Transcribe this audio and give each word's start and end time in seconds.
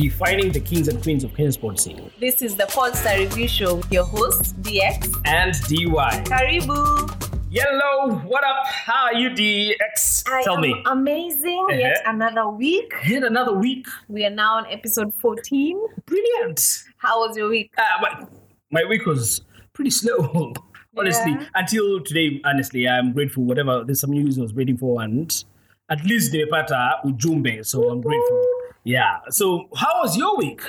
defining 0.00 0.50
the 0.50 0.60
kings 0.60 0.88
and 0.88 1.02
queens 1.02 1.24
of 1.24 1.30
Kenyan 1.32 1.52
sports 1.52 1.84
scene. 1.84 2.10
This 2.18 2.40
is 2.40 2.56
the 2.56 2.64
Podster 2.64 3.18
Review 3.18 3.46
Show 3.46 3.74
with 3.76 3.92
your 3.92 4.04
hosts, 4.04 4.54
DX. 4.54 5.20
And 5.26 5.52
DY. 5.68 6.24
Karibu. 6.24 7.26
Hello, 7.52 8.16
what 8.20 8.42
up? 8.44 8.64
How 8.66 9.06
are 9.06 9.14
you, 9.14 9.28
DX? 9.30 10.24
I 10.26 10.42
Tell 10.42 10.54
am 10.54 10.62
me. 10.62 10.82
amazing. 10.86 11.66
Uh-huh. 11.68 11.78
Yet 11.78 12.02
another 12.06 12.48
week. 12.48 12.92
Yet 13.06 13.24
another 13.24 13.52
week. 13.52 13.86
We 14.08 14.24
are 14.24 14.30
now 14.30 14.54
on 14.56 14.66
episode 14.66 15.12
14. 15.16 15.78
Brilliant. 16.06 16.84
How 16.96 17.26
was 17.26 17.36
your 17.36 17.50
week? 17.50 17.72
Uh, 17.76 17.82
my, 18.00 18.26
my 18.70 18.84
week 18.88 19.04
was 19.04 19.42
pretty 19.74 19.90
slow, 19.90 20.54
honestly. 20.96 21.32
Yeah. 21.32 21.46
Until 21.54 22.00
today, 22.00 22.40
honestly, 22.46 22.88
I'm 22.88 23.12
grateful. 23.12 23.44
Whatever, 23.44 23.84
there's 23.84 24.00
some 24.00 24.12
news 24.12 24.38
I 24.38 24.42
was 24.42 24.54
waiting 24.54 24.78
for, 24.78 25.02
and 25.02 25.30
at 25.90 26.04
least 26.06 26.32
nimepata 26.32 27.02
ujumbe, 27.04 27.66
so 27.66 27.90
I'm 27.90 28.00
grateful. 28.00 28.46
Yeah. 28.84 29.18
So, 29.30 29.68
how 29.76 30.00
was 30.02 30.16
your 30.16 30.36
week? 30.38 30.62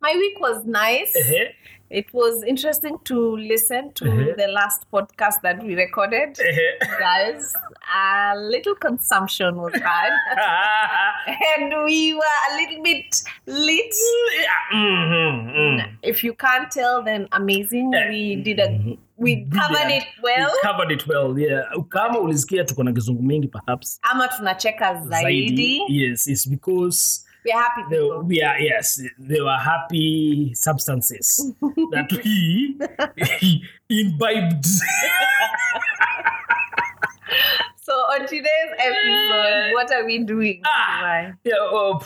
My 0.00 0.14
week 0.16 0.40
was 0.40 0.64
nice. 0.64 1.14
Uh-huh. 1.14 1.52
It 1.90 2.12
was 2.12 2.42
interesting 2.44 2.98
to 3.04 3.36
listen 3.36 3.92
to 3.94 4.04
Uh-huh. 4.10 4.34
the 4.36 4.48
last 4.48 4.84
podcast 4.92 5.40
that 5.42 5.62
we 5.64 5.74
recorded. 5.74 6.38
Uh-huh. 6.38 6.98
Guys, 6.98 7.52
a 7.94 8.34
little 8.38 8.74
consumption 8.74 9.56
was 9.56 9.72
had. 9.74 10.12
and 11.58 11.72
we 11.84 12.14
were 12.14 12.38
a 12.52 12.56
little 12.56 12.82
bit 12.82 13.22
lit. 13.46 13.94
yeah. 14.40 14.78
mhm, 14.78 15.56
mm. 15.56 15.92
If 16.02 16.22
you 16.24 16.34
can't 16.34 16.70
tell, 16.70 17.02
then 17.02 17.26
amazing. 17.32 17.90
We 18.10 18.36
did 18.36 18.60
a 18.60 18.98
we 19.16 19.46
covered 19.46 19.90
it 19.90 20.04
well. 20.22 20.50
We 20.52 20.60
covered 20.68 20.90
it 20.92 21.06
well, 21.06 21.38
yeah. 21.38 21.62
Kama 21.88 22.18
ulisikia 22.18 22.64
tuko 22.64 22.82
na 22.84 22.92
kizungu 22.92 23.22
mingi 23.22 23.48
perhaps 23.48 24.00
Ama 24.02 24.28
tunacheka 24.28 24.94
zaidi. 25.04 25.80
Yes, 25.88 26.26
it's 26.28 26.46
because 26.48 27.24
We're 27.48 27.56
happy 27.56 27.82
they, 27.88 27.96
people. 27.96 28.22
we 28.24 28.42
are 28.42 28.58
yes, 28.60 29.00
they 29.18 29.40
were 29.40 29.56
happy 29.56 30.52
substances 30.54 31.50
that 31.60 32.20
we 32.22 32.78
imbibed. 33.88 34.66
So 37.80 37.94
on 37.94 38.26
today's 38.26 38.72
episode, 38.78 39.72
what 39.72 39.90
are 39.94 40.04
we 40.04 40.18
doing? 40.18 40.60
Ah. 40.66 41.32
Yeah, 41.42 41.54
uh, 41.54 41.98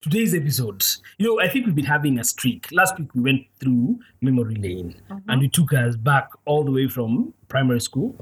today's 0.00 0.34
episode, 0.34 0.82
you 1.18 1.26
know, 1.26 1.38
I 1.38 1.48
think 1.50 1.66
we've 1.66 1.74
been 1.74 1.84
having 1.84 2.18
a 2.18 2.24
streak. 2.24 2.68
Last 2.72 2.98
week 2.98 3.14
we 3.14 3.20
went 3.20 3.42
through 3.60 3.98
memory 4.22 4.54
lane 4.54 4.94
and 5.28 5.40
we 5.42 5.50
took 5.50 5.74
us 5.74 5.96
back 5.96 6.30
all 6.46 6.64
the 6.64 6.70
way 6.70 6.88
from 6.88 7.34
primary 7.48 7.80
school 7.80 8.16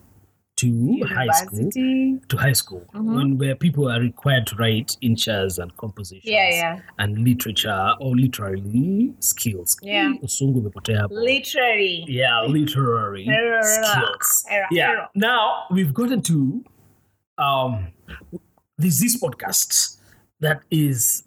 to 0.64 1.06
high 1.14 1.28
school. 1.32 1.70
To 2.28 2.36
high 2.36 2.52
school, 2.52 2.82
when 2.94 3.38
where 3.38 3.54
people 3.54 3.88
are 3.90 4.00
required 4.00 4.46
to 4.48 4.56
write 4.56 4.96
inches 5.00 5.58
and 5.58 5.76
compositions 5.76 6.24
Yeah, 6.24 6.48
yeah. 6.50 6.80
and 6.98 7.18
literature 7.18 7.94
or 8.00 8.16
literary 8.16 9.12
skills. 9.20 9.76
Yeah. 9.82 10.12
Usungu 10.22 10.58
umepotea 10.58 11.00
hapo. 11.00 11.14
Literary. 11.14 12.04
Yeah, 12.08 12.46
literary 12.48 13.26
Era, 13.28 13.62
skills. 13.62 14.44
era, 14.50 14.66
yeah. 14.70 14.90
era. 14.90 15.08
Now 15.14 15.66
we've 15.70 15.92
gotten 15.92 16.22
to 16.22 16.64
um 17.38 17.86
there's 18.78 19.00
this 19.00 19.16
podcast 19.20 19.98
that 20.40 20.60
is 20.70 21.24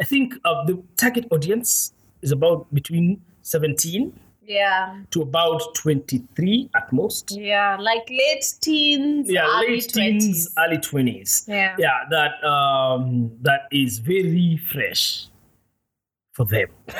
I 0.00 0.04
think 0.04 0.34
uh, 0.44 0.64
the 0.66 0.82
target 0.96 1.26
audience 1.30 1.92
is 2.22 2.32
about 2.32 2.66
between 2.74 3.20
17 3.42 4.12
Yeah. 4.46 5.00
to 5.10 5.22
about 5.22 5.74
23 5.74 6.70
at 6.74 6.92
most. 6.92 7.32
Yeah. 7.36 7.76
Like 7.80 8.08
late 8.10 8.54
teens. 8.60 9.28
Yeah, 9.30 9.46
early 9.46 9.74
late 9.80 9.88
teens, 9.88 10.48
20s. 10.48 10.64
early 10.64 10.78
20s. 10.78 11.48
Yeah. 11.48 11.74
Yeah, 11.78 11.98
that 12.10 12.42
um 12.44 13.32
that 13.42 13.62
is 13.72 13.98
very 13.98 14.56
fresh 14.72 15.26
for 16.32 16.44
them. 16.46 16.68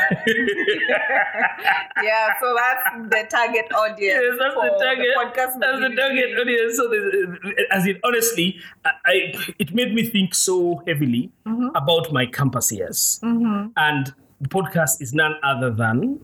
Yeah. 2.03 2.29
So 2.41 2.55
that's 2.57 3.11
the 3.11 3.27
target 3.37 3.73
audience. 3.73 4.01
Yes, 4.23 4.37
that's 4.39 4.55
for 4.55 4.65
the 4.65 4.85
target. 4.85 5.07
podcast. 5.17 5.61
that's 5.61 5.81
the 5.81 5.95
target 5.97 6.39
audience. 6.39 6.77
So, 6.77 6.89
the, 6.89 7.67
as 7.71 7.87
in, 7.87 7.99
honestly, 8.05 8.59
I, 8.85 8.91
I 9.07 9.15
it 9.59 9.75
made 9.75 9.95
me 9.95 10.05
think 10.09 10.35
so 10.35 10.83
heavily 10.87 11.31
about 11.75 12.13
my 12.13 12.27
campus 12.27 12.71
years, 12.73 13.19
and 13.23 14.13
the 14.41 14.49
podcast 14.49 15.01
is 15.01 15.13
none 15.15 15.35
other 15.43 15.71
than 15.71 16.21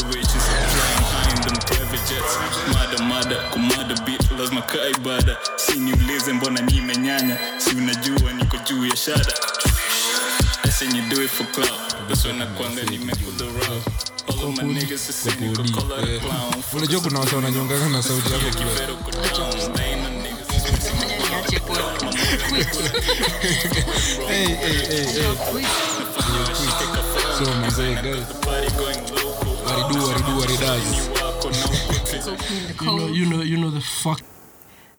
Accelerations 0.00 0.46
flying 0.48 1.04
high 1.12 1.30
in 1.36 1.40
them 1.44 1.56
private 1.68 2.04
jets. 2.08 2.32
Mada 2.72 3.02
mada 3.04 3.36
kumada 3.52 3.94
bit 4.06 4.22
lazima 4.38 4.62
kaa 4.62 4.86
ibada 4.96 5.36
si 5.56 5.78
niulize 5.80 6.32
mbona 6.32 6.60
nimenyanya 6.60 7.36
si 7.58 7.70
unajua 7.76 8.32
niko 8.32 8.56
juu 8.56 8.86
ya 8.86 8.96
shada. 8.96 9.34
I 10.64 10.70
say 10.70 10.86
you 10.86 11.02
do 11.14 11.22
it 11.22 11.30
for 11.30 11.44
clout. 11.52 12.08
That's 12.08 12.24
when 12.24 12.38
nakwanga 12.38 12.82
nimekudharau 12.82 13.82
all 14.28 14.48
of 14.48 14.56
my 14.56 14.62
niggas 14.62 15.08
is 15.08 15.14
saying 15.14 15.52
Kodi, 15.54 15.72
call 15.74 15.92
out 15.92 16.08
a 16.08 16.18
clown. 16.20 16.64
Unajua 16.72 17.00
kuna 17.00 17.20
wasa 17.20 17.36
wananyongana 17.36 17.88
na 17.88 18.02
sauti 18.02 18.32
yako 18.32 19.70
Hey, 23.20 24.46
hey, 24.46 24.78
hey, 24.86 25.04
hey. 25.04 25.89
So, 26.80 27.44
mazee, 27.62 27.94
guys, 28.02 28.32
party 28.40 28.68
going 28.78 29.00
local 29.10 29.52
waridu, 29.66 30.06
waridu, 30.06 30.40
waridazi. 30.40 31.10
wako 31.24 31.50
na 31.50 31.56
uko 32.74 32.84
You 32.84 32.98
know, 32.98 33.08
you 33.08 33.26
know, 33.26 33.42
you 33.42 33.56
know 33.58 33.70
the 33.70 33.80
fuck. 33.80 34.20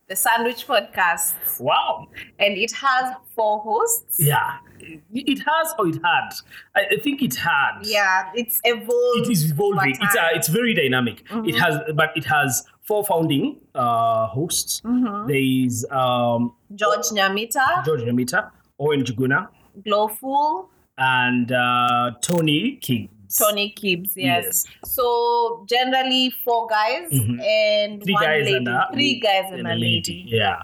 The 0.07 0.15
Sandwich 0.15 0.67
Podcast. 0.67 1.33
wow. 1.59 2.07
And 2.39 2.57
it 2.57 2.71
has 2.73 3.15
four 3.35 3.59
hosts. 3.61 4.19
Yeah, 4.19 4.57
it, 4.79 5.01
it 5.13 5.39
has 5.39 5.73
or 5.79 5.87
it 5.87 5.95
had. 6.03 6.29
I, 6.75 6.81
I 6.95 6.99
think 7.03 7.21
it 7.23 7.35
had. 7.35 7.79
Yeah, 7.83 8.29
it's 8.35 8.59
evolved. 8.63 9.27
it 9.27 9.31
is 9.31 9.51
evolving. 9.51 9.91
It's 10.01 10.15
time. 10.15 10.25
uh, 10.25 10.35
it's 10.37 10.49
very 10.49 10.73
dynamic. 10.75 11.23
It 11.31 11.55
has, 11.55 11.79
but 11.95 12.09
it 12.15 12.25
has 12.25 12.63
four 12.83 13.03
founding 13.05 13.59
uh, 13.73 14.27
hosts. 14.27 14.81
There 14.83 15.35
is 15.35 15.85
um, 15.89 16.53
George 16.75 17.07
Nyamita, 17.11 17.83
George 17.85 18.01
Namita, 18.01 18.51
Owen 18.79 19.03
Juguna, 19.03 19.47
Glowful, 19.83 20.69
and 21.01 21.51
uh, 21.51 22.11
Tony 22.21 22.77
King. 22.77 23.09
Tony 23.37 23.73
Kibs. 23.75 24.11
Yes. 24.15 24.43
Yes. 24.45 24.67
So 24.83 25.65
generally 25.67 26.29
four 26.43 26.67
guys 26.67 27.07
and 27.11 28.03
Three 28.03 28.13
one 28.13 28.23
guys 28.23 28.45
lady. 28.45 28.55
and 28.55 28.67
a 28.67 28.89
Three 28.93 29.19
guys 29.19 29.45
and, 29.51 29.67
a 29.67 29.75
lady. 29.75 30.25
Yeah. 30.27 30.63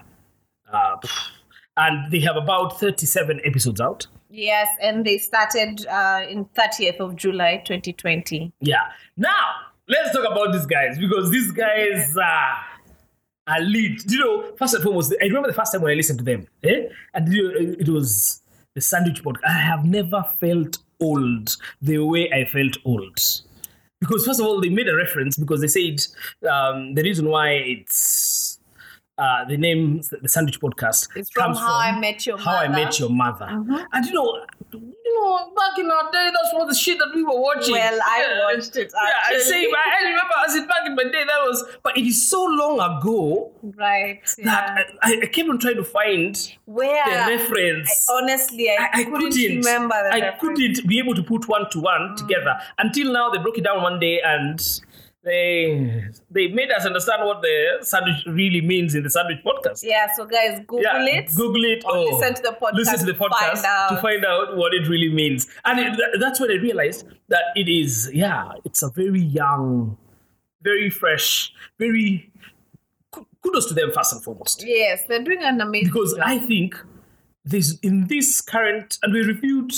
Uh, 0.71 0.97
and 1.77 2.11
they 2.11 2.19
have 2.19 2.35
about 2.35 2.79
37 2.79 3.41
episodes 3.45 3.79
out. 3.79 4.05
Yes, 4.29 4.67
and 4.81 5.05
they 5.05 5.17
started 5.17 5.87
uh, 5.87 6.25
in 6.29 6.45
30th 6.45 6.99
of 6.99 7.15
July 7.15 7.63
2020. 7.65 8.51
Yeah. 8.59 8.75
Now, 9.15 9.53
let's 9.87 10.11
talk 10.11 10.29
about 10.29 10.51
these 10.51 10.65
guys 10.65 10.99
because 10.99 11.31
these 11.31 11.51
guys 11.51 12.15
are. 12.17 12.57
Are 13.49 13.61
lead. 13.61 14.11
You 14.11 14.19
know, 14.19 14.55
first 14.57 14.73
and 14.73 14.83
foremost, 14.83 15.15
I 15.21 15.27
remember 15.27 15.47
the 15.47 15.53
first 15.53 15.71
time 15.71 15.81
when 15.81 15.93
I 15.93 15.95
listened 15.95 16.19
to 16.19 16.25
them, 16.25 16.47
eh? 16.65 16.89
and 17.13 17.31
you 17.31 17.43
know, 17.43 17.75
it 17.79 17.87
was 17.87 18.41
the 18.77 18.81
sandwich 18.81 19.23
podcast. 19.23 19.43
I 19.43 19.53
have 19.53 19.85
never 19.85 20.23
felt 20.39 20.77
old 20.99 21.57
the 21.81 21.97
way 21.97 22.31
I 22.31 22.45
felt 22.45 22.77
old. 22.85 23.17
Because 23.99 24.23
first 24.23 24.39
of 24.39 24.45
all, 24.45 24.61
they 24.61 24.69
made 24.69 24.87
a 24.87 24.95
reference 24.95 25.35
because 25.35 25.61
they 25.61 25.67
said 25.67 26.05
um, 26.47 26.93
the 26.93 27.01
reason 27.01 27.27
why 27.27 27.53
it's 27.53 28.36
uh, 29.17 29.45
the 29.45 29.57
name 29.57 30.01
the 30.21 30.29
sandwich 30.29 30.59
podcast 30.59 31.07
It's 31.15 31.29
from 31.31 31.55
How 31.55 31.75
I 31.75 31.99
Met 31.99 32.25
Your 32.25 32.37
How 32.37 32.55
I 32.57 32.67
Met 32.67 32.99
Your 32.99 33.09
Mother, 33.09 33.45
and 33.49 34.05
you 34.05 34.13
know, 34.13 34.45
you 34.73 35.21
know, 35.23 35.51
back 35.55 35.79
in 35.79 35.89
our 35.89 36.11
day, 36.11 36.29
that's 36.33 36.53
one 36.53 36.61
of 36.63 36.69
the 36.69 36.75
shit 36.75 36.97
that 36.99 37.11
we 37.15 37.23
were 37.23 37.39
watching. 37.39 37.73
Well, 37.73 37.99
I 38.05 38.53
watched 38.53 38.75
it 38.75 38.91
Yeah, 38.93 38.99
I 39.01 39.33
actually. 39.35 39.41
say, 39.43 39.65
I 39.73 40.03
remember 40.03 40.33
as 40.47 40.55
in 40.55 40.67
back 40.67 40.85
in 40.85 40.95
my 40.95 41.03
day, 41.03 41.23
that 41.25 41.39
was, 41.45 41.63
but 41.83 41.97
it 41.97 42.05
is 42.05 42.29
so 42.29 42.43
long 42.43 42.79
ago 42.79 43.51
Right. 43.63 44.21
that 44.43 44.85
Yeah. 44.87 44.93
I, 45.01 45.19
I 45.23 45.25
kept 45.27 45.49
on 45.49 45.59
trying 45.59 45.75
to 45.77 45.83
find 45.83 46.37
Where? 46.65 47.05
the 47.05 47.37
reference. 47.37 48.07
Honestly, 48.11 48.69
I, 48.69 48.73
I, 48.75 48.89
I 48.93 49.03
couldn't, 49.05 49.31
couldn't 49.31 49.57
remember 49.57 49.95
I 49.95 50.19
reference. 50.19 50.39
couldn't 50.41 50.87
be 50.87 50.99
able 50.99 51.15
to 51.15 51.23
put 51.23 51.47
one 51.47 51.69
to 51.71 51.79
one 51.79 52.15
together 52.17 52.59
until 52.77 53.11
now. 53.13 53.29
They 53.29 53.39
broke 53.39 53.57
it 53.57 53.63
down 53.63 53.81
one 53.81 53.99
day 53.99 54.21
and 54.23 54.59
they 55.27 56.05
they 56.31 56.47
made 56.47 56.71
us 56.71 56.85
understand 56.85 57.25
what 57.25 57.41
the 57.41 57.79
sandwich 57.81 58.23
really 58.25 58.61
means 58.61 58.95
in 58.95 59.03
the 59.03 59.09
sandwich 59.09 59.39
podcast. 59.45 59.83
Yeah, 59.83 60.07
so 60.15 60.25
guys, 60.25 60.59
Google 60.65 60.81
Yeah, 60.81 61.03
it. 61.19 61.35
Google 61.35 61.65
it 61.65 61.83
or 61.85 61.97
or 61.97 62.05
listen 62.13 62.33
to 62.35 62.41
the 62.41 62.57
podcast 62.61 62.73
Listen 62.73 62.99
to 62.99 63.05
the 63.05 63.13
podcast 63.13 63.61
find 63.61 63.65
out. 63.65 63.89
to 63.89 64.01
find 64.01 64.25
out 64.25 64.57
what 64.57 64.73
it 64.73 64.87
really 64.87 65.09
means, 65.13 65.47
and 65.65 65.79
it, 65.79 65.99
that's 66.19 66.39
when 66.39 66.49
I 66.49 66.55
realized 66.55 67.05
that 67.27 67.43
it 67.55 67.67
is. 67.69 68.09
Yeah, 68.13 68.51
it's 68.65 68.81
a 68.81 68.89
very 68.89 69.21
young, 69.21 69.97
very 70.63 70.89
fresh, 70.89 71.53
very. 71.77 72.31
Kudos 73.43 73.67
to 73.67 73.73
them 73.73 73.91
first 73.93 74.13
and 74.13 74.23
foremost 74.23 74.63
Yes, 74.65 75.03
they're 75.07 75.23
doing 75.23 75.41
an 75.43 75.61
amazing 75.61 75.87
because 75.93 76.13
job. 76.13 76.23
I 76.25 76.39
think 76.39 76.75
this 77.45 77.77
in 77.81 78.07
this 78.07 78.41
current 78.41 78.97
and 79.03 79.13
we 79.13 79.21
reviewed. 79.21 79.71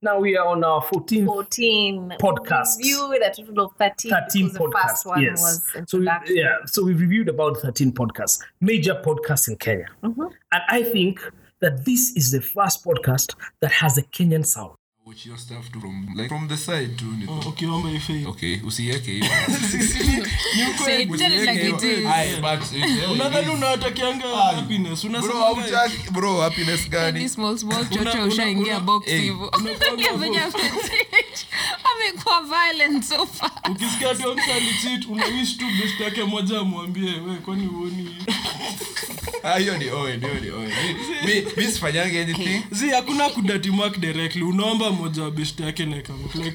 Now 0.00 0.20
we 0.20 0.36
are 0.36 0.46
on 0.46 0.62
our 0.62 0.80
14th 0.80 1.26
14 1.26 2.14
podcast. 2.20 2.78
Review 2.78 3.08
with 3.08 3.20
a 3.20 3.34
total 3.34 3.64
of 3.64 3.72
13. 3.80 4.12
13 4.12 4.44
because 4.44 4.58
the 4.58 4.70
first 4.72 5.06
podcasts. 5.06 5.20
yes. 5.74 5.90
so 5.90 5.98
we, 5.98 6.08
yeah, 6.28 6.58
so 6.66 6.84
we've 6.84 7.00
reviewed 7.00 7.28
about 7.28 7.56
13 7.56 7.90
podcasts, 7.90 8.40
major 8.60 8.94
podcasts 9.04 9.48
in 9.48 9.56
Kenya. 9.56 9.86
Mm-hmm. 10.04 10.22
And 10.52 10.62
I 10.68 10.84
think 10.84 11.20
that 11.60 11.84
this 11.84 12.12
is 12.14 12.30
the 12.30 12.40
first 12.40 12.84
podcast 12.84 13.34
that 13.60 13.72
has 13.72 13.98
a 13.98 14.02
Kenyan 14.02 14.46
sound. 14.46 14.76
Watch 15.08 15.24
your 15.24 15.38
stuff 15.38 15.64
from 15.80 16.06
like 16.14 16.28
from 16.28 16.48
the 16.48 16.56
side 16.58 16.98
to 16.98 17.04
oh, 17.28 17.38
okay 17.48 17.66
ukiomba 17.66 17.90
ife 17.90 18.26
Okay, 18.26 18.60
usiweke 18.64 19.12
hivyo. 19.12 19.28
Say 20.84 21.02
it, 21.02 21.18
tell 21.18 21.32
it 21.32 21.46
like 21.46 21.64
it 21.64 21.82
is. 21.82 22.06
Aye, 22.06 22.40
but, 22.40 22.60
unadhani 23.12 23.48
unawatakianga 23.48 24.26
happiness 24.36 25.00
Bro, 25.06 25.10
unasema 25.10 25.40
hautaki- 25.44 26.10
bro, 26.12 26.40
happiness 26.40 26.82
Ni 26.84 26.88
gani? 26.88 27.28
small 27.28 27.58
small 27.58 27.88
chocho 27.88 28.00
una- 28.12 28.24
ushaingia 28.24 28.76
una- 28.76 28.80
box 28.80 29.08
Eh. 29.08 29.20
Venye 29.22 30.08
amechange. 30.08 30.52
amekuwa 31.94 32.42
violent 32.42 33.04
so 33.04 33.26
far 33.26 33.50
ukisikia 33.70 34.14
tu 34.14 34.34
msalichit 34.34 35.08
unawish 35.10 35.56
tu 35.56 35.64
best 35.82 36.00
yake 36.00 36.24
moja 36.24 36.58
amwambie 36.58 37.10
we 37.20 37.34
kwani 37.36 37.66
uoni 37.66 38.16
Ah, 39.42 39.58
hiyo 39.58 39.78
ni 39.78 39.90
Owen, 39.90 40.20
hiyo 40.20 40.34
ni 40.40 40.50
Owen. 40.50 40.72
Mi- 41.24 41.64
mi- 41.64 42.18
anything. 42.20 42.62
zi 42.70 42.88
hakuna 42.88 43.28
kudati 43.28 43.70
mark 43.70 43.98
directly 43.98 44.42
unaomba 44.42 44.90
moja 44.98 45.22
wa 45.22 45.30
best 45.30 45.60
yake 45.60 45.84
like 45.84 46.12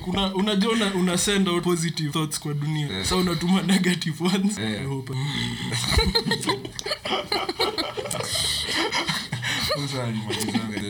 una, 0.08 0.36
unajua 0.36 0.72
una, 0.74 0.94
una 0.94 1.18
send 1.18 1.48
out 1.50 1.64
positive 1.64 2.12
thoughts 2.12 2.40
kwa 2.40 2.54
dunia 2.54 2.88
Yeah. 2.88 3.06
sa 3.06 3.16
unatuma 3.16 3.62
negative 3.62 4.24
ones 4.24 4.58
Yeah. 4.58 4.82
I 4.82 4.86
hope. 4.86 5.14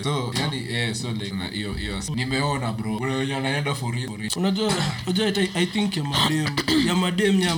So, 0.03 0.33
yani, 0.39 0.95
so 0.95 1.11
like, 1.11 1.31
na 1.35 1.47
hiyo- 1.47 1.73
hiyo- 1.73 2.01
nimeona 2.15 2.73
bro 2.73 2.97
Kuna 2.97 3.13
wenye 3.15 3.33
wanaenda 3.33 3.75
for 3.75 3.95
real, 3.95 4.09
unajua 4.35 4.73
unajua 5.07 5.27
I, 5.27 5.49
i 5.55 5.65
think 5.65 5.97
ya 5.97 6.03
madem 6.03 6.47
ya 6.87 6.95
madem 6.95 7.41
ya 7.41 7.55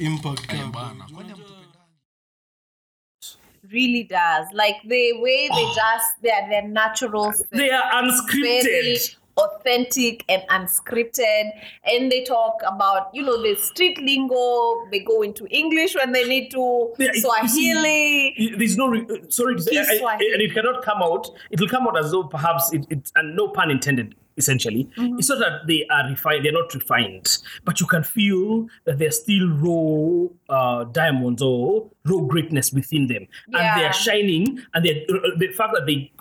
impact 0.00 0.52
Eh, 0.52 0.60
bana. 0.72 1.06
Really 3.72 4.04
does. 4.04 4.46
Like 4.52 4.76
the 4.84 5.12
way 5.20 5.48
they 5.48 5.64
just 5.74 6.22
they're 6.22 6.46
they're 6.48 6.68
natural. 6.68 7.32
They 7.52 7.70
are 7.70 8.02
unscripted. 8.02 8.62
very 8.62 8.98
authentic 9.38 10.24
and 10.30 10.42
unscripted 10.48 11.50
and 11.84 12.10
they 12.10 12.24
talk 12.24 12.54
about 12.66 13.10
you 13.12 13.22
know 13.22 13.36
the 13.42 13.54
street 13.56 13.98
lingo 14.00 14.88
they 14.90 15.00
go 15.00 15.20
into 15.20 15.46
english 15.50 15.94
when 15.94 16.10
they 16.12 16.24
need 16.24 16.50
to 16.50 16.90
Yeah, 16.98 17.10
swahili 17.16 18.54
There's 18.56 18.78
no, 18.78 18.88
re- 18.88 19.04
uh, 19.10 19.28
sorry 19.28 19.56
to 19.56 19.62
say, 19.62 19.76
I- 19.76 20.00
I- 20.06 20.14
and 20.32 20.40
it 20.40 20.54
cannot 20.54 20.82
come 20.82 21.02
out. 21.02 21.28
It 21.50 21.60
will 21.60 21.68
come 21.68 21.86
out 21.86 21.98
as 21.98 22.12
though 22.12 22.24
perhaps 22.24 22.72
it, 22.72 22.86
it 22.88 23.12
and 23.14 23.36
no 23.36 23.48
pun 23.48 23.70
intended. 23.70 24.14
Essentially, 24.38 24.84
Mm-hmm. 24.96 25.18
it's 25.18 25.28
not 25.30 25.38
that 25.38 25.66
they 25.66 25.86
are 25.90 26.08
refined; 26.08 26.44
they're 26.44 26.52
not 26.52 26.72
refined, 26.74 27.38
but 27.64 27.80
you 27.80 27.86
can 27.86 28.02
feel 28.02 28.68
that 28.84 28.98
they're 28.98 29.10
still 29.10 29.48
raw 29.48 30.28
uh, 30.54 30.84
diamonds 30.84 31.40
or 31.42 31.90
raw 32.04 32.20
greatness 32.20 32.72
within 32.72 33.06
them, 33.06 33.26
and 33.46 33.80
they 33.80 33.84
are 33.86 33.92
shining. 33.94 34.60
And 34.74 34.84
the 34.84 35.48
fact 35.56 35.72
that 35.74 35.86
they 35.86 36.12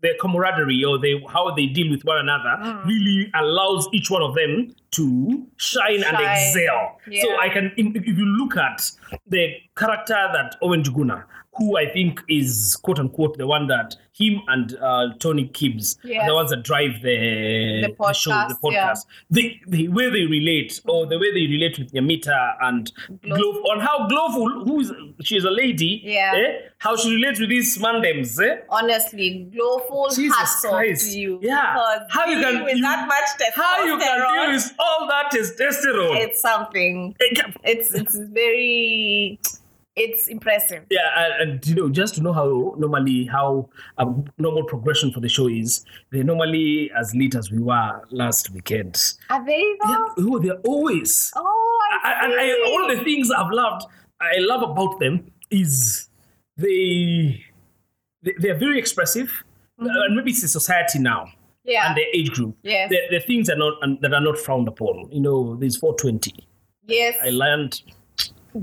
their 0.00 0.14
camaraderie 0.20 0.84
or 0.84 0.96
they 1.00 1.20
how 1.28 1.52
they 1.56 1.66
deal 1.66 1.90
with 1.90 2.04
one 2.04 2.18
another 2.18 2.54
Mm. 2.62 2.86
really 2.86 3.30
allows 3.34 3.88
each 3.92 4.08
one 4.10 4.22
of 4.22 4.36
them 4.36 4.72
to 4.92 5.44
shine, 5.56 6.04
and 6.04 6.16
Shine. 6.16 6.30
excel. 6.36 7.00
So 7.20 7.36
I 7.40 7.48
can, 7.48 7.72
if 7.76 8.06
you 8.06 8.24
look 8.24 8.56
at 8.56 8.88
the 9.26 9.54
character 9.76 10.14
that 10.32 10.54
Owen 10.62 10.84
Juguna, 10.84 11.24
who 11.58 11.76
I 11.76 11.86
think 11.90 12.20
is 12.28 12.76
quote 12.82 12.98
unquote 12.98 13.36
the 13.38 13.46
one 13.46 13.66
that 13.68 13.96
him 14.12 14.40
and 14.48 14.74
uh, 14.82 15.10
Tony 15.20 15.48
Kibs 15.48 15.96
are 16.04 16.26
the 16.26 16.34
ones 16.34 16.50
that 16.50 16.64
drive 16.64 17.02
the, 17.02 17.94
The 17.96 18.12
show, 18.14 18.30
the 18.48 18.56
podcast, 18.62 18.72
yeah. 18.72 18.94
The, 19.30 19.60
the 19.68 19.88
way 19.88 20.10
they 20.10 20.24
relate, 20.26 20.80
or 20.86 21.06
the 21.06 21.18
way 21.18 21.32
they 21.32 21.46
relate 21.46 21.78
with 21.78 21.92
Yamita 21.92 22.54
and 22.62 22.90
Glove, 23.22 23.56
on 23.70 23.78
how 23.78 24.08
Glowful, 24.08 24.64
who 24.64 24.80
is 24.80 24.92
she's 25.22 25.44
a 25.44 25.50
lady, 25.50 26.00
Yeah. 26.04 26.32
eh, 26.36 26.68
how 26.78 26.96
she 26.96 27.14
relates 27.14 27.38
with 27.38 27.48
these 27.50 27.78
mandems, 27.78 28.40
eh? 28.44 28.56
honestly 28.70 29.48
glowful 29.54 30.08
Jesus 30.12 30.36
off 30.64 30.72
Christ. 30.72 31.12
to 31.12 31.18
you 31.20 31.38
Yeah. 31.40 31.76
How 32.08 32.26
you 32.26 32.40
can- 32.40 32.64
with 32.64 32.76
you- 32.76 32.82
that 32.82 33.06
much 33.06 33.28
testosterone 33.40 33.62
How 33.62 33.84
you 33.84 33.98
can 33.98 34.18
deal 34.34 34.52
with 34.52 34.74
all 34.80 35.06
that 35.08 35.30
testosterone? 35.32 36.16
it's 36.16 36.40
something 36.42 37.14
it's 37.62 37.94
it's 37.94 38.16
very 38.16 39.38
it's 39.98 40.28
impressive 40.28 40.84
Yeah, 40.90 41.00
and, 41.16 41.50
and 41.50 41.66
you 41.66 41.74
know, 41.74 41.88
just 41.88 42.14
to 42.16 42.22
know 42.22 42.32
how 42.32 42.74
normally 42.78 43.26
how 43.26 43.68
a 43.98 44.06
normal 44.38 44.64
progression 44.64 45.12
for 45.12 45.20
the 45.20 45.28
show 45.28 45.48
is, 45.48 45.84
they 46.10 46.22
normally 46.22 46.90
as 46.96 47.14
late 47.14 47.34
as 47.34 47.50
we 47.50 47.58
were 47.60 48.02
last 48.10 48.50
weekend. 48.50 48.96
are 49.30 49.44
they 49.44 49.64
though? 49.82 49.90
Yeah, 49.90 50.06
oh, 50.18 50.38
they're 50.38 50.60
always. 50.66 51.32
oh 51.36 51.78
I, 52.04 52.12
I- 52.12 52.26
I, 52.28 52.72
one 52.72 52.96
the 52.96 53.04
things 53.04 53.30
I've 53.30 53.50
loved, 53.50 53.86
I 54.20 54.36
love 54.38 54.62
about 54.62 54.98
them 55.00 55.30
is 55.50 56.08
they 56.56 57.44
they, 58.22 58.50
are 58.50 58.58
very 58.58 58.78
expressive, 58.78 59.28
mm-hmm. 59.80 59.86
and 59.86 60.16
maybe 60.16 60.30
it's 60.30 60.42
the 60.42 60.48
society 60.48 60.98
now 60.98 61.32
yeah 61.64 61.88
and 61.88 61.96
their 61.96 62.06
age 62.14 62.30
group. 62.30 62.56
Yes. 62.62 62.90
the, 62.90 62.98
the 63.10 63.20
things 63.20 63.48
are 63.48 63.56
not 63.56 63.74
and 63.82 64.00
that 64.00 64.12
are 64.12 64.20
not 64.20 64.38
frowned 64.38 64.68
upon. 64.68 65.08
You 65.12 65.20
know, 65.20 65.56
there's 65.56 65.76
420. 65.76 66.32
yes 66.86 67.16
I 67.22 67.30
learned 67.30 67.80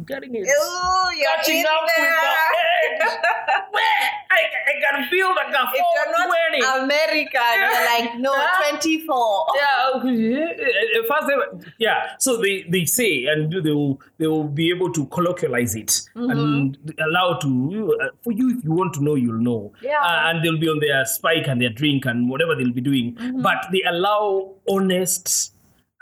getting 0.05 0.35
it. 0.35 0.39
Ooh, 0.41 1.17
you're 1.17 1.29
catching 1.37 1.59
in 1.59 1.65
up 1.65 1.81
with 1.83 1.93
there. 1.97 2.09
the 2.09 3.05
edge. 3.05 3.19
Where 3.71 3.83
I, 4.31 4.39
I 4.67 4.73
can 4.81 5.09
feel 5.09 5.29
like 5.35 5.47
a 5.47 5.63
if 5.63 5.69
you're 5.75 6.13
420. 6.13 6.59
not 6.59 6.83
American, 6.83 7.41
you're 7.59 7.85
like, 7.85 8.19
no, 8.19 8.33
Yeah. 8.33 8.69
24. 8.71 9.45
yeah. 9.55 9.95
Uh, 9.95 11.03
first 11.07 11.27
they, 11.27 11.69
yeah. 11.79 12.09
So 12.19 12.37
they, 12.37 12.63
they 12.69 12.85
say 12.85 13.25
and 13.25 13.51
they 13.51 13.71
will 13.71 14.01
they 14.17 14.27
will 14.27 14.43
be 14.47 14.69
able 14.69 14.91
to 14.93 15.05
colloquialize 15.07 15.75
it 15.75 16.01
and 16.15 16.77
allow 16.99 17.33
to 17.39 17.97
uh, 18.01 18.07
for 18.23 18.31
you 18.31 18.57
if 18.57 18.63
you 18.63 18.71
want 18.71 18.93
to 18.95 19.03
know 19.03 19.15
you'll 19.15 19.39
know. 19.41 19.73
Yeah. 19.81 19.99
Uh, 20.01 20.29
and 20.29 20.43
they'll 20.43 20.59
be 20.59 20.67
on 20.69 20.79
their 20.79 21.05
spike 21.05 21.47
and 21.47 21.61
their 21.61 21.69
drink 21.69 22.05
and 22.05 22.29
whatever 22.29 22.55
they'll 22.55 22.73
be 22.73 22.81
doing, 22.81 23.17
but 23.41 23.67
they 23.71 23.83
allow 23.83 24.53
honest. 24.69 25.53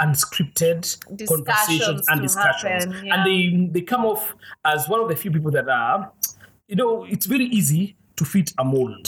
Unscripted 0.04 0.82
Discussions 1.16 1.30
conversations 1.30 2.06
and 2.10 2.22
discussions, 2.22 2.86
happen, 2.86 3.06
yeah. 3.06 3.16
and 3.16 3.26
they 3.26 3.80
they 3.80 3.86
come 3.86 4.06
off 4.06 4.36
as 4.66 4.88
one 4.90 5.00
of 5.00 5.08
the 5.10 5.16
few 5.16 5.32
people 5.32 5.52
that 5.52 5.70
are, 5.70 6.12
you 6.68 6.76
know, 6.76 7.06
it's 7.06 7.26
very 7.26 7.46
easy 7.46 7.96
to 8.16 8.26
fit 8.26 8.52
a 8.58 8.66
mold 8.66 9.08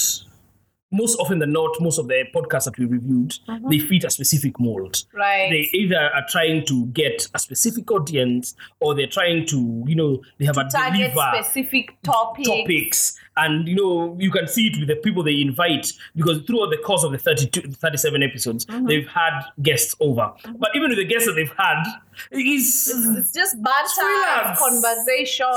most 0.96 1.20
often 1.20 1.40
than 1.40 1.52
not, 1.52 1.76
most 1.82 1.98
of 1.98 2.08
the 2.08 2.24
podcasts 2.34 2.66
that 2.66 2.78
we 2.78 2.86
reviewed, 2.86 3.34
they 3.70 3.80
fit 3.80 4.04
a 4.06 4.10
specific 4.10 4.60
mold. 4.60 4.94
Mm-hmm. 4.94 5.18
Right. 5.18 5.50
They 5.50 5.78
either 5.78 6.00
are 6.00 6.26
trying 6.30 6.66
to 6.68 6.86
get 6.88 7.28
a 7.34 7.40
specific 7.40 7.92
audience 7.92 8.56
or 8.80 8.96
they're 8.96 9.08
trying 9.08 9.46
to, 9.48 9.84
you 9.88 9.96
know, 9.96 10.22
they 10.40 10.46
have 10.46 10.58
a 10.58 10.66
Target 10.70 11.14
deliver 11.14 11.44
specific 11.44 12.02
topics. 12.04 12.48
topics. 12.48 13.20
And, 13.38 13.68
you 13.68 13.76
know, 13.76 14.16
you 14.20 14.32
can 14.32 14.48
see 14.48 14.68
it 14.68 14.80
with 14.80 14.88
the 14.88 14.96
people 14.96 15.22
they 15.24 15.42
invite 15.42 15.92
because 16.16 16.42
throughout 16.44 16.70
the 16.70 16.78
course 16.78 17.04
of 17.04 17.12
the 17.12 17.18
32, 17.18 17.72
37 17.74 18.24
episodes, 18.24 18.66
Mm-hmm. 18.66 18.88
they've 18.88 19.08
had 19.08 19.42
guests 19.62 19.94
over. 20.00 20.32
But 20.58 20.70
even 20.76 20.90
with 20.90 20.98
the 20.98 21.06
guests 21.06 21.28
that 21.28 21.34
they've 21.34 21.52
had, 21.58 21.84
it's 22.32 22.88
It's 22.90 23.34
just 23.34 23.62
banter, 23.62 24.56
conversation. 24.58 25.48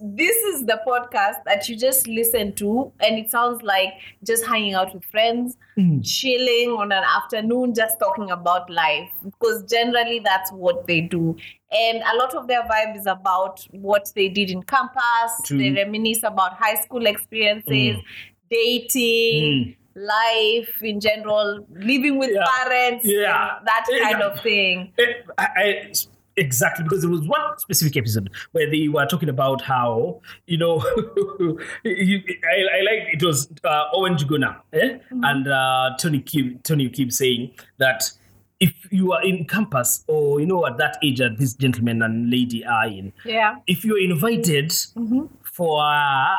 This 0.00 0.36
is 0.44 0.66
the 0.66 0.80
podcast 0.86 1.42
that 1.44 1.68
you 1.68 1.76
just 1.76 2.06
listen 2.06 2.54
to, 2.54 2.92
and 3.00 3.18
it 3.18 3.30
sounds 3.30 3.62
like 3.62 3.94
just 4.24 4.44
hanging 4.46 4.74
out 4.74 4.94
with 4.94 5.04
friends, 5.06 5.56
Hmm. 5.76 6.00
chilling 6.00 6.70
on 6.76 6.90
an 6.92 7.04
afternoon, 7.04 7.74
just 7.74 7.98
talking 8.00 8.30
about 8.30 8.68
life. 8.70 9.10
Because 9.24 9.62
generally, 9.70 10.20
that's 10.20 10.50
what 10.52 10.86
they 10.86 11.00
do. 11.02 11.36
And 11.70 12.02
a 12.02 12.16
lot 12.16 12.34
of 12.34 12.46
their 12.48 12.62
vibe 12.62 12.96
is 12.96 13.06
about 13.06 13.66
what 13.72 14.10
they 14.14 14.28
did 14.28 14.50
in 14.50 14.62
campus. 14.62 15.02
True. 15.44 15.58
They 15.58 15.70
reminisce 15.70 16.22
about 16.22 16.54
high 16.54 16.76
school 16.76 17.06
experiences, 17.06 17.96
Hmm. 17.96 18.00
dating. 18.50 19.76
Life 19.94 20.80
in 20.82 21.00
general, 21.00 21.66
living 21.70 22.18
with 22.18 22.30
Yeah. 22.32 22.44
parents, 22.62 23.04
Yeah. 23.04 23.58
that 23.64 23.84
Yeah. 23.90 23.98
kind 24.10 24.22
of 24.22 24.40
thing. 24.42 24.92
Eh, 24.96 25.04
I, 25.36 25.44
I, 25.56 25.92
exactly 26.36 26.84
because 26.84 27.00
there 27.02 27.10
was 27.10 27.22
one 27.22 27.58
specific 27.58 27.96
episode 27.96 28.30
where 28.52 28.70
they 28.70 28.86
were 28.86 29.04
talking 29.06 29.28
about 29.28 29.60
how 29.60 30.20
you 30.46 30.56
know 30.56 30.76
you, 31.84 32.22
I, 32.44 32.78
I 32.78 32.80
like 32.82 33.12
it 33.12 33.24
was 33.24 33.50
uh, 33.64 33.84
Owen 33.92 34.14
Juguna 34.14 34.60
eh? 34.72 34.98
and 35.10 35.48
uh, 35.48 35.90
Tony 35.98 36.20
Kib, 36.20 36.62
Tony 36.62 36.88
Kib 36.90 37.12
saying 37.12 37.50
that 37.78 38.08
if 38.60 38.74
you 38.90 39.12
are 39.12 39.22
in 39.24 39.44
campus 39.46 40.04
or 40.08 40.40
you 40.40 40.46
know 40.46 40.66
at 40.66 40.76
that 40.78 40.96
age 41.02 41.18
that 41.18 41.38
this 41.38 41.54
gentleman 41.54 42.02
and 42.02 42.30
lady 42.30 42.64
are 42.64 42.86
in 42.86 43.12
Yeah. 43.24 43.56
if 43.66 43.84
you're 43.84 44.00
invited 44.00 44.70
mm-hmm. 44.70 45.26
for 45.42 45.82
a, 45.82 46.36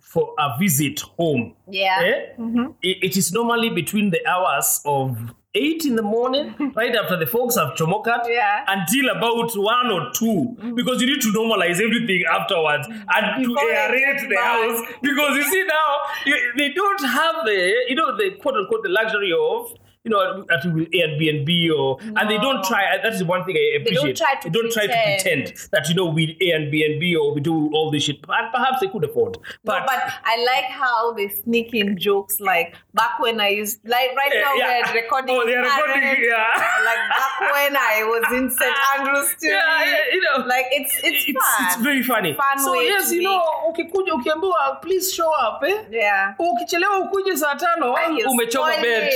for 0.00 0.34
a 0.38 0.58
visit 0.58 1.00
home 1.00 1.54
Yeah. 1.68 1.98
eh, 2.02 2.32
mm-hmm. 2.38 2.72
it- 2.82 2.98
it 3.02 3.16
is 3.16 3.32
normally 3.32 3.70
between 3.70 4.10
the 4.10 4.20
hours 4.28 4.80
of 4.84 5.16
eight 5.56 5.84
in 5.86 5.96
the 5.96 6.02
morning, 6.02 6.54
right 6.76 6.94
after 6.94 7.16
the 7.16 7.26
folks 7.26 7.56
have 7.56 7.74
chomokat, 7.74 8.28
Yeah. 8.28 8.64
until 8.68 9.08
about 9.16 9.50
one 9.56 9.90
or 9.90 10.10
two, 10.12 10.54
mm. 10.60 10.74
because 10.76 11.00
you 11.00 11.06
need 11.08 11.22
to 11.22 11.32
normalize 11.32 11.80
everything 11.80 12.24
afterwards 12.30 12.86
mm. 12.86 13.04
and 13.14 13.42
to 13.42 13.48
Before 13.48 13.66
they 13.66 13.74
aerate 13.74 14.28
the 14.28 14.36
house. 14.36 14.82
Because 15.02 15.36
you 15.36 15.44
see 15.44 15.64
now, 15.64 15.88
you, 16.26 16.36
they 16.58 16.72
don't 16.72 17.04
have 17.06 17.36
the, 17.46 17.72
you 17.88 17.94
know, 17.94 18.16
the 18.16 18.32
quote 18.40 18.56
unquote, 18.56 18.82
the 18.82 18.90
luxury 18.90 19.32
of, 19.32 19.72
you 20.06 20.10
know, 20.10 20.44
that 20.48 20.64
we 20.64 20.70
will 20.70 20.86
Airbnb 20.94 21.50
or, 21.76 21.98
and 22.00 22.30
they 22.30 22.38
don't 22.38 22.62
try. 22.64 22.96
That 23.02 23.12
is 23.12 23.18
the 23.18 23.24
one 23.26 23.44
thing 23.44 23.56
I 23.56 23.82
They 23.82 23.90
don't 23.90 23.98
appreciate. 24.06 24.16
try 24.16 24.34
to 24.40 24.50
They 24.50 24.58
don't 24.58 24.72
try 24.72 24.86
to 24.86 24.92
pretend. 24.92 25.44
pretend 25.46 25.68
that 25.72 25.88
you 25.88 25.94
know 25.96 26.06
we 26.06 26.38
Airbnb 26.38 27.02
or 27.20 27.34
we 27.34 27.40
do 27.40 27.70
all 27.74 27.90
this 27.90 28.04
shit. 28.04 28.18
And 28.28 28.52
perhaps 28.52 28.78
they 28.80 28.86
could 28.88 29.02
afford, 29.04 29.38
But, 29.64 29.84
but. 29.84 29.86
but 29.86 30.12
I 30.24 30.36
like 30.44 30.70
how 30.70 31.12
they 31.12 31.28
sneak 31.28 31.74
in 31.74 31.98
jokes 31.98 32.38
like 32.40 32.76
back 32.94 33.18
when 33.18 33.40
I 33.40 33.48
used 33.48 33.80
like 33.84 34.14
right 34.16 34.32
now 34.32 34.54
Yeah. 34.54 34.82
we're 34.86 35.02
recording. 35.02 35.34
Oh, 35.36 35.44
they're 35.46 35.62
recording, 35.62 36.00
Karen, 36.02 36.24
yeah. 36.24 36.84
Like 36.88 37.02
back 37.18 37.34
when 37.56 37.76
I 37.76 37.94
was 38.12 38.24
in 38.38 38.50
St. 38.50 38.74
Andrews 38.98 39.34
too. 39.42 39.48
yeah, 39.48 39.84
yeah, 39.84 39.96
you 40.12 40.20
know, 40.22 40.46
Like 40.46 40.66
it's 40.70 40.94
it's, 41.02 41.24
it's, 41.28 41.38
fun. 41.44 41.66
it's 41.66 41.76
very 41.82 42.02
funny. 42.02 42.34
Fun 42.34 42.58
so 42.58 42.74
yes, 42.80 43.12
you 43.12 43.22
know, 43.22 43.42
ukikuja 43.68 44.14
ukiambiwa 44.14 44.80
please 44.82 45.12
show 45.12 45.30
up, 45.46 45.62
eh? 45.64 45.76
Yeah. 45.90 46.34
Ukichelewa 46.38 46.98
ukuje 46.98 47.36
saa 47.36 47.54
tano, 47.54 47.96
Ay, 47.96 48.16
you're 48.16 48.30
umechoma 48.30 48.70
bet, 48.82 49.12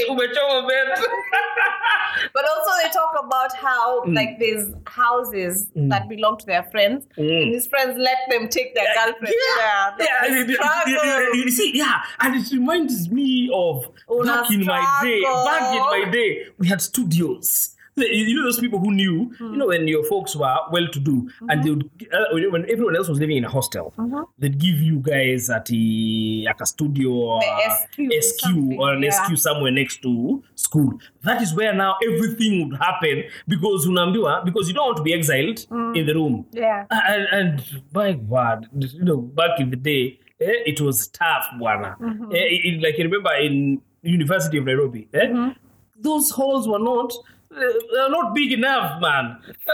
bet. 0.87 0.99
But 2.35 2.45
also 2.45 2.71
they 2.83 2.91
talk 2.91 3.13
about 3.25 3.55
how 3.57 4.05
Mm. 4.05 4.15
like 4.15 4.39
these 4.39 4.73
houses 4.87 5.67
that 5.75 6.09
belong 6.09 6.39
to 6.39 6.47
their 6.47 6.65
friends, 6.65 7.07
and 7.17 7.55
these 7.55 7.67
friends 7.67 7.99
let 7.99 8.19
them 8.31 8.49
take 8.49 8.75
their 8.75 8.85
yeah, 8.85 9.91
they 9.99 10.05
yeah. 10.05 10.27
you- 10.47 10.55
struggle. 10.55 10.93
you- 10.93 11.35
you 11.45 11.51
see, 11.51 11.73
yeah, 11.77 12.03
and 12.21 12.35
it 12.37 12.51
reminds 12.53 13.11
me 13.11 13.51
of 13.53 13.89
Una 14.11 14.43
back 14.43 14.51
in 14.51 14.65
my 14.65 14.81
day. 15.03 15.21
Back 15.23 15.75
in 15.75 16.05
my 16.05 16.11
day, 16.11 16.47
we 16.59 16.67
had 16.69 16.81
studios. 16.81 17.77
You 17.97 18.07
you 18.07 18.37
know 18.37 18.45
those 18.45 18.61
people 18.61 18.79
who 18.79 18.93
knew, 18.93 19.33
you 19.41 19.57
know, 19.57 19.67
when 19.67 19.87
your 19.89 20.05
folks 20.05 20.35
were 20.37 20.57
well-to-do, 20.71 21.29
and 21.49 21.63
they 21.65 21.71
would, 21.71 21.91
uh, 22.13 22.51
when 22.51 22.63
everyone 22.71 22.97
else 22.97 23.09
was 23.09 23.19
living 23.19 23.37
in 23.37 23.45
a 23.45 23.49
hostel, 23.51 23.93
they'd 24.39 24.59
give 24.59 24.77
you 24.81 25.01
guys 25.01 25.51
at 25.51 25.69
a, 25.71 26.45
like 26.47 26.61
a 26.61 26.67
studio 26.67 27.11
or 27.11 27.41
The 27.41 28.23
SQ 28.23 28.47
SQ 28.47 28.79
or 28.79 28.95
an 28.95 29.03
yeah. 29.03 29.11
SQ 29.11 29.37
somewhere 29.39 29.73
next 29.73 30.03
to 30.03 30.43
school. 30.55 30.99
That 31.25 31.43
is 31.43 31.55
where 31.55 31.75
now 31.75 31.97
everything 32.07 32.69
would 32.69 32.79
happen 32.79 33.25
because 33.49 33.87
unaambiwa, 33.87 34.45
because 34.45 34.69
you 34.69 34.75
don't 34.75 34.87
want 34.87 34.97
to 34.99 35.03
be 35.03 35.13
exiled 35.13 35.67
in 35.97 36.07
the 36.07 36.15
room. 36.15 36.47
Yeah. 36.53 36.87
And, 36.91 37.27
and 37.33 37.83
my 37.93 38.13
God, 38.13 38.69
you 38.79 39.05
know, 39.05 39.17
back 39.19 39.59
in 39.59 39.71
the 39.71 39.77
day, 39.77 40.19
eh, 40.41 40.63
it 40.65 40.81
was 40.81 41.09
tough, 41.09 41.47
bwana. 41.59 41.99
Mm-hmm. 41.99 42.33
Eh, 42.35 42.79
like 42.83 42.95
I 42.99 43.03
remember 43.03 43.35
in 43.35 43.83
University 44.03 44.59
of 44.59 44.65
Nairobi, 44.65 45.09
eh, 45.13 45.27
Mm-hmm. 45.27 45.51
those 45.99 46.31
halls 46.31 46.67
were 46.69 46.79
not. 46.79 47.13
Uh, 47.53 47.61
They're 47.93 48.11
not 48.11 48.35
big 48.35 48.53
enough, 48.53 49.01
man. 49.01 49.39
Uh, 49.67 49.73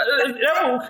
uh, 0.66 0.88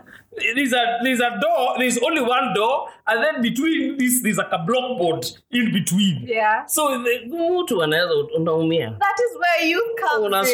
There's 0.54 0.72
a 0.72 0.98
there's 1.02 1.20
a 1.20 1.30
door. 1.40 1.74
There's 1.78 1.98
only 1.98 2.20
one 2.20 2.52
door, 2.54 2.88
and 3.06 3.22
then 3.24 3.40
between 3.42 3.96
this 3.96 4.20
there's 4.22 4.36
like 4.36 4.52
a 4.52 4.58
blockboard 4.58 5.24
in 5.50 5.72
between. 5.72 6.24
Yeah. 6.26 6.66
So 6.66 6.98
mtu 6.98 7.82
anaweza 7.82 8.14
unaumia. 8.36 8.90
That 8.98 9.18
is 9.20 9.36
where 9.38 9.68
you 9.70 9.94
come 10.00 10.26
in. 10.26 10.34
Eh? 10.34 10.38
That's 10.38 10.52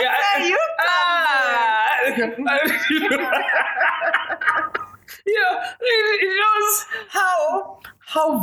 Yeah, 0.00 0.14
where 0.38 0.48
you 0.48 0.56
come 0.56 0.86
Ah. 0.88 1.88
you 5.26 5.40
know, 5.40 5.60
it, 5.80 6.22
it 6.22 6.32
shows 6.38 6.86
how 7.08 7.80
how 7.98 8.38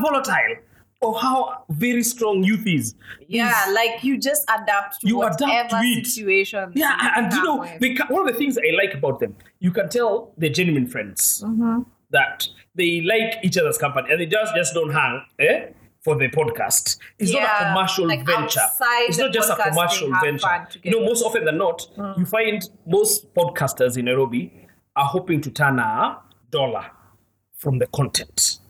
volatile 0.00 0.56
or 1.00 1.18
how 1.18 1.64
very 1.68 2.02
strong 2.02 2.42
youth 2.42 2.66
is. 2.66 2.94
Yeah, 3.28 3.66
like 3.72 4.02
you 4.02 4.18
just 4.18 4.44
adapt 4.48 5.00
to 5.00 5.08
You 5.08 5.18
whatever 5.18 5.44
adapt 5.44 5.70
to 5.70 5.76
it. 5.78 6.06
situation. 6.06 6.72
Yeah, 6.74 7.12
and 7.16 7.32
you 7.32 7.42
know, 7.42 7.64
they, 7.80 7.96
one 8.08 8.26
of 8.26 8.32
the 8.32 8.38
things 8.38 8.58
I 8.58 8.74
like 8.76 8.94
about 8.94 9.20
them, 9.20 9.36
you 9.58 9.70
can 9.70 9.88
tell 9.88 10.32
they're 10.36 10.50
genuine 10.50 10.86
friends. 10.86 11.42
Mm-hmm. 11.44 11.82
That 12.10 12.46
they 12.74 13.00
like 13.00 13.38
each 13.42 13.58
other's 13.58 13.78
company 13.78 14.08
and 14.10 14.20
they 14.20 14.26
just 14.26 14.54
just 14.54 14.74
don't 14.74 14.90
hang 14.92 15.22
eh, 15.40 15.66
for 16.02 16.16
the 16.16 16.28
podcast. 16.28 16.98
It's 17.18 17.32
not 17.32 17.42
a 17.42 17.64
commercial 17.66 18.06
like 18.06 18.24
venture. 18.24 18.60
It's 19.08 19.18
not 19.18 19.32
just 19.32 19.50
a 19.50 19.56
commercial 19.56 20.10
venture. 20.22 20.66
You 20.82 20.92
know. 20.92 21.00
Mm. 21.00 21.06
most 21.06 21.24
often 21.24 21.44
than 21.44 21.58
not, 21.58 21.86
you 22.16 22.24
find 22.24 22.62
most 22.86 23.34
podcasters 23.34 23.98
in 23.98 24.04
Nairobi 24.04 24.68
are 24.94 25.04
hoping 25.06 25.40
to 25.42 25.50
turn 25.50 25.78
a 25.78 26.18
dollar 26.50 26.86
from 27.56 27.78
the 27.78 27.86
content 27.88 28.60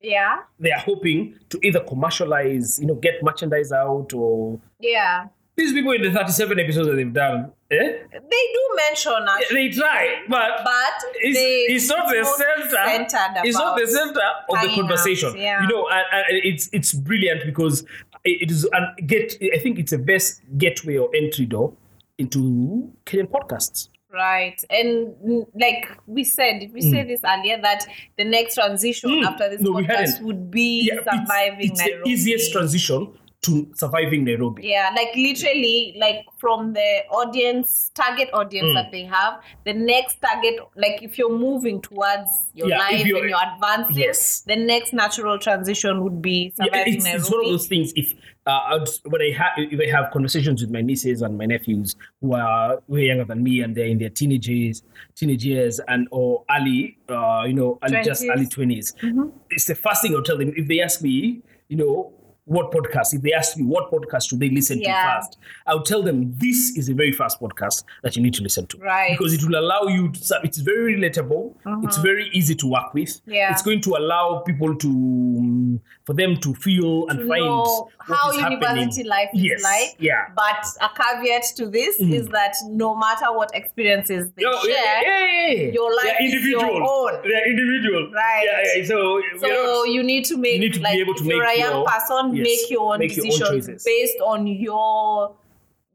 yeah, 0.00 0.42
they 0.58 0.70
are 0.72 0.80
hoping 0.80 1.34
to 1.50 1.58
either 1.62 1.80
commercialize, 1.80 2.78
you 2.78 2.86
know, 2.86 2.94
get 2.94 3.22
merchandise 3.22 3.72
out, 3.72 4.12
or 4.12 4.60
yeah. 4.80 5.26
these 5.56 5.72
people 5.72 5.92
in 5.92 6.02
the 6.02 6.10
37 6.10 6.58
episodes 6.58 6.88
that 6.88 6.94
they've 6.94 7.12
done, 7.12 7.52
eh? 7.70 7.76
They 7.76 8.18
do 8.20 8.76
mention 8.76 9.12
us, 9.12 9.44
They 9.50 9.70
try, 9.70 10.22
but 10.28 10.60
but 10.64 11.10
it's, 11.16 11.36
they, 11.38 11.74
it's 11.74 11.88
not 11.88 12.08
the 12.08 12.24
center. 12.24 13.42
It's 13.44 13.58
not 13.58 13.78
the 13.78 13.86
center 13.86 14.20
of 14.48 14.62
the 14.62 14.74
conversation. 14.74 15.36
yeah. 15.36 15.62
You 15.62 15.68
know, 15.68 15.88
and, 15.88 16.04
and 16.12 16.40
it's 16.44 16.68
it's 16.72 16.92
brilliant 16.92 17.44
because 17.44 17.82
it 18.24 18.42
it 18.42 18.50
is 18.50 18.68
and 18.72 19.08
get. 19.08 19.34
I 19.54 19.58
think 19.58 19.78
it's 19.78 19.90
the 19.90 19.98
best 19.98 20.42
gateway 20.56 20.96
or 20.96 21.10
entry 21.14 21.46
door 21.46 21.74
into 22.18 22.92
Kenyan 23.04 23.28
podcasts. 23.30 23.88
Right. 24.12 24.58
And 24.70 25.14
mm, 25.24 25.46
like 25.60 25.86
we 26.06 26.24
said, 26.24 26.60
did 26.60 26.72
we 26.72 26.80
say 26.80 27.04
this 27.04 27.20
earlier 27.24 27.60
that 27.60 27.86
the 28.16 28.24
next 28.24 28.54
transition 28.54 29.10
Mm. 29.10 29.24
after 29.26 29.50
this 29.50 29.60
No, 29.60 29.72
podcast 29.72 30.22
would 30.22 30.50
be 30.50 30.88
Yeah, 30.88 30.94
it's- 31.00 31.04
surviving 31.26 31.70
it's, 31.70 31.78
Nairobi? 31.80 32.02
the 32.04 32.10
easiest 32.10 32.52
transition 32.52 33.12
to 33.42 33.70
surviving 33.74 34.24
Nairobi. 34.24 34.66
Yeah, 34.66 34.90
like 34.96 35.14
literally, 35.14 35.94
like 36.00 36.24
from 36.38 36.72
the 36.72 37.02
audience, 37.10 37.90
target 37.94 38.30
Mm. 38.32 38.38
audience 38.40 38.74
that 38.74 38.90
they 38.90 39.04
have, 39.04 39.40
the 39.64 39.74
next 39.74 40.20
target, 40.20 40.58
like 40.74 41.02
if 41.02 41.18
you're 41.18 41.38
moving 41.38 41.80
towards 41.82 42.30
your 42.54 42.68
Yeah, 42.68 42.78
life 42.78 43.06
you're- 43.06 43.20
and 43.20 43.28
you're 43.30 43.38
advancing, 43.54 43.96
Yes. 44.02 44.40
the 44.40 44.56
next 44.56 44.92
natural 44.92 45.38
transition 45.38 46.02
would 46.02 46.20
be 46.20 46.52
Yeah, 46.58 46.64
surviving 46.64 46.94
it's, 46.94 47.04
Nairobi. 47.04 47.20
it's 47.22 47.30
one 47.30 47.44
of 47.44 47.50
those 47.50 47.66
things. 47.68 47.92
If 47.94 48.14
uh, 48.48 48.84
when 49.04 49.20
I 49.20 49.30
have 49.36 49.52
if 49.56 49.78
I 49.78 49.90
have 49.94 50.10
conversations 50.10 50.62
with 50.62 50.70
my 50.70 50.80
nieces 50.80 51.22
and 51.22 51.36
my 51.36 51.44
nephews 51.44 51.94
who 52.20 52.34
are 52.34 52.82
way 52.88 53.06
younger 53.06 53.24
than 53.24 53.42
me 53.42 53.60
and 53.60 53.74
they're 53.74 53.86
in 53.86 53.98
their 53.98 54.08
teenage 54.08 54.48
years, 54.48 54.82
teenage 55.14 55.44
years 55.44 55.80
and 55.86 56.08
or 56.10 56.44
early, 56.50 56.96
uh, 57.10 57.44
you 57.46 57.52
know, 57.52 57.78
early, 57.82 58.02
just 58.02 58.22
20s. 58.22 58.30
early 58.34 58.46
20s 58.46 59.32
it's 59.50 59.66
the 59.66 59.74
first 59.74 60.02
thing 60.02 60.14
I'll 60.14 60.22
tell 60.22 60.38
them 60.38 60.52
if 60.56 60.66
they 60.66 60.80
ask 60.80 61.02
me, 61.02 61.42
you 61.68 61.76
know. 61.76 62.12
What 62.48 62.72
podcast? 62.72 63.12
If 63.12 63.20
they 63.22 63.32
ask 63.34 63.56
me 63.58 63.64
what 63.64 63.90
podcast 63.92 64.28
should 64.30 64.40
they 64.40 64.48
listen 64.48 64.80
Yeah. 64.80 65.02
to 65.02 65.20
first, 65.20 65.38
I'll 65.66 65.82
tell 65.82 66.02
them 66.02 66.32
this 66.38 66.76
is 66.78 66.88
a 66.88 66.94
very 66.94 67.12
fast 67.12 67.40
podcast 67.40 67.84
that 68.02 68.16
you 68.16 68.22
need 68.22 68.34
to 68.34 68.42
listen 68.42 68.66
to. 68.68 68.78
Right. 68.78 69.16
Because 69.18 69.34
it 69.34 69.44
will 69.44 69.58
allow 69.58 69.82
you 69.82 70.10
to, 70.12 70.40
it's 70.42 70.58
very 70.58 70.96
relatable. 70.96 71.54
It's 71.84 71.98
very 71.98 72.30
easy 72.32 72.54
to 72.56 72.66
work 72.66 72.94
with. 72.94 73.20
Yeah. 73.26 73.52
It's 73.52 73.62
going 73.62 73.82
to 73.82 73.96
allow 73.96 74.42
people 74.46 74.74
to, 74.74 74.88
um, 74.88 75.80
for 76.06 76.14
them 76.14 76.38
to 76.38 76.54
feel 76.54 77.06
and 77.08 77.18
to 77.20 77.28
find 77.28 77.44
know 77.44 77.90
what 77.98 78.16
how 78.18 78.30
is 78.30 78.36
university 78.38 79.02
happening. 79.02 79.06
life 79.06 79.28
is 79.34 79.42
Yes, 79.42 79.62
like. 79.62 79.96
yeah. 79.98 80.24
But 80.34 80.64
a 80.80 80.88
caveat 80.96 81.44
to 81.56 81.68
this 81.68 82.00
is 82.00 82.28
that 82.28 82.54
no 82.70 82.96
matter 82.96 83.26
what 83.30 83.50
experiences 83.54 84.30
they 84.32 84.42
Yo, 84.44 84.52
share, 84.62 84.70
yeah, 84.72 85.02
yeah, 85.02 85.50
yeah. 85.52 85.72
your 85.72 85.94
life 85.94 86.04
They're 86.18 86.26
is 86.26 86.32
individual. 86.34 86.64
your 86.64 86.82
own. 86.82 87.12
They're 87.24 87.50
individual. 87.50 88.10
Right. 88.10 88.42
Yeah, 88.46 88.72
yeah. 88.80 88.84
So, 88.86 89.20
So 89.38 89.46
not- 89.48 89.88
you 89.92 90.02
need 90.02 90.24
to 90.26 90.36
make 90.38 90.54
you 90.54 90.60
need 90.60 90.72
to 90.74 90.78
be 90.78 90.84
like 90.84 90.94
able 90.96 91.14
to 91.14 91.20
if 91.22 91.26
you're 91.28 91.42
make 91.46 91.56
a 91.56 91.60
young 91.60 91.74
your- 91.76 91.84
person, 91.84 92.34
yes, 92.38 92.44
make 92.44 92.70
your 92.70 92.92
own 92.92 92.98
make 93.00 93.16
your 93.16 93.24
own 93.26 93.30
decisions 93.30 93.84
based 93.84 94.20
on 94.24 94.46
your 94.46 95.34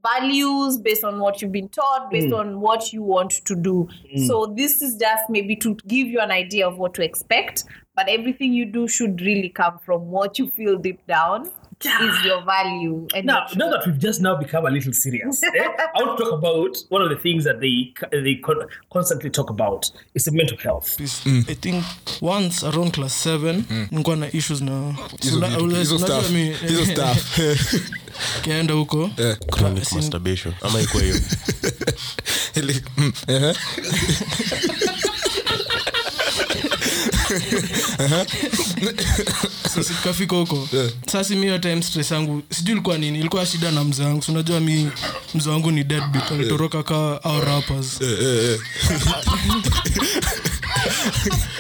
values, 0.05 0.77
based 0.77 1.03
on 1.05 1.19
what 1.19 1.41
you've 1.41 1.51
been 1.53 1.69
taught, 1.69 2.12
based 2.12 2.27
Mm. 2.27 2.39
on 2.39 2.62
what 2.62 2.91
you 2.91 3.01
want 3.01 3.31
to 3.45 3.55
do. 3.55 3.88
So 4.27 4.45
this 4.47 4.81
is 4.81 4.95
just 4.97 5.29
maybe 5.29 5.55
to 5.57 5.75
give 5.88 6.07
you 6.07 6.19
an 6.19 6.29
idea 6.31 6.67
of 6.67 6.77
what 6.77 6.93
to 6.95 7.03
expect. 7.03 7.63
But 7.95 8.09
everything 8.09 8.53
you 8.53 8.65
do 8.65 8.88
should 8.88 9.21
really 9.21 9.50
come 9.50 9.79
from 9.79 10.09
what 10.12 10.38
you 10.39 10.50
feel 10.51 10.77
deep 10.77 11.05
down 11.07 11.51
is 11.85 12.25
your 12.25 12.43
value. 12.45 13.07
And 13.15 13.25
now, 13.25 13.45
now 13.55 13.69
that 13.71 13.85
we've 13.85 13.99
just 13.99 14.21
now 14.21 14.35
become 14.35 14.67
a 14.67 14.71
little 14.71 14.93
serious, 14.93 15.43
eh, 15.43 15.49
I 15.95 16.03
want 16.03 16.17
to 16.17 16.23
talk 16.23 16.33
about 16.33 16.77
one 16.89 17.03
of 17.03 17.09
the 17.09 17.15
things 17.29 17.43
that 17.43 17.59
they 17.59 17.93
they 18.23 18.41
constantly 18.93 19.29
talk 19.29 19.49
about 19.49 19.91
is 20.15 20.23
the 20.25 20.31
mental 20.31 20.57
health. 20.57 20.99
i 21.49 21.55
think 21.55 21.83
once 22.21 22.63
around 22.67 22.91
class 22.93 23.25
7 23.27 23.63
nilikuwa 23.91 24.15
na 24.15 24.27
issues 24.33 24.61
na 24.61 24.93
Hizo 25.21 25.37
una- 25.37 25.47
hizo 25.47 25.63
unajua 25.65 25.99
stuff. 25.99 26.29
Hizo 26.67 26.85
stuff. 26.85 27.39
kaenda 28.45 28.73
huko 28.73 29.09
Eh, 29.17 29.37
chronic 29.51 29.91
masturbation 29.91 30.53
ama 30.61 30.81
iko 30.81 30.99
hiyo 30.99 31.15
ehe. 38.05 38.25
sisi 39.73 39.93
huko. 40.35 40.67
Sasa 41.07 41.35
mi 41.35 41.59
time 41.59 41.81
stress 41.81 42.12
yangu 42.12 42.41
sijui 42.50 42.71
ilikuwa 42.71 42.97
nini 42.97 43.19
ilikuwa 43.19 43.45
shida 43.45 43.71
na 43.71 43.83
mzee 43.83 44.03
wangu. 44.03 44.23
Unajua 44.29 44.59
mi 44.59 44.89
mzee 45.35 45.50
wangu 45.50 45.71
ni 45.71 45.83
deadbeat 45.83 46.31
alitoroka 46.31 46.83
ka 46.83 47.23
au 47.23 47.41
rappers 47.41 48.00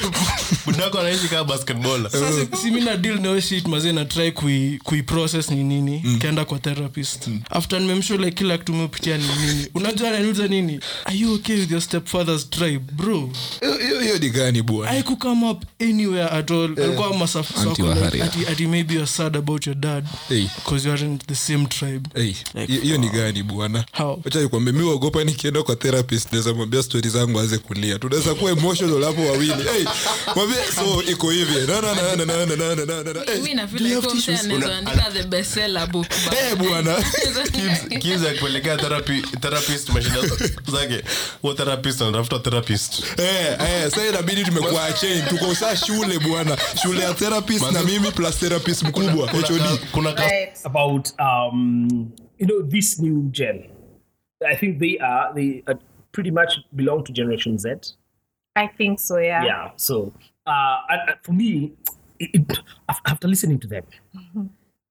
Eh. 0.79 0.99
anaishi 0.99 1.27
kama 1.27 1.43
basketballer 1.43 2.11
sasa 2.21 2.57
si 2.61 2.71
mi 2.71 2.81
na 2.81 2.97
deal 2.97 3.19
nayo 3.19 3.39
shit 3.39 3.67
mazee 3.67 3.91
na 3.91 4.05
try 4.05 4.31
kui, 4.31 4.79
kui 4.83 5.03
process 5.03 5.49
ni 5.49 5.63
nini 5.63 6.01
mm. 6.05 6.19
kaenda 6.19 6.45
kwa 6.45 6.59
therapist 6.59 7.27
mm. 7.27 7.41
after 7.49 7.81
nimemshow 7.81 8.17
like 8.17 8.31
kila 8.31 8.57
kitu 8.57 8.73
umepitia 8.73 9.17
ni 9.17 9.23
nini 9.23 9.67
unajua 9.75 10.09
ananiuliza 10.09 10.47
nini 10.47 10.79
are 11.05 11.17
you 11.17 11.33
okay 11.33 11.59
with 11.59 11.71
your 11.71 11.81
stepfather's 11.81 12.49
tribe 12.49 12.91
bro 12.91 13.29
Hiyo- 13.61 14.17
ni 14.17 14.29
gani 14.29 14.61
bwana 14.61 14.91
I 14.91 15.03
could 15.03 15.19
come 15.19 15.49
up 15.49 15.63
anywhere 15.81 16.29
at 16.29 16.51
all. 16.51 16.79
Alikuwa 16.79 17.09
masaf- 17.09 17.67
Auntie 17.67 17.83
like, 17.83 18.23
ati, 18.23 18.45
ati 18.51 18.67
maybe 18.67 18.93
you're 18.93 19.07
sad 19.07 19.37
about 19.37 19.67
your 19.67 19.75
dad 19.75 20.05
Hey. 20.29 20.47
you 20.83 20.91
aren't 20.91 21.25
the 21.27 21.35
same 21.35 21.65
tribe. 21.65 22.09
Hey, 22.15 22.33
hiyo 22.67 22.81
hiyo 22.81 22.97
ni 22.97 23.09
gani 23.09 23.43
bwana 23.43 23.85
How? 23.91 24.21
nikwambie 24.41 24.83
uogopa 24.83 25.23
nikienda 25.23 25.63
kwa 25.63 25.75
therapist 25.75 26.31
naweza 26.31 26.53
mwambia 26.53 26.83
stori 26.83 27.09
zangu 27.09 27.39
aanze 27.39 27.57
kulia 27.57 27.99
tunaweza 27.99 28.35
kuwa 28.35 28.51
emotional 28.51 29.03
hapo 29.03 29.25
wawili 29.25 29.53
hey, 29.53 29.85
mwambie 30.35 30.57
so 30.75 31.03
iko 31.11 31.29
hivi. 31.29 31.53
Bwanakibs 36.57 38.25
akipelekea 38.29 38.77
therapist 39.39 39.89
mashida 39.89 40.21
zake. 40.71 41.03
Huwa 41.41 41.55
therapist 41.55 42.01
anatafuta 42.01 42.39
therapist. 42.39 43.03
Eh, 43.19 43.57
eh, 43.59 43.91
sa 43.91 44.07
inabidi 44.07 44.43
tumekuwa 44.43 44.93
chain 44.93 45.23
shule 45.85 46.19
bwana. 46.19 46.57
Shule 46.81 47.01
ya 47.01 47.13
therapist 47.13 47.71
na 47.71 47.83
mimi 47.83 48.11
plus 48.11 48.39
therapist 48.39 48.83
mkubwa. 48.83 49.31
hod 49.31 49.45
about 50.65 51.09
um, 51.19 52.11
you 52.39 52.47
know 52.47 52.61
this 52.61 52.99
new 52.99 53.29
gen. 53.31 53.69
I 54.45 54.55
think 54.55 54.79
they 54.79 54.97
are 54.99 55.33
they 55.33 55.63
are 55.67 55.79
pretty 56.11 56.31
much 56.31 56.59
belong 56.71 57.03
to 57.03 57.13
generation 57.13 57.57
z. 57.57 57.95
I 58.55 58.67
think 58.67 58.99
so, 58.99 59.17
yeah. 59.17 59.43
Yeah. 59.45 59.71
So 59.77 60.13
uh, 60.45 60.77
and 60.89 61.01
for 61.23 61.31
me, 61.33 61.73
it, 62.19 62.29
it, 62.49 62.59
after 63.07 63.27
listening 63.27 63.59
to 63.59 63.67
them, 63.67 63.83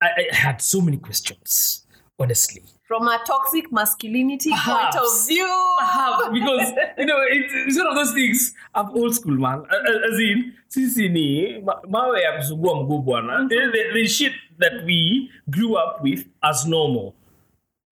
I, 0.02 0.08
I 0.32 0.34
had 0.34 0.60
so 0.60 0.80
many 0.80 0.96
questions. 0.96 1.86
Honestly, 2.18 2.62
From 2.86 3.08
a 3.08 3.18
toxic 3.26 3.72
masculinity 3.72 4.50
point 4.50 4.94
of 4.94 5.26
view. 5.26 5.48
have 5.80 6.32
because 6.32 6.70
you 6.98 7.06
know 7.06 7.18
it's, 7.28 7.52
it's 7.66 7.78
one 7.78 7.86
of 7.88 7.94
those 7.96 8.12
things. 8.12 8.54
I'm 8.74 8.90
old 8.90 9.14
school 9.14 9.34
man. 9.34 9.64
As 9.70 10.18
in, 10.20 10.52
sisi 10.68 11.08
ni 11.10 11.58
ma- 11.62 11.80
mawe 11.88 12.20
ya 12.22 12.32
kusugua 12.36 12.82
mguu 12.82 12.98
bwana. 13.02 13.48
The, 13.48 13.56
the, 13.72 13.92
the 13.94 14.06
shit 14.08 14.32
that 14.58 14.84
we 14.84 15.30
grew 15.50 15.74
up 15.74 16.02
with 16.02 16.26
as 16.42 16.66
normal. 16.66 17.14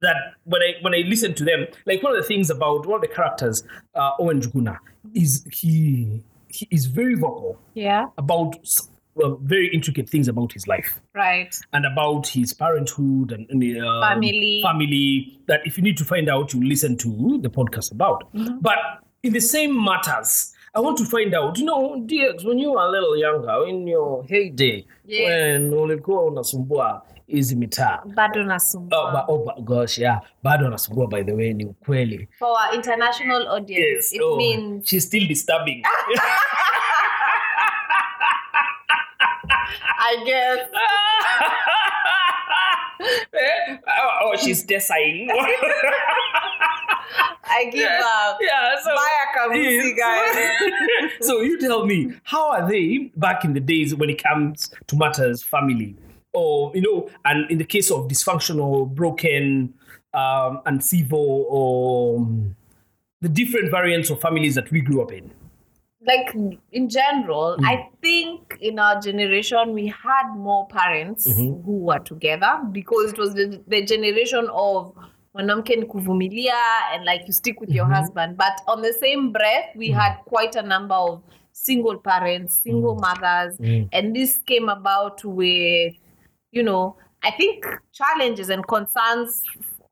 That 0.02 0.16
when 0.44 0.62
I 0.62 0.74
when 0.82 0.94
I 0.94 0.98
listen 1.08 1.34
to 1.34 1.44
them, 1.44 1.66
like 1.86 2.02
one 2.02 2.14
of 2.14 2.22
the 2.22 2.28
things 2.28 2.50
about 2.50 2.86
one 2.86 2.96
of 2.96 3.00
the 3.02 3.08
characters, 3.14 3.64
uh, 3.94 4.10
Owen 4.20 4.40
Juguna, 4.40 4.78
is 5.14 5.44
he 5.50 6.22
he 6.52 6.68
is 6.70 6.86
very 6.86 7.14
vocal 7.14 7.56
Yeah, 7.74 8.06
about 8.18 8.56
uh, 9.22 9.34
very 9.42 9.68
intricate 9.74 10.08
things 10.08 10.28
about 10.28 10.52
his 10.52 10.66
life 10.66 11.00
right. 11.14 11.54
and 11.72 11.84
about 11.86 12.26
his 12.28 12.54
parenthood 12.54 13.32
and, 13.32 13.46
and 13.50 13.62
um, 13.82 14.02
Family. 14.02 14.60
family 14.62 15.40
that 15.46 15.60
if 15.66 15.76
you 15.76 15.82
need 15.84 15.96
to 15.98 16.04
find 16.04 16.28
out 16.28 16.54
you 16.54 16.62
listen 16.62 16.96
to 16.96 17.38
the 17.42 17.48
podcast 17.50 17.92
about 17.92 18.24
but 18.62 18.78
in 19.22 19.32
the 19.32 19.40
same 19.40 19.84
matters 19.84 20.54
i 20.74 20.80
want 20.80 20.96
to 20.98 21.04
find 21.04 21.34
out 21.34 21.58
you 21.58 21.64
know 21.64 21.96
dx 22.06 22.44
when 22.46 22.58
you 22.58 22.70
were 22.72 22.80
a 22.86 22.90
little 22.90 23.16
younger 23.16 23.66
in 23.68 23.86
your 23.88 24.24
heyday 24.28 24.86
Yes. 25.06 25.28
when 25.28 25.74
ulikuwa 25.74 26.24
unasumbua 26.24 27.06
hizi 27.30 27.56
mitaa 27.56 28.02
Bado 28.14 28.40
Oh, 28.40 28.44
nasumbua. 28.44 29.12
ba, 29.12 29.24
oh, 29.28 29.38
ba, 29.44 29.54
gosh, 29.60 29.98
yeah. 29.98 30.20
bado 30.42 30.66
anasumbua 30.66 31.06
by 31.06 31.22
the 31.24 31.32
way 31.32 31.52
ni 31.52 31.64
ukweli 31.64 32.28
For 32.38 32.48
our 32.48 32.74
international 32.74 33.48
audience, 33.48 33.82
yes 33.94 34.12
it 34.12 34.22
oh, 34.22 34.36
means 34.36 34.88
she's 34.88 35.06
still 35.06 35.26
disturbing 35.28 35.82
I 39.98 40.24
guess 40.24 40.58
Eh? 43.32 43.76
oh, 43.88 44.10
oh, 44.24 44.36
she's 44.36 44.62
deciding 44.62 45.30
I 47.52 47.64
give 47.70 47.88
up. 47.88 48.38
yeah, 48.40 48.76
so 48.84 48.94
Bye, 48.94 49.24
Akamusi, 49.26 49.96
guys. 49.96 51.12
so 51.26 51.40
you 51.40 51.58
tell 51.58 51.84
me, 51.86 52.12
how 52.22 52.50
are 52.52 52.68
they 52.70 53.10
back 53.16 53.44
in 53.44 53.54
the 53.54 53.60
days 53.60 53.92
when 53.94 54.08
it 54.10 54.22
comes 54.22 54.70
to 54.86 54.96
matters 54.96 55.42
family, 55.42 55.96
or 56.32 56.72
you 56.74 56.82
know, 56.82 57.10
and 57.24 57.50
in 57.50 57.58
the 57.58 57.64
case 57.64 57.90
of 57.90 58.08
dysfunctional, 58.08 58.88
broken, 58.88 59.74
um, 60.14 60.60
and 60.66 60.84
civil, 60.84 61.46
or 61.48 62.18
um, 62.18 62.56
the 63.20 63.28
different 63.28 63.70
variants 63.70 64.10
of 64.10 64.20
families 64.20 64.54
that 64.54 64.70
we 64.70 64.80
grew 64.80 65.02
up 65.02 65.12
in. 65.12 65.30
like 66.06 66.34
in 66.72 66.88
general, 66.88 67.56
hmm. 67.58 67.64
I 67.64 67.88
think 68.00 68.56
in 68.60 68.78
our 68.78 69.00
generation 69.00 69.72
we 69.72 69.88
had 69.88 70.34
more 70.34 70.66
parents 70.68 71.28
mm-hmm. 71.28 71.62
who 71.62 71.78
were 71.78 71.98
together 71.98 72.60
because 72.72 73.12
it 73.12 73.18
was 73.18 73.34
the, 73.34 73.60
the 73.66 73.84
generation 73.84 74.48
of 74.52 74.94
mwanamke 75.34 75.76
ni 75.76 75.86
kuvumilia 75.86 76.54
and 76.92 77.04
like 77.04 77.26
you 77.26 77.32
stick 77.32 77.60
with 77.60 77.70
your 77.70 77.84
mm-hmm. 77.84 77.94
husband. 77.94 78.36
But 78.36 78.60
on 78.66 78.82
the 78.82 78.92
same 78.92 79.30
breath, 79.32 79.76
we 79.76 79.90
mm-hmm. 79.90 80.00
had 80.00 80.16
quite 80.24 80.56
a 80.56 80.62
number 80.62 80.94
of 80.94 81.22
single 81.52 81.98
parents, 81.98 82.58
single 82.62 82.96
mm. 82.96 83.00
mothers, 83.00 83.58
mm. 83.58 83.88
and 83.92 84.16
this 84.16 84.38
came 84.46 84.68
about 84.68 85.22
with, 85.24 85.94
you 86.52 86.62
know, 86.62 86.96
I 87.22 87.30
think 87.30 87.64
challenges 87.92 88.48
and 88.48 88.66
concerns 88.66 89.42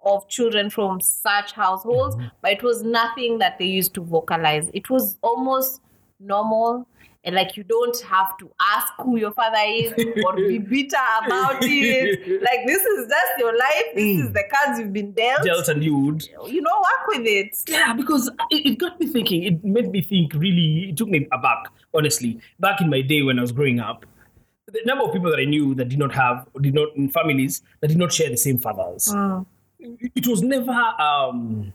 of 0.05 0.29
children 0.29 0.71
from 0.71 1.01
such 1.01 1.53
households, 1.53 2.17
mm-hmm. 2.17 2.29
but 2.41 2.53
it 2.53 2.63
was 2.63 2.83
nothing 2.83 3.39
that 3.39 3.59
they 3.59 3.67
used 3.67 3.95
to 3.95 4.01
vocalize. 4.01 4.71
It 4.73 4.89
was 4.89 5.19
almost 5.23 5.81
normal. 6.21 6.87
And 7.25 7.35
like 7.35 7.57
you 7.57 7.65
don't 7.65 8.01
have 8.03 8.39
to 8.39 8.51
ask 8.61 8.93
who 9.03 9.19
your 9.19 9.33
father 9.33 9.59
is 9.67 9.93
or 10.25 10.37
be 10.37 10.59
bitter 10.71 10.97
about 11.27 11.59
it. 11.63 12.43
Like 12.43 12.61
this 12.67 12.83
is 12.83 13.07
just 13.09 13.39
your 13.39 13.53
life. 13.53 13.85
This 13.95 14.21
is 14.21 14.31
mm. 14.31 14.33
the 14.33 14.45
cards 14.51 14.79
you've 14.79 14.93
been 14.93 15.13
dealt. 15.13 15.43
Dealt 15.43 15.69
and 15.69 15.83
you 15.83 15.97
would. 15.97 16.27
You 16.47 16.63
know, 16.63 16.77
work 16.77 17.09
with 17.09 17.27
it. 17.27 17.57
Yeah, 17.69 17.93
because 17.93 18.31
it, 18.51 18.67
it 18.67 18.79
got 18.79 18.99
me 18.99 19.09
thinking. 19.09 19.43
It 19.43 19.65
made 19.65 19.91
me 19.91 20.01
think. 20.01 20.33
Really, 20.33 20.91
it 20.91 20.97
took 20.97 21.09
me 21.09 21.27
aback. 21.33 21.67
Honestly, 21.93 22.41
back 22.61 22.81
in 22.81 22.89
my 22.89 23.03
day 23.03 23.23
when 23.23 23.39
I 23.39 23.43
was 23.43 23.53
growing 23.53 23.81
up, 23.81 24.07
the 24.73 24.81
number 24.85 25.05
of 25.05 25.13
people 25.13 25.31
that 25.31 25.39
I 25.41 25.45
knew 25.45 25.75
that 25.77 25.89
did 25.89 25.99
not 25.99 26.13
have, 26.15 26.47
did 26.61 26.75
not 26.75 26.89
in 26.97 27.09
families 27.09 27.63
that 27.81 27.89
did 27.89 27.99
not 27.99 28.13
share 28.13 28.31
the 28.31 28.37
same 28.37 28.59
fathers. 28.59 29.13
It, 29.81 30.13
it 30.15 30.27
was 30.27 30.43
never 30.43 30.73
um, 30.73 31.73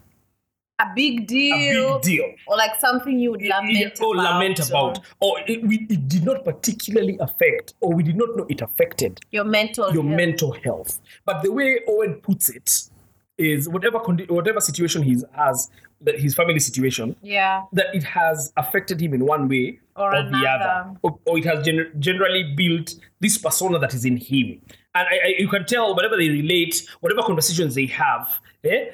A 0.80 0.86
big 0.96 1.22
a 1.22 1.26
deal. 1.26 1.94
big 1.96 2.02
deal. 2.04 2.34
Or 2.48 2.58
like 2.58 2.80
something 2.80 3.20
you 3.20 3.32
would 3.32 3.42
lament 3.42 4.00
or 4.02 4.14
about. 4.16 4.34
lament 4.34 4.60
about, 4.70 5.00
or 5.20 5.40
it, 5.48 5.66
we, 5.66 5.88
it 5.90 6.08
did 6.08 6.24
not 6.24 6.44
particularly 6.44 7.18
affect, 7.20 7.74
or 7.80 7.94
we 7.94 8.04
did 8.04 8.16
not 8.18 8.36
know 8.36 8.46
it 8.50 8.62
affected 8.62 9.20
Your 9.32 9.46
mental 9.46 9.94
your 9.94 10.04
health. 10.04 10.16
mental 10.18 10.52
health. 10.64 11.00
But 11.26 11.42
the 11.44 11.52
way 11.52 11.80
Owen 11.88 12.16
puts 12.22 12.50
it 12.50 12.90
is 13.38 13.68
whatever 13.70 14.00
condi- 14.00 14.30
whatever 14.30 14.60
situation 14.60 15.02
he 15.02 15.18
has, 15.34 15.70
that 16.04 16.20
his 16.20 16.36
family 16.36 16.60
situation, 16.60 17.16
Yeah. 17.22 17.64
that 17.74 17.88
it 17.94 18.04
has 18.04 18.52
affected 18.58 19.02
him 19.02 19.14
in 19.14 19.26
one 19.26 19.48
way 19.48 19.80
Or 19.96 20.12
the 20.12 20.48
other, 20.48 20.98
or, 21.02 21.18
or 21.26 21.38
it 21.38 21.46
has 21.46 21.66
gener- 21.66 21.98
generally 22.00 22.54
built 22.56 22.96
this 23.20 23.38
persona 23.38 23.80
that 23.80 23.94
is 23.94 24.06
in 24.06 24.18
him. 24.18 24.62
And 24.96 25.08
I, 25.10 25.16
I, 25.28 25.36
you 25.40 25.48
can 25.48 25.66
tell 25.66 25.96
whatever 25.96 26.18
they 26.18 26.30
relate, 26.30 26.86
whatever 27.00 27.24
conversations 27.24 27.76
they 27.76 27.86
have, 27.88 28.40
eh, 28.64 28.86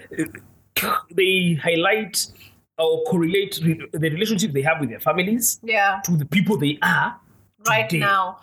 they 1.11 1.59
highlight 1.61 2.25
or 2.77 3.03
correlate 3.05 3.59
re- 3.63 3.81
the 3.91 4.09
relationship 4.09 4.53
they 4.53 4.61
have 4.61 4.79
with 4.79 4.89
their 4.89 4.99
families 4.99 5.59
Yeah. 5.63 5.99
to 6.05 6.15
the 6.15 6.25
people 6.25 6.57
they 6.57 6.77
are 6.81 7.19
right 7.67 7.89
today. 7.89 7.99
now. 8.05 8.39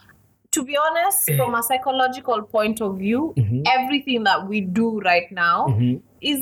To 0.53 0.65
be 0.65 0.77
honest, 0.77 1.29
eh. 1.31 1.37
from 1.37 1.55
a 1.55 1.63
psychological 1.63 2.43
point 2.43 2.81
of 2.81 2.99
view, 2.99 3.35
mm-hmm. 3.37 3.63
everything 3.67 4.25
that 4.25 4.47
we 4.49 4.61
do 4.61 5.01
right 5.01 5.31
now 5.31 5.67
mm-hmm. 5.69 5.99
is 6.21 6.41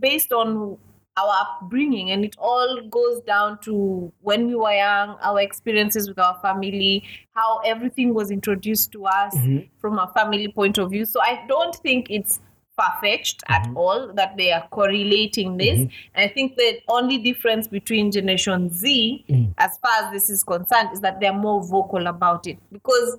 based 0.00 0.32
on 0.32 0.76
our 1.16 1.32
upbringing, 1.42 2.10
and 2.10 2.24
it 2.24 2.34
all 2.38 2.80
goes 2.90 3.20
down 3.22 3.58
to 3.60 4.12
when 4.20 4.48
we 4.48 4.54
were 4.54 4.72
young, 4.72 5.16
our 5.22 5.40
experiences 5.40 6.08
with 6.08 6.18
our 6.18 6.38
family, 6.42 7.04
how 7.34 7.58
everything 7.58 8.12
was 8.12 8.30
introduced 8.30 8.90
to 8.92 9.06
us 9.06 9.34
mm-hmm. 9.36 9.58
from 9.78 9.98
a 9.98 10.10
family 10.16 10.48
point 10.48 10.76
of 10.78 10.90
view. 10.90 11.04
So 11.04 11.20
I 11.20 11.44
don't 11.46 11.74
think 11.76 12.08
it's 12.10 12.40
far 12.76 12.98
fetched 13.00 13.42
at 13.48 13.62
mm-hmm. 13.62 13.76
all 13.76 14.12
that 14.14 14.36
they 14.36 14.50
are 14.50 14.66
correlating 14.70 15.56
this. 15.56 15.78
Mm-hmm. 15.78 16.10
And 16.14 16.30
I 16.30 16.32
think 16.32 16.56
the 16.56 16.80
only 16.88 17.18
difference 17.18 17.68
between 17.68 18.10
Generation 18.10 18.72
Z, 18.72 19.24
mm. 19.28 19.54
as 19.58 19.78
far 19.78 20.04
as 20.04 20.12
this 20.12 20.28
is 20.28 20.42
concerned, 20.42 20.88
is 20.92 21.00
that 21.02 21.20
they're 21.20 21.32
more 21.32 21.62
vocal 21.62 22.08
about 22.08 22.48
it. 22.48 22.58
Because 22.72 23.16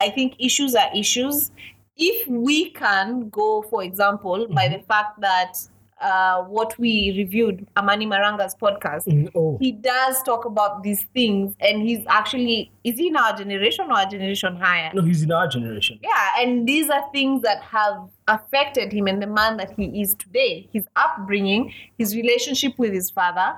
I 0.00 0.10
think 0.10 0.36
issues 0.38 0.76
are 0.76 0.90
issues. 0.94 1.50
If 1.96 2.28
we 2.28 2.70
can 2.70 3.28
go, 3.28 3.62
for 3.62 3.82
example, 3.82 4.46
by 4.48 4.68
the 4.68 4.78
fact 4.86 5.20
that 5.20 5.54
uh, 6.02 6.42
what 6.42 6.78
we 6.78 7.14
reviewed, 7.16 7.66
Amani 7.76 8.06
Maranga's 8.06 8.54
podcast, 8.54 9.30
oh. 9.34 9.56
he 9.60 9.72
does 9.72 10.22
talk 10.22 10.44
about 10.44 10.82
these 10.82 11.04
things, 11.14 11.54
and 11.60 11.82
he's 11.82 12.04
actually 12.08 12.70
is 12.84 12.98
he 12.98 13.08
in 13.08 13.16
our 13.16 13.36
generation 13.36 13.86
or 13.90 14.00
a 14.00 14.06
generation 14.06 14.56
higher? 14.56 14.90
No, 14.94 15.02
he's 15.02 15.22
in 15.22 15.32
our 15.32 15.46
generation. 15.48 15.98
Yeah, 16.02 16.28
and 16.38 16.66
these 16.66 16.90
are 16.90 17.04
things 17.12 17.42
that 17.42 17.62
have 17.62 18.08
affected 18.28 18.92
him 18.92 19.06
and 19.06 19.22
the 19.22 19.26
man 19.26 19.56
that 19.58 19.72
he 19.76 20.00
is 20.02 20.14
today. 20.16 20.68
His 20.72 20.84
upbringing, 20.96 21.72
his 21.98 22.16
relationship 22.16 22.72
with 22.78 22.92
his 22.92 23.10
father, 23.10 23.56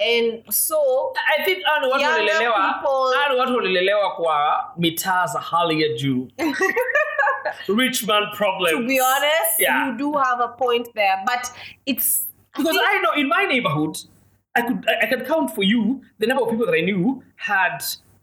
and 0.00 0.42
so 0.50 1.12
I 1.38 1.44
think 1.44 1.64
hao 1.64 1.80
ni 1.80 1.86
watu 1.86 2.00
Younger 2.00 2.18
walilelewa 2.18 2.54
people- 2.54 3.16
hao 3.16 3.32
ni 3.32 3.40
watu 3.40 3.56
walilelewa 3.56 4.10
kwa 4.10 4.64
mitaa 4.76 5.26
za 5.26 5.40
hali 5.40 5.82
ya 5.82 5.88
juu 5.88 6.28
rich 7.68 8.06
man 8.06 8.24
problems 8.34 8.72
to 8.72 8.86
be 8.86 8.98
honest 9.00 9.52
Yeah. 9.58 9.86
you 9.92 9.98
do 9.98 10.12
have 10.14 10.40
a 10.40 10.48
point 10.48 10.88
there 10.94 11.22
but 11.26 11.50
it's 11.86 12.26
because 12.56 12.76
I 12.78 13.00
know 13.00 13.12
in 13.16 13.28
my 13.28 13.44
neighborhood, 13.46 13.96
I 14.54 14.62
could 14.62 14.84
I, 14.88 15.06
I 15.06 15.08
can 15.08 15.24
count 15.24 15.54
for 15.54 15.62
you 15.62 16.02
the 16.18 16.26
number 16.26 16.42
of 16.44 16.50
people 16.50 16.66
that 16.66 16.74
I 16.74 16.82
knew 16.82 17.22
had 17.36 17.78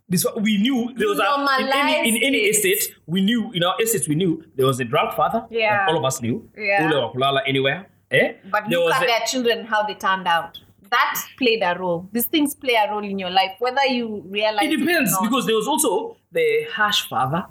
this. 0.08 0.26
We 0.40 0.58
knew 0.58 0.94
there 0.96 1.08
was 1.08 1.20
a 1.20 1.62
in 1.64 1.70
any, 1.74 2.10
in 2.10 2.24
any 2.24 2.38
estate 2.54 2.96
we 3.08 3.22
knew 3.22 3.52
in 3.54 3.64
our 3.64 3.76
estates 3.82 4.08
we 4.08 4.16
knew 4.16 4.44
there 4.56 4.68
was 4.68 4.80
a 4.80 4.86
drunk 4.86 5.14
father. 5.14 5.46
Yeah. 5.50 5.86
all 5.88 5.98
of 5.98 6.06
us 6.06 6.22
knew. 6.22 6.48
Yeah. 6.56 6.88
Ule 6.90 7.02
wa 7.02 7.12
kulala 7.12 7.42
anywhere. 7.48 7.88
Eh? 8.12 8.34
but 8.52 8.64
there 8.70 8.80
look 8.80 8.94
at 8.94 9.04
a- 9.04 9.08
their 9.08 9.26
children 9.26 9.66
how 9.66 9.84
they 9.84 9.94
turned 9.94 10.28
out 10.28 10.58
that 10.90 11.22
played 11.38 11.62
a 11.62 11.78
role 11.78 12.10
these 12.12 12.26
things 12.26 12.56
play 12.56 12.74
a 12.74 12.90
role 12.92 13.04
in 13.04 13.20
your 13.20 13.30
life 13.30 13.52
whether 13.60 13.86
you 13.86 14.24
realize 14.28 14.66
it 14.66 14.76
depends 14.78 15.12
not. 15.12 15.22
because 15.22 15.46
there 15.46 15.56
was 15.56 15.68
also 15.68 16.18
the 16.32 16.66
harsh 16.72 17.08
father 17.08 17.46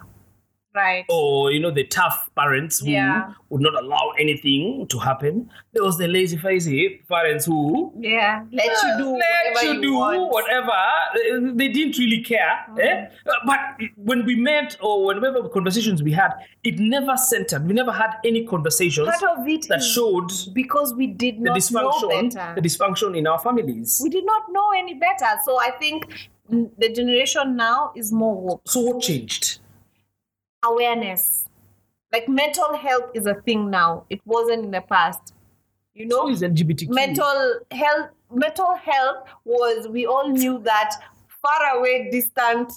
right 0.83 1.05
or 1.17 1.51
you 1.53 1.61
know 1.65 1.73
the 1.81 1.85
tough 1.99 2.19
parents 2.41 2.75
who 2.81 2.91
Yeah. 2.91 3.33
would 3.51 3.63
not 3.67 3.75
allow 3.83 4.05
anything 4.25 4.87
to 4.93 4.99
happen. 5.09 5.35
There 5.75 5.85
was 5.89 5.97
the 6.03 6.09
lazy 6.17 6.39
facey 6.47 6.81
parents 7.15 7.45
who 7.51 7.59
yeah 8.15 8.45
let 8.61 8.73
you 8.85 8.91
do 9.03 9.09
let 9.25 9.45
whatever 9.55 9.75
you, 9.75 9.83
do 9.87 9.93
want. 10.03 10.33
Whatever. 10.39 10.79
They 11.61 11.69
didn't 11.77 11.97
really 12.03 12.23
care. 12.23 12.55
eh? 12.81 13.07
Uh, 13.27 13.33
But 13.51 13.61
when 13.97 14.25
we 14.29 14.35
met 14.37 14.77
or 14.81 14.95
whenever 15.07 15.49
conversations 15.49 16.03
we 16.09 16.13
had, 16.13 16.33
it 16.65 16.79
never 16.79 17.17
centered. 17.17 17.67
We 17.67 17.75
never 17.75 17.93
had 17.93 18.13
any 18.31 18.43
conversations 18.55 19.09
part 19.09 19.39
of 19.39 19.47
it 19.49 19.67
that 19.69 19.83
showed 19.83 20.31
because 20.53 20.95
we 20.95 21.07
did 21.25 21.35
the 21.39 21.45
not 21.51 21.55
know 21.55 21.59
dysfunction, 21.61 22.35
better 22.35 22.55
the 22.61 22.65
dysfunction 22.69 23.11
in 23.21 23.27
our 23.27 23.39
families. 23.39 24.01
we 24.03 24.11
did 24.17 24.25
not 24.33 24.43
know 24.57 24.69
any 24.83 24.95
better 25.07 25.31
so 25.47 25.53
i 25.61 25.71
think 25.83 26.05
mm, 26.53 26.65
the 26.83 26.89
generation 26.99 27.57
now 27.57 27.93
is 28.01 28.13
more 28.13 28.35
woke 28.47 28.63
So 28.75 28.81
what 28.87 29.01
changed? 29.09 29.59
Awareness 30.65 31.45
like 32.13 32.29
mental 32.29 32.77
health 32.77 33.11
is 33.15 33.27
a 33.27 33.35
thing 33.35 33.71
now 33.71 34.05
it 34.11 34.21
wasn't 34.25 34.65
in 34.65 34.71
the 34.71 34.81
past 34.81 35.35
you 35.95 36.07
know 36.07 36.23
So 36.27 36.29
is 36.31 36.43
LGBTQ. 36.43 36.89
mental 36.91 37.61
health 37.71 38.09
mental 38.35 38.75
health 38.75 39.29
was 39.45 39.89
we 39.89 40.07
all 40.07 40.29
knew 40.29 40.59
that 40.61 40.95
far 41.43 41.79
away 41.79 42.09
distant 42.11 42.73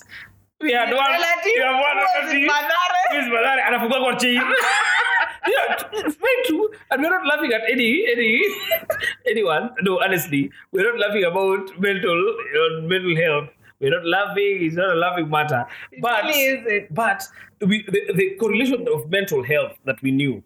we 0.60 0.72
had 0.74 0.94
one. 0.94 1.12
relative 1.12 1.54
We 1.56 1.62
had 1.62 1.72
one 1.72 1.98
relative. 1.98 2.50
Mathare. 2.50 2.98
Yes, 3.13 3.28
Mathare, 3.34 3.63
anafunga 3.65 4.00
kwa 4.00 4.15
chain. 4.15 4.36
yeah, 4.36 5.84
it's 5.94 6.15
very 6.17 6.44
true. 6.46 6.70
And 6.91 7.02
we're 7.02 7.10
not 7.10 7.26
laughing 7.26 7.52
at 7.52 7.62
any 7.72 8.06
any 8.12 8.44
anyone. 9.32 9.72
No, 9.82 10.00
honestly, 10.04 10.52
we're 10.72 10.86
not 10.91 11.00
laughing 11.00 11.24
about 11.24 11.80
mental 11.80 12.20
uh, 12.30 12.82
mental 12.82 13.15
health. 13.15 13.50
We're 13.82 13.89
not 13.89 14.06
laughing. 14.06 14.58
It's 14.62 14.76
not 14.76 14.91
a 14.91 14.96
laughing 14.96 15.30
matter. 15.30 15.65
But 16.00 16.24
really 16.24 16.88
but 16.91 17.24
we, 17.62 17.84
the, 17.88 18.13
the 18.13 18.36
correlation 18.39 18.88
of 18.94 19.10
mental 19.10 19.44
health 19.44 19.74
that 19.86 20.02
we 20.04 20.12
knew. 20.12 20.41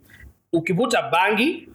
Ukivuta 0.54 1.02
bangi 1.02 1.70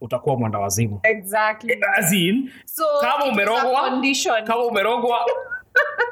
utakuwa 0.00 0.36
mwanda 0.36 0.58
wazimu. 0.58 1.00
exactly 1.02 1.80
As 1.96 2.12
in, 2.12 2.50
so 2.64 2.84
kama 3.00 3.24
umerogwa 3.24 4.02
kama 4.44 4.64
umerogwa 4.64 5.18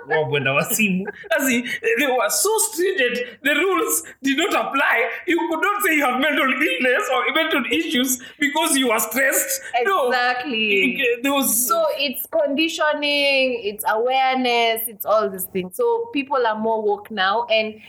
wabwenda 0.08 0.52
wasimu 0.52 1.06
Asi, 1.30 1.62
they 1.98 2.06
were 2.06 2.30
so 2.30 2.58
stringent 2.58 3.18
the 3.42 3.54
rules 3.54 4.04
did 4.22 4.36
not 4.38 4.54
apply 4.54 5.08
you 5.26 5.38
could 5.48 5.62
not 5.62 5.82
say 5.82 5.94
you 5.96 6.04
have 6.04 6.20
mental 6.20 6.52
illness 6.52 7.08
or 7.14 7.32
mental 7.34 7.64
issues 7.70 8.20
because 8.38 8.76
you 8.76 8.90
are 8.90 9.00
stressed 9.00 9.62
Exactly. 9.74 10.96
no 10.96 11.22
there 11.22 11.32
was 11.32 11.68
so 11.68 11.84
it's 11.98 12.26
conditioning 12.26 13.60
it's 13.62 13.84
awareness 13.88 14.82
it's 14.88 15.06
all 15.06 15.28
these 15.30 15.44
things 15.52 15.76
so 15.76 16.10
people 16.12 16.46
are 16.46 16.58
more 16.58 16.82
woke 16.82 17.10
now 17.10 17.46
and 17.50 17.80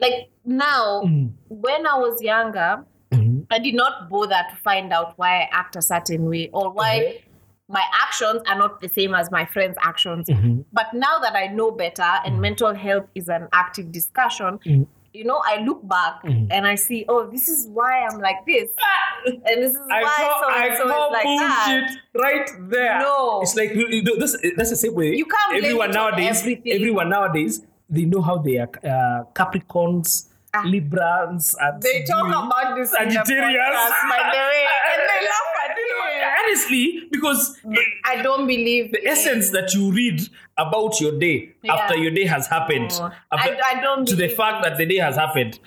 like 0.00 0.30
now 0.44 1.02
Mm. 1.04 1.30
when 1.48 1.86
i 1.86 1.98
was 1.98 2.22
younger 2.22 2.84
Mm-hmm. 3.12 3.40
i 3.50 3.58
did 3.58 3.74
not 3.74 4.10
bother 4.10 4.42
to 4.50 4.56
find 4.56 4.92
out 4.92 5.14
why 5.16 5.40
i 5.42 5.48
act 5.50 5.76
a 5.76 5.82
certain 5.82 6.24
way 6.28 6.50
or 6.52 6.70
why. 6.70 7.22
My 7.68 7.84
actions 8.04 8.40
are 8.48 8.56
not 8.58 8.80
the 8.80 8.88
same 8.88 9.14
as 9.14 9.30
my 9.30 9.44
friends 9.44 9.76
actions 9.82 10.28
Mm-hmm. 10.28 10.60
but 10.72 10.86
now 10.94 11.18
that 11.18 11.34
i 11.36 11.46
know 11.48 11.70
better 11.70 12.12
and 12.24 12.40
mental 12.40 12.74
health 12.74 13.06
is 13.14 13.28
an 13.28 13.48
active 13.52 13.92
discussion 13.92 14.58
Mm-hmm. 14.64 14.82
you 15.12 15.24
know 15.24 15.40
i 15.44 15.60
look 15.68 15.80
back 15.88 16.14
and 16.24 16.66
i 16.66 16.74
see 16.74 17.04
oh 17.08 17.28
this 17.30 17.48
is 17.48 17.66
why 17.68 17.92
i'm 18.06 18.18
like 18.20 18.40
this 18.46 18.68
and 19.26 19.56
this 19.62 19.72
is 19.74 19.86
I 19.90 20.02
why 20.02 20.16
so 20.42 20.46
I 20.48 20.66
and 20.66 20.76
so 20.78 20.84
is 20.86 21.12
like 21.12 21.24
that 21.40 21.96
right 22.26 22.48
there. 22.70 22.98
No. 23.00 23.40
it's 23.42 23.54
like 23.56 23.70
that's, 23.74 24.36
that's 24.56 24.70
the 24.70 24.76
same 24.84 24.94
way. 24.94 25.14
You 25.14 25.26
can't 25.26 25.56
everyone 25.62 25.90
nowadays. 25.90 26.38
Everyone 26.66 27.08
nowadays 27.10 27.62
they 27.90 28.04
know 28.04 28.22
how 28.22 28.38
they 28.38 28.56
are 28.58 28.70
uh, 28.84 29.24
Capricorns, 29.34 30.28
Ah. 30.54 30.62
Librans, 30.64 31.54
and 31.60 31.82
They 31.82 32.04
talk 32.04 32.24
about 32.26 32.74
this 32.76 32.90
the 32.90 32.96
Sagittarius. 32.96 33.58
podcast, 33.60 34.08
by 34.08 34.20
the 34.32 34.40
way, 34.50 34.62
and 34.92 35.00
they 35.10 35.20
laugh 35.28 35.50
at 35.64 35.76
You 35.76 35.84
know, 35.92 36.08
you. 36.08 36.20
Honestly, 36.48 37.02
because 37.10 37.58
I 38.04 38.22
don't 38.22 38.46
believe 38.46 38.92
the 38.92 39.06
essence 39.06 39.50
that 39.50 39.74
you 39.74 39.92
read 39.92 40.22
about 40.56 41.00
your 41.00 41.18
day 41.18 41.54
Yeah. 41.62 41.74
after 41.74 41.96
your 41.96 42.10
day 42.10 42.24
has 42.26 42.46
happened, 42.46 42.90
Oh, 43.00 43.10
after- 43.32 43.54
I- 43.64 43.76
I 43.78 43.80
don't 43.82 44.06
to 44.08 44.16
the 44.16 44.28
fact 44.28 44.64
that 44.64 44.78
the 44.78 44.86
day 44.86 44.96
has 44.96 45.16
happened. 45.16 45.60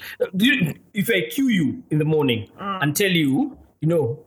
If 0.93 1.09
I 1.09 1.29
cue 1.29 1.49
you 1.49 1.83
in 1.91 1.99
the 1.99 2.05
morning 2.05 2.47
Mm. 2.59 2.79
and 2.83 2.95
tell 2.95 3.11
you, 3.11 3.57
you 3.81 3.87
know, 3.87 4.19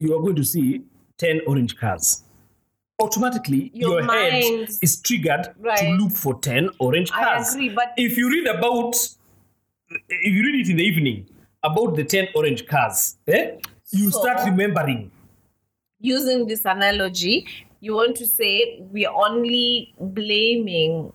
you 0.00 0.16
are 0.16 0.22
going 0.22 0.36
to 0.36 0.44
see 0.44 0.82
ten 1.16 1.40
orange 1.46 1.76
cars. 1.76 2.24
Automatically, 3.00 3.70
Your 3.74 4.00
your, 4.00 4.12
head 4.12 4.32
mind- 4.42 4.68
is 4.82 5.00
triggered 5.00 5.44
to 5.76 5.88
look 6.00 6.12
for 6.12 6.38
10 6.40 6.70
orange 6.78 7.10
cars. 7.10 7.48
I 7.48 7.52
agree, 7.52 7.68
but- 7.70 7.92
if 7.96 8.16
you 8.16 8.30
read 8.30 8.46
about, 8.46 8.94
if 10.08 10.32
you 10.34 10.42
read 10.42 10.60
it 10.60 10.70
in 10.70 10.76
the 10.76 10.84
evening 10.84 11.26
about 11.62 11.96
the 11.96 12.04
10 12.04 12.28
orange 12.34 12.66
cars, 12.66 13.16
eh, 13.26 13.56
you 13.90 14.10
So- 14.10 14.20
start 14.20 14.44
remembering. 14.48 15.10
Using 16.04 16.46
this 16.46 16.64
analogy, 16.66 17.46
you 17.80 17.94
want 17.94 18.16
to 18.16 18.26
say 18.26 18.78
we 18.92 19.06
are 19.06 19.14
only 19.26 19.94
blaming 19.98 21.10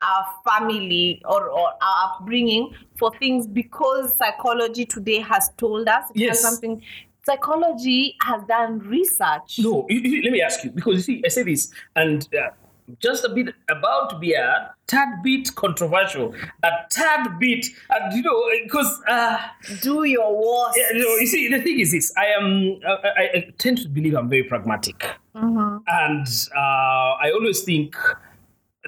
our 0.00 0.24
family 0.44 1.22
or, 1.24 1.48
or 1.48 1.68
our 1.80 1.96
upbringing 2.18 2.74
for 2.98 3.12
things 3.18 3.46
because 3.46 4.16
psychology 4.16 4.84
today 4.84 5.20
has 5.20 5.50
told 5.56 5.86
us 5.86 6.04
Yes. 6.14 6.40
something. 6.40 6.82
Psychology 7.24 8.16
has 8.22 8.42
done 8.48 8.80
research. 8.80 9.60
No, 9.60 9.86
you- 9.88 10.00
you- 10.00 10.22
let 10.22 10.32
me 10.32 10.40
ask 10.42 10.64
you 10.64 10.70
because 10.70 10.94
you 10.96 11.02
see, 11.02 11.22
I 11.24 11.28
say 11.28 11.44
this, 11.44 11.70
and 11.94 12.26
uh, 12.34 12.50
just 12.98 13.24
a 13.24 13.28
bit 13.28 13.54
about 13.68 14.10
to 14.10 14.18
be 14.18 14.32
a 14.32 14.74
tad 14.86 15.22
bit 15.22 15.54
controversial, 15.54 16.34
a 16.62 16.70
tad 16.90 17.38
bit, 17.38 17.66
and 17.90 18.12
you 18.12 18.22
know, 18.22 18.50
because 18.64 19.00
uh, 19.08 19.38
Do 19.82 20.04
your 20.04 20.34
worst. 20.34 20.76
you, 20.76 20.98
know, 20.98 21.16
you 21.16 21.26
see, 21.26 21.48
the 21.48 21.60
thing 21.60 21.80
is 21.80 21.92
this: 21.92 22.12
I 22.16 22.26
am, 22.26 22.78
I, 22.86 23.08
I, 23.08 23.22
I 23.34 23.50
tend 23.58 23.78
to 23.78 23.88
believe 23.88 24.14
I'm 24.14 24.28
very 24.28 24.44
pragmatic, 24.44 25.04
and 25.34 26.26
uh, 26.54 27.16
I 27.20 27.30
always 27.34 27.62
think 27.62 27.96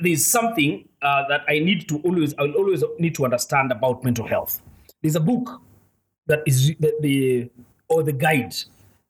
there's 0.02 0.26
something 0.26 0.88
uh, 1.02 1.22
that 1.28 1.42
I 1.48 1.60
need 1.60 1.88
to 1.88 1.98
always, 2.00 2.34
I'll 2.38 2.52
always 2.52 2.82
need 2.98 3.14
to 3.16 3.24
understand 3.24 3.70
about 3.72 4.02
mental 4.02 4.26
health. 4.26 4.60
There's 5.02 5.16
a 5.16 5.20
book 5.20 5.60
that 6.26 6.42
is 6.46 6.74
the, 6.80 6.92
the 7.00 7.50
or 7.88 8.02
the 8.02 8.12
guide 8.12 8.54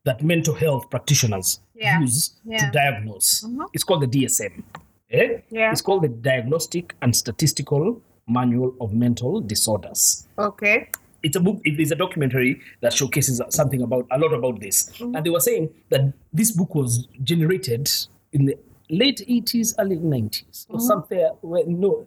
that 0.04 0.22
mental 0.22 0.54
health 0.54 0.90
practitioners 0.90 1.60
Yeah. 1.74 2.00
use 2.00 2.34
Yeah. 2.44 2.58
Mm-hmm. 2.58 2.66
to 2.66 2.72
diagnose. 2.78 3.44
It's 3.72 3.84
called 3.84 4.02
the 4.02 4.06
DSM. 4.08 4.62
eh? 5.10 5.38
Yeah. 5.50 5.70
It's 5.72 5.80
called 5.82 6.02
the 6.02 6.08
Diagnostic 6.08 6.94
and 7.02 7.14
Statistical 7.14 8.00
Manual 8.28 8.74
of 8.80 8.92
Mental 8.92 9.40
Disorders 9.40 10.26
Okay. 10.38 10.88
it's 11.22 11.36
a 11.36 11.40
book 11.40 11.60
it 11.64 11.78
is 11.80 11.90
a 11.92 11.94
documentary 11.94 12.60
that 12.80 12.92
showcases 12.92 13.40
something 13.50 13.82
about 13.82 14.06
a 14.10 14.18
lot 14.18 14.32
about 14.32 14.60
this 14.60 14.90
Mm-hmm. 14.90 15.14
and 15.14 15.24
they 15.26 15.30
were 15.30 15.40
saying 15.40 15.68
that 15.90 16.00
this 16.32 16.50
book 16.50 16.74
was 16.74 17.06
generated 17.22 17.88
in 18.32 18.46
the 18.46 18.56
late 18.90 19.20
80s 19.28 19.74
early 19.78 19.96
90s 19.96 20.44
Mm-hmm. 20.66 20.74
or 20.74 20.80
somewhere 20.80 21.28
where, 21.42 21.66
no 21.66 22.06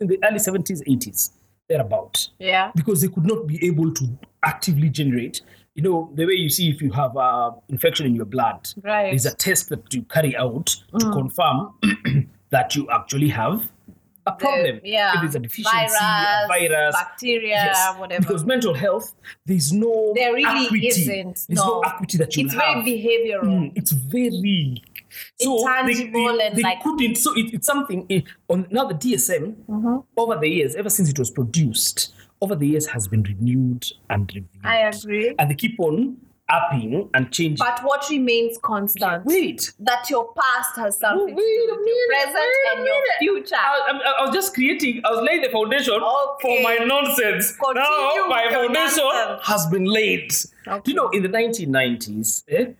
in 0.00 0.06
the 0.06 0.18
early 0.24 0.38
70s 0.38 0.82
80s 0.86 1.30
thereabout 1.68 2.28
Yeah. 2.38 2.70
because 2.74 3.00
they 3.00 3.08
could 3.08 3.26
not 3.26 3.46
be 3.46 3.58
able 3.66 3.92
to 3.94 4.04
actively 4.44 4.88
generate 4.90 5.40
you 5.78 5.84
know 5.86 6.10
the 6.18 6.24
way 6.26 6.32
you 6.44 6.48
see 6.48 6.66
if 6.74 6.82
you 6.82 6.90
have 7.02 7.14
a 7.16 7.52
infection 7.68 8.04
in 8.10 8.14
your 8.20 8.24
blood 8.34 8.60
Right. 8.82 9.10
there's 9.12 9.26
a 9.26 9.34
test 9.46 9.68
that 9.72 9.82
you 9.94 10.02
carry 10.16 10.32
out 10.44 10.66
to 10.98 11.04
Mm. 11.06 11.12
confirm 11.20 11.58
that 12.50 12.74
you 12.74 12.82
actually 12.98 13.28
have 13.28 13.68
a 14.26 14.32
problem 14.32 14.80
yeah. 14.84 15.16
if 15.16 15.24
it's 15.26 15.36
a 15.36 15.38
deficiency 15.38 15.76
Virus, 15.76 15.94
a 15.94 16.48
virus 16.48 16.94
bacteria, 16.96 17.62
whatever. 17.96 18.20
because 18.26 18.44
mental 18.44 18.74
health 18.74 19.14
there's 19.46 19.72
no 19.72 20.12
There 20.16 20.34
really 20.34 20.66
equity. 20.66 20.88
isn't, 20.88 21.36
there's 21.48 21.64
no. 21.64 21.80
no. 21.80 21.80
equity 21.90 22.18
that 22.18 22.36
you 22.36 22.44
it's 22.46 22.54
have 22.54 22.84
very 22.84 22.98
behavioral. 22.98 23.44
Mm, 23.44 23.72
it's 23.76 23.92
very 23.92 24.82
so 25.40 25.50
Intangible 25.66 26.32
they, 26.32 26.36
they, 26.38 26.46
and 26.48 26.56
they 26.56 26.62
like- 26.62 26.82
couldn't 26.82 27.14
so 27.16 27.30
it, 27.40 27.54
it's 27.54 27.66
something 27.66 28.04
it, 28.10 28.24
on 28.48 28.66
now 28.70 28.84
the 28.92 28.94
dsm 28.94 29.54
Mm-hmm. 29.68 29.96
over 30.22 30.36
the 30.36 30.48
years 30.48 30.74
ever 30.74 30.90
since 30.90 31.08
it 31.08 31.18
was 31.18 31.30
produced 31.30 32.12
over 32.40 32.54
the 32.54 32.66
years 32.66 32.86
has 32.86 33.08
been 33.08 33.22
renewed 33.22 33.86
and 34.10 34.30
reviewed 34.34 34.64
I 34.64 34.78
agree. 34.88 35.34
and 35.38 35.50
they 35.50 35.54
keep 35.54 35.78
on 35.80 36.16
upping 36.50 37.10
and 37.14 37.30
changing. 37.30 37.58
But 37.58 37.80
what 37.84 38.08
remains 38.08 38.58
constant? 38.62 39.24
Wait, 39.24 39.72
That 39.80 40.08
your 40.08 40.32
past 40.32 40.76
has 40.76 40.98
something 40.98 41.28
to 41.28 41.42
do 41.42 41.76
with 41.76 41.86
your 41.86 42.08
present 42.08 42.44
and 42.74 42.86
your 42.86 43.02
future. 43.18 43.54
I, 43.56 43.90
I, 43.92 44.22
I 44.22 44.24
was 44.26 44.34
just 44.34 44.54
creating, 44.54 45.02
I 45.04 45.10
was 45.10 45.22
laying 45.22 45.42
the 45.42 45.50
foundation 45.50 45.94
okay. 45.94 46.42
for 46.42 46.62
my 46.62 46.78
nonsense. 46.84 47.52
Continue 47.52 47.82
now 47.82 48.26
my 48.28 48.48
foundation 48.50 49.04
nonsense. 49.04 49.46
has 49.46 49.66
been 49.66 49.84
laid. 49.84 50.32
Okay. 50.66 50.80
Do 50.84 50.90
you 50.90 50.96
know, 50.96 51.08
in 51.10 51.22
the 51.22 51.28
1990s, 51.28 52.44
eh, 52.48 52.72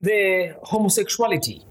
the 0.00 0.56
homosexuality 0.62 1.62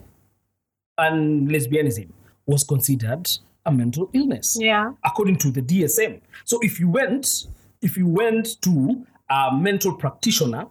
and 0.98 1.48
lesbianism 1.50 2.10
was 2.46 2.64
considered 2.64 3.30
a 3.66 3.72
mental 3.72 4.10
illness 4.14 4.58
Yeah. 4.60 4.92
according 5.04 5.38
to 5.38 5.52
the 5.52 5.62
DSM. 5.62 6.22
So 6.44 6.60
if 6.62 6.80
you 6.80 6.90
went, 6.90 7.48
if 7.82 7.98
you 7.98 8.08
went 8.08 8.62
to 8.62 9.06
a 9.30 9.56
mental 9.56 9.94
practitioner 9.96 10.68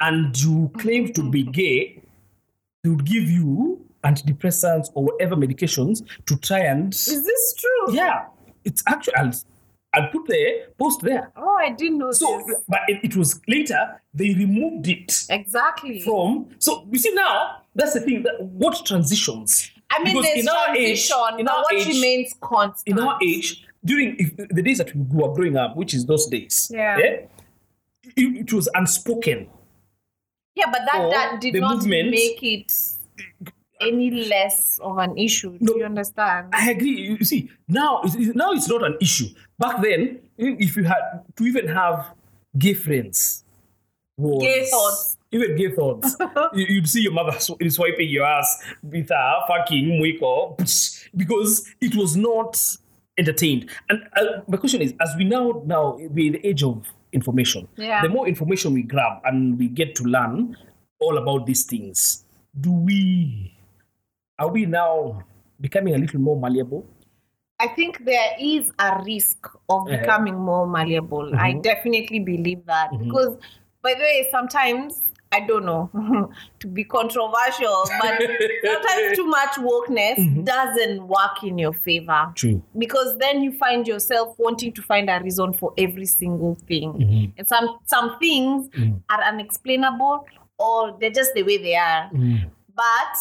and 0.00 0.36
you 0.42 0.70
claimed 0.78 1.14
to 1.14 1.30
be 1.30 1.42
mm-hmm. 1.42 1.52
gay, 1.52 2.02
they 2.82 2.90
would 2.90 3.04
give 3.04 3.24
you 3.30 3.84
antidepressants 4.04 4.88
or 4.94 5.04
whatever 5.04 5.36
medications 5.36 6.02
to 6.26 6.36
try 6.38 6.58
and 6.60 6.92
Is 6.92 7.24
this 7.24 7.54
true? 7.54 7.94
yeah, 7.94 8.26
it's 8.64 8.82
actually 8.88 9.14
I'll, 9.14 9.32
I'll 9.94 10.08
put 10.08 10.26
the 10.26 10.64
post 10.78 11.02
there. 11.02 11.30
Oh, 11.36 11.56
I 11.60 11.70
didn't 11.70 11.98
know 11.98 12.10
So, 12.12 12.42
this. 12.46 12.56
but 12.68 12.80
it, 12.88 13.00
it 13.04 13.16
was 13.16 13.40
later 13.46 14.00
they 14.14 14.34
removed 14.34 14.88
it 14.88 15.26
Exactly. 15.30 16.00
from. 16.00 16.48
So 16.58 16.86
you 16.90 16.98
see 16.98 17.12
now 17.14 17.62
that's 17.74 17.94
the 17.94 18.00
thing. 18.00 18.22
That 18.24 18.42
what 18.42 18.84
transitions? 18.84 19.70
I 19.94 20.02
mean, 20.02 20.14
Because 20.16 20.24
there's 20.26 20.38
in 20.40 20.48
our 20.48 20.74
age- 20.76 21.08
transition, 21.08 21.40
in 21.40 21.48
our 21.48 21.62
what 21.62 21.74
age- 21.74 21.86
remains 21.94 22.34
constant? 22.40 22.98
in 22.98 23.02
our 23.04 23.18
age, 23.22 23.64
during 23.84 24.16
if, 24.18 24.36
the 24.48 24.62
days 24.62 24.78
that 24.78 24.94
we 24.94 25.02
were 25.10 25.32
growing 25.34 25.56
up, 25.56 25.76
which 25.76 25.92
is 25.94 26.06
those 26.06 26.26
days, 26.26 26.70
Yeah. 26.72 26.96
it, 26.98 27.30
it 28.16 28.52
was 28.52 28.68
unspoken. 28.74 29.48
Yeah, 30.54 30.66
but 30.70 30.80
that, 30.90 31.10
that 31.10 31.40
did 31.40 31.54
not 31.54 31.76
movement- 31.76 32.10
make 32.10 32.42
it 32.42 32.72
any 33.80 34.10
less 34.28 34.78
of 34.82 34.98
an 34.98 35.16
issue. 35.18 35.56
No. 35.60 35.72
Do 35.72 35.78
you 35.80 35.84
understand? 35.84 36.48
I 36.52 36.70
agree. 36.70 37.16
You 37.18 37.24
see, 37.24 37.50
now 37.68 38.00
it's, 38.04 38.14
it's- 38.14 38.34
now 38.34 38.52
it's 38.52 38.68
not 38.68 38.82
an 38.84 38.96
issue. 39.00 39.26
Back 39.58 39.82
then, 39.82 40.20
if 40.38 40.76
you 40.76 40.84
had 40.84 41.22
to 41.36 41.44
even 41.44 41.68
have 41.68 42.14
gay 42.56 42.74
friends, 42.74 43.44
was, 44.16 44.42
Gay 44.42 44.66
thoughts. 44.70 45.16
Even 45.32 45.56
gay 45.56 45.70
thoughts, 45.70 46.16
you, 46.54 46.66
you'd 46.68 46.88
see 46.88 47.02
your 47.02 47.12
mother 47.12 47.38
sw- 47.38 47.52
swiping 47.68 48.08
your 48.08 48.24
ass 48.26 48.62
with 48.82 49.10
a 49.10 49.40
fucking 49.48 49.84
mwiko 50.00 50.56
because 51.16 51.68
it 51.80 51.94
was 51.96 52.16
not 52.16 52.60
entertained. 53.18 53.70
And 53.88 54.02
uh, 54.16 54.42
my 54.48 54.56
question 54.58 54.82
is, 54.82 54.94
as 55.00 55.10
we 55.16 55.24
now 55.24 55.62
now 55.66 55.96
we're 55.98 56.26
in 56.26 56.32
the 56.34 56.46
age 56.46 56.62
of 56.62 56.86
information, 57.12 57.68
Yeah. 57.76 58.02
the 58.02 58.08
more 58.08 58.26
information 58.28 58.72
we 58.74 58.82
grab 58.82 59.20
and 59.24 59.58
we 59.58 59.68
get 59.68 59.94
to 59.96 60.04
learn 60.04 60.56
all 61.00 61.18
about 61.18 61.46
these 61.46 61.64
things, 61.64 62.24
do 62.60 62.70
we 62.70 63.56
are 64.38 64.48
we 64.48 64.66
now 64.66 65.22
becoming 65.60 65.94
a 65.94 65.98
little 65.98 66.20
more 66.20 66.38
malleable? 66.40 66.86
I 67.60 67.68
think 67.68 68.04
there 68.04 68.32
is 68.40 68.70
a 68.78 69.02
risk 69.04 69.46
of 69.68 69.86
Uh-huh. 69.86 69.96
becoming 69.98 70.34
more 70.36 70.66
malleable. 70.66 71.32
I 71.36 71.52
definitely 71.52 72.18
believe 72.20 72.66
that 72.66 72.90
because, 72.98 73.36
by 73.82 73.94
the 73.94 74.00
way, 74.00 74.28
sometimes 74.32 75.00
I 75.32 75.40
don't 75.40 75.64
know 75.64 75.90
to 76.60 76.66
be 76.66 76.84
controversial, 76.84 77.84
but 78.00 78.20
sometimes 78.64 79.16
too 79.16 79.26
much 79.26 79.54
wokeness 79.56 80.18
mm-hmm. 80.18 80.44
doesn't 80.44 81.08
work 81.08 81.42
in 81.42 81.58
your 81.58 81.72
favor. 81.72 82.32
True. 82.34 82.62
because 82.76 83.16
then 83.18 83.42
you 83.42 83.52
find 83.52 83.86
yourself 83.86 84.34
wanting 84.38 84.72
to 84.74 84.82
find 84.82 85.08
a 85.08 85.20
reason 85.22 85.54
for 85.54 85.72
every 85.78 86.06
single 86.06 86.56
thing. 86.66 86.92
Mm-hmm. 86.92 87.38
And 87.38 87.48
some 87.48 87.78
some 87.86 88.18
things 88.18 88.68
mm-hmm. 88.68 88.98
are 89.10 89.22
unexplainable 89.22 90.26
or 90.58 90.96
they're 91.00 91.10
just 91.10 91.34
the 91.34 91.42
way 91.42 91.56
they 91.58 91.76
are. 91.76 92.10
But 92.74 93.18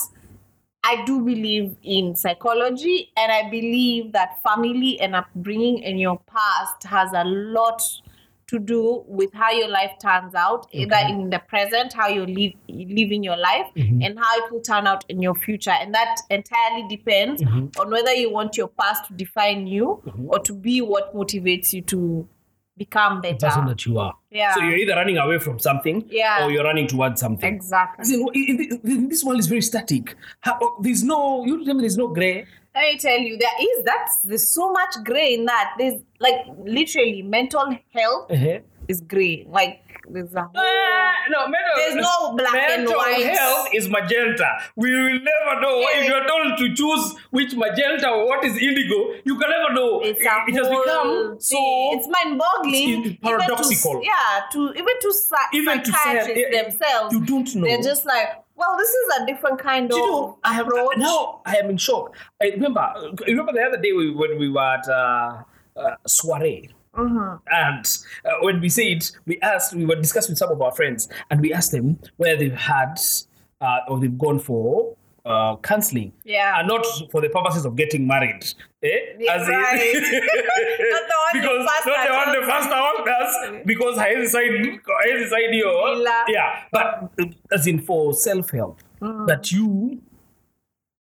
i 0.84 1.04
do 1.06 1.22
believe 1.22 1.76
in 1.84 2.16
psychology 2.16 3.12
and 3.16 3.32
i 3.32 3.50
believe 3.50 4.12
that 4.14 4.42
family 4.42 5.00
and 5.00 5.16
upbringing 5.16 5.84
and 5.84 6.00
your 6.00 6.20
past 6.28 6.84
has 6.84 7.12
a 7.14 7.24
lot 7.24 7.82
to 8.52 8.60
do 8.60 9.04
with 9.08 9.34
how 9.34 9.50
your 9.50 9.70
life 9.70 9.92
turns 10.02 10.36
out, 10.36 10.68
either 10.74 10.98
in 11.08 11.30
the 11.30 11.40
present, 11.40 11.94
how 11.94 12.10
you 12.10 12.26
live 12.26 12.54
living 12.68 13.24
your 13.24 13.38
life, 13.38 13.66
mm-hmm. 13.76 14.02
and 14.02 14.20
how 14.20 14.46
it 14.46 14.52
will 14.52 14.62
turn 14.62 14.86
out 14.86 15.06
in 15.10 15.22
your 15.22 15.36
future. 15.36 15.72
And 15.72 15.94
that 15.96 16.18
entirely 16.30 16.86
depends 16.90 17.42
mm-hmm. 17.42 17.80
on 17.80 17.90
whether 17.90 18.14
you 18.14 18.30
want 18.30 18.58
your 18.58 18.68
past 18.68 19.08
to 19.08 19.14
define 19.14 19.68
you 19.68 20.04
mm-hmm. 20.06 20.30
or 20.30 20.40
to 20.40 20.54
be 20.54 20.82
what 20.82 21.16
motivates 21.16 21.72
you 21.72 21.82
to 21.84 22.28
become 22.78 23.22
The 23.22 23.34
person 23.36 23.66
that 23.68 23.86
you 23.86 24.00
are. 24.00 24.14
Yeah. 24.32 24.56
So 24.56 24.62
you're 24.62 24.76
either 24.76 24.96
running 24.96 25.18
away 25.18 25.40
from 25.40 25.60
something 25.60 26.04
Yeah. 26.10 26.46
or 26.46 26.52
you're 26.52 26.64
running 26.64 26.88
towards 26.88 27.22
something. 27.22 27.54
Exactly. 27.54 28.06
See, 28.06 29.08
This 29.08 29.24
world 29.24 29.40
is 29.40 29.48
very 29.48 29.62
static. 29.62 30.16
Oh, 30.46 30.78
there's 30.82 31.04
no, 31.04 31.46
you 31.46 31.64
tell 31.64 31.76
me 31.76 31.82
there's 31.82 31.98
no 31.98 32.08
gray. 32.08 32.46
Let 32.74 32.82
me 32.94 32.98
tell 32.98 33.20
you, 33.20 33.38
there 33.38 33.50
is 33.60 33.84
that's 33.84 34.22
there's 34.22 34.50
so 34.50 34.72
much 34.72 34.96
gray 35.04 35.34
in 35.36 35.46
that. 35.46 35.74
There's 35.78 36.02
like 36.20 36.46
literally 36.64 37.22
mental 37.22 37.66
health 37.94 38.32
Uh-huh. 38.32 38.60
is 38.88 39.02
gray. 39.02 39.46
Like 39.50 39.82
there's 40.10 40.34
a 40.34 40.42
whole 40.44 40.52
Ah, 40.56 41.14
no, 41.30 41.48
mental, 41.48 41.76
There's 41.78 41.96
no 41.96 42.36
black 42.36 42.56
and 42.56 42.84
mental 42.86 42.98
white. 42.98 43.26
health 43.38 43.68
is 43.74 43.88
magenta. 43.90 44.50
We 44.76 44.90
will 44.90 45.20
never 45.20 45.62
know. 45.62 45.86
If 45.90 46.08
you're 46.08 46.26
told 46.28 46.58
to 46.60 46.74
choose 46.74 47.16
which 47.32 47.56
magenta 47.56 48.10
or 48.10 48.26
what 48.28 48.44
is 48.46 48.54
indigo, 48.58 49.16
you 49.26 49.38
can 49.38 49.50
never 49.50 49.74
know. 49.74 50.00
it's 50.02 50.20
it, 50.22 50.26
a 50.28 50.36
it 50.48 50.56
has 50.56 50.68
whole 50.68 50.84
become 50.84 51.36
so. 51.40 51.58
it's 51.94 52.08
mind-boggling. 52.08 52.74
it's 52.74 53.08
even 53.08 53.16
to- 53.16 53.22
paradoxical. 53.22 54.02
yeah, 54.04 54.44
to 54.54 54.60
even 54.74 54.96
to 55.02 55.14
Even 55.54 55.84
to 55.84 55.92
say- 55.92 56.52
themselves, 56.52 57.14
you 57.14 57.26
don't 57.26 57.54
know. 57.56 57.68
They're 57.68 57.82
just 57.84 58.06
like, 58.06 58.30
well, 58.56 58.78
this 58.78 58.90
is 58.90 59.22
a 59.22 59.26
different 59.26 59.60
kind 59.60 59.90
Do 59.90 59.96
of 59.96 60.02
you 60.02 60.12
know, 60.12 60.38
I 60.44 60.54
have 60.54 60.68
approach. 60.68 60.98
now. 60.98 61.42
I 61.46 61.56
am 61.58 61.70
in 61.70 61.78
shock. 61.78 62.16
I 62.42 62.48
remember. 62.48 62.94
Remember 63.28 63.54
the 63.54 63.62
other 63.62 63.78
day 63.78 63.94
we, 63.94 64.12
when 64.12 64.38
we 64.38 64.50
were 64.50 64.62
at 64.62 64.88
uh, 64.88 65.44
uh, 65.76 65.96
soiree. 66.08 66.70
Mm-hmm. 66.96 67.38
And 67.48 67.86
uh, 68.26 68.38
when 68.42 68.60
we 68.60 68.70
said, 68.70 69.10
we 69.26 69.40
asked, 69.42 69.74
we 69.74 69.86
were 69.86 69.96
discussing 69.96 70.34
with 70.34 70.40
some 70.40 70.52
of 70.52 70.62
our 70.62 70.74
friends, 70.74 71.08
and 71.30 71.40
we 71.40 71.54
asked 71.54 71.72
them 71.72 71.98
where 72.18 72.36
they've 72.36 72.54
had 72.54 73.00
uh, 73.62 73.80
or 73.88 74.00
they've 74.00 74.18
gone 74.18 74.40
for 74.40 74.96
uh, 75.26 75.56
counseling. 75.58 76.12
Yeah. 76.24 76.60
And 76.60 76.68
not 76.68 76.86
for 77.12 77.22
the 77.22 77.30
purposes 77.30 77.66
of 77.66 77.76
getting 77.76 78.06
married. 78.06 78.46
Eh? 78.84 78.90
Yeah, 79.20 79.36
As 79.36 79.48
in- 79.48 79.54
right. 79.54 79.94
Not 80.92 81.04
the 81.08 81.18
one 81.18 81.34
the 81.34 81.40
because 81.40 81.66
not 81.66 82.08
the 82.08 82.14
one 82.14 82.32
the 82.42 82.48
pastor 82.48 82.80
one 82.82 83.64
because 83.66 83.98
haizi 83.98 84.28
side 84.28 84.80
haizi 85.04 85.30
side 85.30 85.52
hiyo 85.54 85.72
Ila. 85.94 86.26
yeah 86.28 86.64
but 86.72 86.88
as 87.52 87.68
in 87.68 87.80
for 87.82 88.14
self 88.14 88.52
help 88.52 88.80
that 89.28 89.52
you 89.52 89.98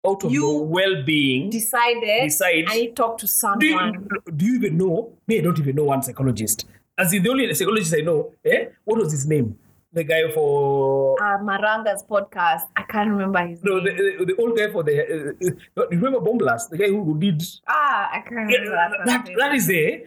out 0.06 0.24
of 0.24 0.32
You 0.32 0.40
your 0.42 0.66
well 0.66 1.02
being 1.02 1.50
decided 1.50 2.22
Decide. 2.24 2.64
I 2.68 2.86
to 2.86 2.92
talk 2.92 3.18
to 3.18 3.26
do 3.58 3.66
you, 3.66 3.72
someone. 3.78 4.08
do 4.36 4.44
you 4.46 4.54
even 4.54 4.76
know 4.78 5.12
me 5.28 5.38
I 5.38 5.40
don't 5.40 5.58
even 5.58 5.74
know 5.76 5.84
one 5.84 6.02
psychologist 6.02 6.66
as 6.98 7.12
in 7.12 7.22
the 7.22 7.30
only 7.30 7.52
psychologist 7.54 7.94
I 7.94 8.02
know 8.02 8.32
eh 8.44 8.66
what 8.84 8.98
was 9.00 9.10
his 9.12 9.26
name 9.26 9.58
the 9.94 10.04
guy 10.04 10.30
for 10.32 11.16
Uh, 11.22 11.38
Maranga's 11.38 12.02
podcast. 12.02 12.62
I 12.76 12.82
can't 12.82 13.10
remember 13.10 13.46
his 13.46 13.62
no, 13.62 13.78
name. 13.78 13.96
the, 13.96 14.16
the, 14.18 14.24
the 14.26 14.36
old 14.42 14.56
guy 14.56 14.70
for 14.70 14.82
the 14.82 14.94
uh, 15.00 15.80
uh, 15.80 15.86
remember 15.88 16.20
Bomblas 16.20 16.68
the 16.68 16.78
guy 16.78 16.88
who 16.88 17.18
did 17.18 17.42
ah, 17.68 18.10
I 18.12 18.20
can't 18.20 18.50
yeah, 18.50 18.58
remember 18.58 18.96
that. 19.06 19.06
that, 19.06 19.30
that 19.38 19.48
name. 19.48 19.56
is 19.56 19.66
there 19.66 20.00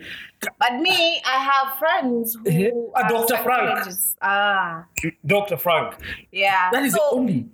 But 0.60 0.74
me, 0.80 1.22
I 1.26 1.38
have 1.52 1.78
friends 1.80 2.38
who 2.46 2.92
are 2.94 3.10
Dr. 3.10 3.38
Frank. 3.38 3.88
Ah, 4.22 4.86
Dr. 5.26 5.58
Frank 5.58 5.96
yeah. 6.32 6.70
that 6.72 6.84
is 6.84 6.94
so, 6.94 7.00
the 7.00 7.16
only 7.16 7.50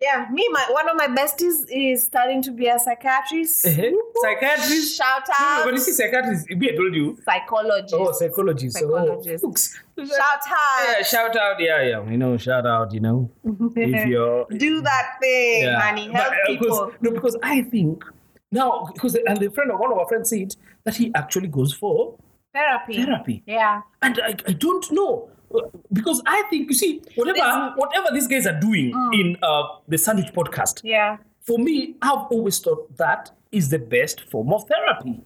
Yeah, 0.00 0.26
me, 0.30 0.46
my 0.50 0.66
one 0.70 0.88
of 0.88 0.96
my 0.96 1.06
besties 1.06 1.64
is 1.70 2.04
starting 2.04 2.42
to 2.42 2.50
be 2.50 2.66
a 2.66 2.78
psychiatrist. 2.78 3.64
Uh-huh. 3.64 3.90
Psychiatrist. 4.22 4.96
Shout 4.96 5.22
No, 5.28 5.34
out. 5.46 5.66
when 5.66 5.74
you 5.76 5.80
say 5.80 5.92
psychiatrist, 5.92 6.50
me, 6.50 6.70
I 6.72 6.76
told 6.76 6.94
you. 6.94 7.16
Psychologist. 7.24 7.94
Oh, 7.96 8.12
psychologist. 8.12 8.76
Psychologist. 8.78 9.44
Oh. 9.46 10.04
Shout 10.04 10.18
out. 10.20 10.86
Yeah, 10.98 11.02
shout 11.04 11.36
out. 11.36 11.60
Yeah, 11.60 11.82
yeah. 11.82 12.10
You 12.10 12.18
know, 12.18 12.36
shout 12.36 12.66
out. 12.66 12.92
You 12.92 13.00
know, 13.00 13.30
if 13.76 14.08
you're 14.08 14.46
Do 14.50 14.82
that 14.82 15.12
thing, 15.22 15.62
yeah. 15.62 15.80
honey. 15.80 16.08
But, 16.08 16.16
Help 16.16 16.32
uh, 16.32 16.46
people. 16.46 16.68
Because, 16.68 16.92
no, 17.00 17.10
because 17.12 17.36
I 17.42 17.62
think 17.62 18.04
now 18.52 18.88
because 18.92 19.14
and 19.14 19.38
the 19.38 19.50
friend 19.50 19.70
of 19.70 19.78
one 19.78 19.90
of 19.92 19.98
our 19.98 20.06
friends 20.08 20.28
said 20.30 20.54
that 20.84 20.96
he 20.96 21.12
actually 21.14 21.48
goes 21.48 21.72
for 21.72 22.18
Therapy. 22.52 22.96
therapy, 23.04 23.42
Yeah. 23.46 23.82
and 24.02 24.20
I, 24.22 24.34
I 24.46 24.52
don't 24.52 24.90
know. 24.92 25.30
Because 25.92 26.22
I 26.26 26.42
think 26.50 26.68
you 26.70 26.74
see 26.74 27.02
whatever 27.16 27.38
There's- 27.38 27.72
whatever 27.76 28.08
these 28.12 28.26
guys 28.26 28.46
are 28.46 28.58
doing 28.58 28.92
in 29.12 29.36
uh, 29.42 29.62
the 29.88 29.98
Sandwich 29.98 30.32
podcast, 30.32 30.80
Yeah. 30.84 31.18
for 31.42 31.58
me, 31.58 31.94
I've 32.02 32.26
always 32.30 32.58
thought 32.58 32.96
that 32.96 33.30
is 33.52 33.68
the 33.70 33.78
best 33.78 34.22
form 34.30 34.52
of 34.52 34.64
therapy. 34.68 35.20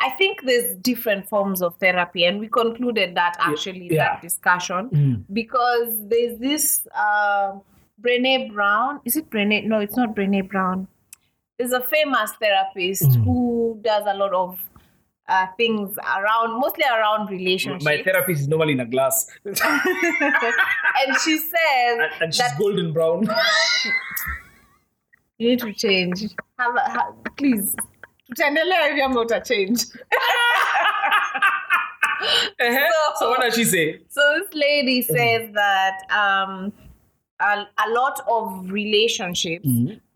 I 0.00 0.10
think 0.10 0.42
there's 0.44 0.76
different 0.76 1.28
forms 1.28 1.60
of 1.60 1.74
therapy, 1.76 2.24
and 2.24 2.38
we 2.38 2.48
concluded 2.48 3.16
that 3.16 3.36
actually 3.40 3.88
yeah. 3.92 4.04
that 4.14 4.22
discussion 4.22 4.90
Mm. 4.90 5.24
because 5.32 5.88
there's 6.08 6.38
this 6.38 6.86
uh, 6.94 7.52
Brene 8.00 8.52
Brown. 8.52 9.00
Is 9.04 9.16
it 9.16 9.28
Brene? 9.28 9.64
No, 9.64 9.80
it's 9.80 9.96
not 9.96 10.14
Brene 10.14 10.48
Brown. 10.48 10.86
There's 11.58 11.72
a 11.72 11.80
famous 11.80 12.30
therapist 12.40 13.02
Mm. 13.10 13.24
who 13.24 13.80
does 13.82 14.04
a 14.06 14.14
lot 14.14 14.32
of 14.32 14.60
uh, 15.28 15.46
things 15.56 15.96
around, 15.98 16.58
mostly 16.60 16.84
around 16.90 17.30
relationships. 17.30 17.84
My 17.84 18.02
therapist 18.02 18.40
is 18.42 18.48
normally 18.48 18.72
in 18.72 18.80
a 18.80 18.86
glass, 18.86 19.26
and, 19.44 19.58
and 19.62 21.16
she 21.24 21.38
says 21.38 22.10
and 22.20 22.34
she's 22.34 22.38
that 22.38 22.58
golden 22.58 22.92
brown. 22.92 23.22
you 25.38 25.50
need 25.50 25.60
to 25.60 25.72
change. 25.72 26.22
Have, 26.58 26.74
a- 26.76 26.80
ha, 26.90 27.12
please. 27.36 27.74
Tutaendelea 28.28 28.86
hivi 28.88 29.02
ama 29.02 29.20
utachange. 29.20 29.86
Uh-huh. 32.60 33.14
so 33.18 33.30
what 33.30 33.40
does 33.40 33.54
she 33.54 33.64
say? 33.64 34.00
So 34.08 34.20
this 34.38 34.52
lady 34.52 35.02
says 35.02 35.50
that 35.54 36.00
um, 36.10 36.72
a, 37.40 37.64
a 37.86 37.90
lot 37.90 38.20
of 38.28 38.70
relationships 38.72 39.68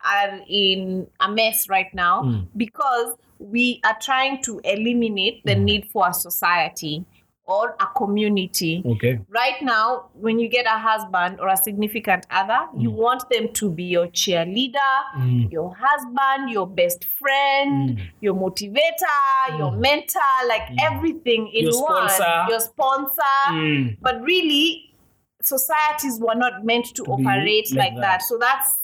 are 0.05 0.40
in 0.48 1.07
a 1.20 1.31
mess 1.31 1.68
right 1.68 1.92
now 1.94 2.44
because 2.57 3.14
we 3.42 3.81
are 3.85 3.96
trying 4.00 4.42
to 4.42 4.61
eliminate 4.64 5.42
the 5.44 5.52
mm-hmm. 5.52 5.64
need 5.64 5.90
for 5.90 6.09
a 6.09 6.14
society 6.14 7.05
or 7.44 7.74
a 7.81 7.87
community. 7.96 8.83
Okay. 8.87 9.18
Right 9.28 9.61
now, 9.62 10.11
when 10.14 10.38
you 10.38 10.48
get 10.48 10.66
a 10.66 10.78
husband 10.78 11.40
or 11.40 11.48
a 11.48 11.57
significant 11.57 12.24
other, 12.31 12.68
you 12.78 12.90
mm. 12.90 12.94
want 12.94 13.28
them 13.31 13.52
to 13.55 13.70
be 13.70 13.85
your 13.85 14.07
cheerleader, 14.09 14.94
mm. 15.18 15.50
your 15.50 15.74
husband, 15.76 16.50
your 16.50 16.68
best 16.68 17.05
friend, 17.05 17.98
mm. 17.98 18.11
your 18.20 18.35
motivator, 18.35 19.59
your 19.59 19.72
mentor, 19.72 20.20
like 20.46 20.62
everything 20.81 21.48
in 21.52 21.64
Your 21.64 21.83
one. 21.83 22.09
sponsor. 22.09 22.44
Your 22.48 22.61
sponsor. 22.61 23.22
Mm. 23.50 23.98
But 24.00 24.22
really, 24.22 24.94
societies 25.42 26.20
were 26.20 26.37
not 26.37 26.64
meant 26.64 26.94
to, 26.94 27.02
be 27.02 27.11
operate 27.11 27.74
like 27.74 27.92
like, 27.92 28.00
that. 28.00 28.22
So 28.22 28.38
that's 28.38 28.76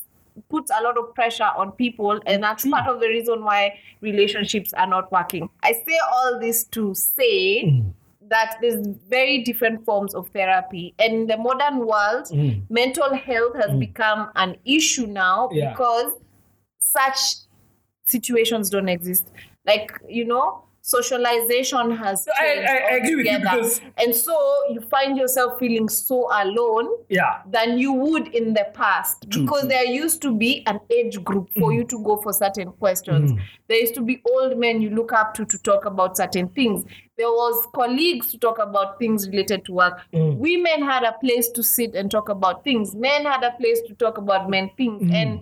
puts 0.49 0.71
a 0.71 0.83
lot 0.83 0.97
of 0.99 1.15
pressure 1.15 1.51
on 1.57 1.73
people, 1.73 2.21
and 2.27 2.43
that's 2.43 2.67
part 2.69 2.89
of 2.89 3.01
the 3.01 3.09
reason 3.09 3.45
why 3.45 3.79
relationships 4.01 4.73
are 4.75 4.87
not 4.87 5.11
working. 5.13 5.49
I 5.63 5.73
say 5.73 5.99
all 6.13 6.39
this 6.41 6.65
to 6.65 6.95
say 6.95 7.65
Mm. 7.65 7.93
that 8.29 8.57
there's 8.61 8.87
very 9.09 9.39
different 9.43 9.85
forms 9.85 10.15
of 10.15 10.29
therapy, 10.29 10.95
and 10.99 11.13
in 11.15 11.27
the 11.27 11.37
modern 11.39 11.79
world, 11.87 12.29
mental 12.71 13.15
health 13.15 13.57
has 13.57 13.75
become 13.79 14.31
an 14.37 14.57
issue 14.65 15.07
now 15.07 15.49
Mm. 15.49 15.57
Yeah. 15.57 15.71
because 15.71 16.13
such 16.79 17.19
situations 18.07 18.71
don't 18.71 18.89
exist. 18.89 19.31
Like 19.67 19.93
you 20.09 20.25
know. 20.25 20.65
Socialization 20.89 21.91
has 21.91 22.27
I- 22.29 22.47
changed 22.47 22.69
I- 22.71 22.77
I 22.77 22.97
agree 22.97 23.17
with 23.17 23.27
you 23.27 23.33
altogether. 23.33 23.57
because- 23.57 23.81
and 23.99 24.15
so 24.15 24.35
you 24.71 24.81
find 24.81 25.19
yourself 25.19 25.59
feeling 25.59 25.87
so 25.87 26.29
alone 26.33 26.89
Yeah. 27.11 27.43
than 27.51 27.77
you 27.77 27.93
would 27.93 28.29
in 28.29 28.55
the 28.55 28.67
past 28.73 29.29
because 29.29 29.69
there 29.69 29.85
used 29.85 30.23
to 30.23 30.35
be 30.35 30.63
an 30.67 30.81
age 30.91 31.23
group 31.23 31.51
for 31.59 31.71
mm. 31.71 31.75
you 31.77 31.85
to 31.85 31.99
go 32.03 32.17
for 32.17 32.33
certain 32.33 32.73
questions. 32.73 33.33
Mm. 33.33 33.39
There 33.69 33.79
used 33.79 33.95
to 33.97 34.01
be 34.01 34.23
old 34.33 34.57
men 34.57 34.81
you 34.81 34.89
look 34.89 35.13
up 35.13 35.35
to 35.35 35.45
to 35.45 35.59
talk 35.59 35.85
about 35.85 36.17
certain 36.17 36.49
things. 36.49 36.87
There 37.19 37.29
was 37.43 37.67
colleagues 37.75 38.31
to 38.33 38.39
talk 38.39 38.59
about 38.59 38.99
things 38.99 39.29
related 39.29 39.67
to 39.67 39.73
work. 39.75 40.01
Mm. 40.15 40.39
Women 40.39 40.83
had 40.83 41.03
a 41.03 41.13
place 41.21 41.51
to 41.51 41.63
sit 41.63 41.95
and 41.95 42.11
talk 42.11 42.31
about 42.31 42.65
things. 42.65 42.95
Men 42.95 43.27
had 43.27 43.45
a 43.45 43.51
place 43.61 43.83
to 43.89 43.95
talk 43.95 44.17
about 44.17 44.49
men 44.49 44.71
things. 44.79 45.03
And 45.13 45.41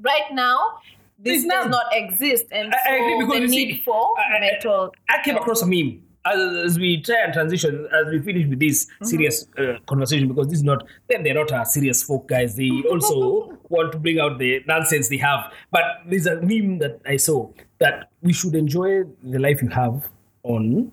right 0.00 0.30
now, 0.32 0.78
this 1.24 1.42
There's 1.42 1.44
does 1.44 1.64
none. 1.64 1.70
not 1.70 1.86
exist. 1.92 2.44
And 2.52 2.72
I- 2.74 2.92
I 2.92 2.94
agree 2.96 3.18
because 3.20 3.36
the 3.36 3.40
you 3.42 3.48
see, 3.48 3.64
need 3.66 3.82
for 3.84 4.14
I- 4.18 4.36
I- 4.36 4.40
mental 4.40 4.92
I 5.08 5.22
came 5.24 5.36
across 5.36 5.62
a 5.62 5.66
meme 5.66 6.02
as, 6.26 6.56
as 6.66 6.78
we 6.78 7.00
try 7.02 7.16
and 7.24 7.32
transition, 7.34 7.86
as 7.92 8.10
we 8.10 8.18
finish 8.20 8.46
with 8.46 8.58
this 8.58 8.86
serious 9.02 9.46
uh, 9.58 9.74
conversation, 9.86 10.26
because 10.28 10.48
this 10.48 10.58
is 10.58 10.64
not, 10.64 10.86
then 11.08 11.22
they're 11.22 11.34
not 11.34 11.50
a 11.50 11.66
serious 11.66 12.02
folk 12.02 12.26
guys. 12.28 12.56
They 12.56 12.70
also 12.90 13.58
want 13.68 13.92
to 13.92 13.98
bring 13.98 14.18
out 14.20 14.38
the 14.38 14.60
nonsense 14.66 15.08
they 15.08 15.18
have. 15.18 15.52
But 15.70 15.84
there's 16.06 16.26
a 16.26 16.40
meme 16.40 16.78
that 16.78 17.00
I 17.06 17.16
saw 17.18 17.50
that 17.78 18.10
we 18.22 18.32
should 18.32 18.54
enjoy 18.54 19.04
the 19.22 19.38
life 19.38 19.60
you 19.62 19.68
have 19.68 20.08
on 20.44 20.92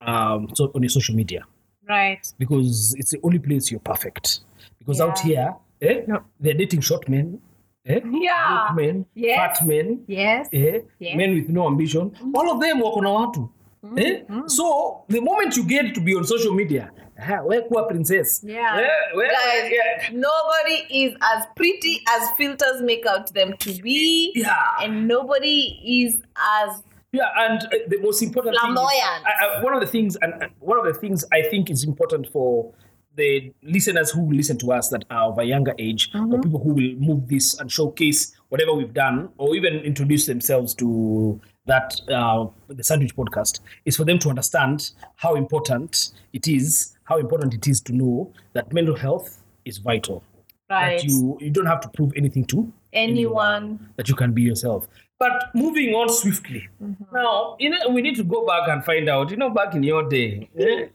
um, 0.00 0.48
so 0.54 0.70
on 0.74 0.82
your 0.82 0.88
social 0.90 1.14
media 1.14 1.42
right. 1.88 2.20
because 2.38 2.94
it's 2.98 3.10
the 3.10 3.20
only 3.22 3.38
place 3.38 3.70
you're 3.70 3.80
perfect. 3.80 4.40
Because 4.78 5.00
out 5.00 5.18
here, 5.20 5.54
eh, 5.82 6.02
they're 6.40 6.54
dating 6.54 6.80
short 6.80 7.08
men, 7.08 7.40
eh, 7.86 8.02
Yeah. 8.22 8.74
men, 8.76 9.04
Yes. 9.14 9.36
fat 9.36 9.66
men, 9.66 9.98
Yes. 10.08 10.48
eh, 10.52 10.82
Yes. 11.00 11.16
men 11.16 11.34
with 11.34 11.48
no 11.48 11.66
ambition 11.66 12.10
all 12.34 12.50
of 12.50 12.60
them 12.60 12.82
wako 12.82 13.00
na 13.02 13.10
watu 13.10 13.48
eh? 13.96 14.22
so 14.46 14.64
the 15.08 15.20
moment 15.20 15.56
you 15.56 15.64
get 15.64 15.94
to 15.94 16.00
be 16.00 16.14
on 16.16 16.24
social 16.24 16.54
media 16.54 16.90
ah, 17.18 17.42
we 17.42 17.60
kuwa 17.60 17.82
princess 17.82 18.44
Yeah. 18.44 18.78
Eh, 18.78 18.88
we- 19.16 19.24
Guys, 19.26 19.72
yeah. 19.72 20.10
nobody 20.12 21.04
is 21.04 21.14
as 21.20 21.46
pretty 21.54 22.02
as 22.16 22.30
filters 22.36 22.82
make 22.82 23.08
out 23.08 23.32
them 23.32 23.52
to 23.52 23.70
be. 23.82 24.30
Yeah. 24.34 24.84
And 24.84 25.06
nobody 25.06 25.80
is 25.84 26.14
as 26.62 26.82
Yeah, 27.12 27.30
and 27.48 27.62
uh, 27.62 27.88
the 27.88 27.98
most 28.02 28.22
important 28.22 28.56
thing 28.60 28.72
is-. 28.72 28.78
I- 28.78 29.58
I- 29.58 29.64
one 29.64 29.74
of 29.74 29.80
the 29.80 29.86
things, 29.86 30.16
and 30.22 30.34
one 30.60 30.78
of 30.78 30.84
the 30.94 31.00
things 31.00 31.24
I 31.32 31.42
think 31.50 31.70
is 31.70 31.84
important 31.84 32.28
for 32.32 32.72
the 33.16 33.52
listeners 33.62 34.10
who 34.10 34.30
listen 34.32 34.58
to 34.58 34.72
us 34.72 34.88
that 34.90 35.04
are 35.10 35.30
of 35.30 35.38
a 35.38 35.44
younger 35.44 35.74
age, 35.78 36.10
or 36.14 36.40
people 36.40 36.60
who 36.62 36.74
will 36.74 36.94
move 36.96 37.28
this 37.28 37.58
and 37.58 37.70
showcase 37.70 38.36
whatever 38.48 38.74
we've 38.74 38.94
done, 38.94 39.30
or 39.38 39.54
even 39.56 39.74
introduce 39.76 40.26
themselves 40.26 40.74
to 40.74 41.40
that 41.66 42.00
uh, 42.08 42.46
the 42.68 42.84
Sandwich 42.84 43.16
Podcast, 43.16 43.60
is 43.84 43.96
for 43.96 44.04
them 44.04 44.18
to 44.20 44.28
understand 44.28 44.92
how 45.16 45.34
important 45.34 46.10
it 46.32 46.46
is, 46.46 46.96
how 47.04 47.18
important 47.18 47.54
it 47.54 47.66
is 47.66 47.80
to 47.82 47.92
know 47.92 48.32
that 48.52 48.72
mental 48.72 48.94
health 48.94 49.42
is 49.64 49.78
vital. 49.78 50.22
right. 50.70 51.00
That 51.00 51.04
you 51.04 51.38
you 51.40 51.50
don't 51.50 51.66
have 51.66 51.80
to 51.80 51.88
prove 51.88 52.12
anything 52.16 52.44
to 52.46 52.72
anyone. 52.92 53.90
that 53.96 54.08
you 54.08 54.14
can 54.14 54.32
be 54.32 54.42
yourself. 54.42 54.86
But 55.18 55.50
moving 55.54 55.94
on 55.94 56.10
swiftly. 56.10 56.68
Now, 57.10 57.56
you 57.58 57.70
know, 57.70 57.88
we 57.88 58.02
need 58.02 58.16
to 58.16 58.24
go 58.24 58.46
back 58.46 58.68
and 58.68 58.84
find 58.84 59.08
out, 59.08 59.30
you 59.30 59.38
know, 59.38 59.48
back 59.48 59.74
in 59.74 59.82
your 59.82 60.06
day, 60.08 60.48
eh, 60.58 60.88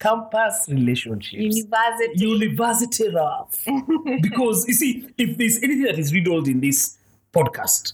campus 0.00 0.66
relationships. 0.68 1.56
University. 1.56 2.12
University 2.16 3.08
rough. 3.10 3.64
because 4.20 4.66
you 4.66 4.74
see, 4.74 5.08
if 5.16 5.38
there's 5.38 5.58
anything 5.62 5.84
that 5.84 5.98
is 5.98 6.12
riddled 6.12 6.48
in 6.48 6.60
this 6.60 6.98
podcast 7.32 7.92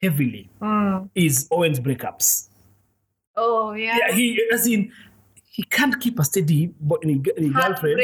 heavily, 0.00 0.48
is 1.16 1.48
Owen's 1.50 1.80
breakups. 1.80 2.48
oh 3.36 3.72
yeah. 3.72 3.96
Yeah, 3.98 4.14
he 4.14 4.40
as 4.52 4.66
in 4.66 4.92
he 5.42 5.64
can't 5.64 5.98
keep 6.00 6.20
a 6.20 6.24
steady 6.24 6.72
bo- 6.80 6.96
in, 7.02 7.10
in 7.36 7.52
girlfriend. 7.52 7.98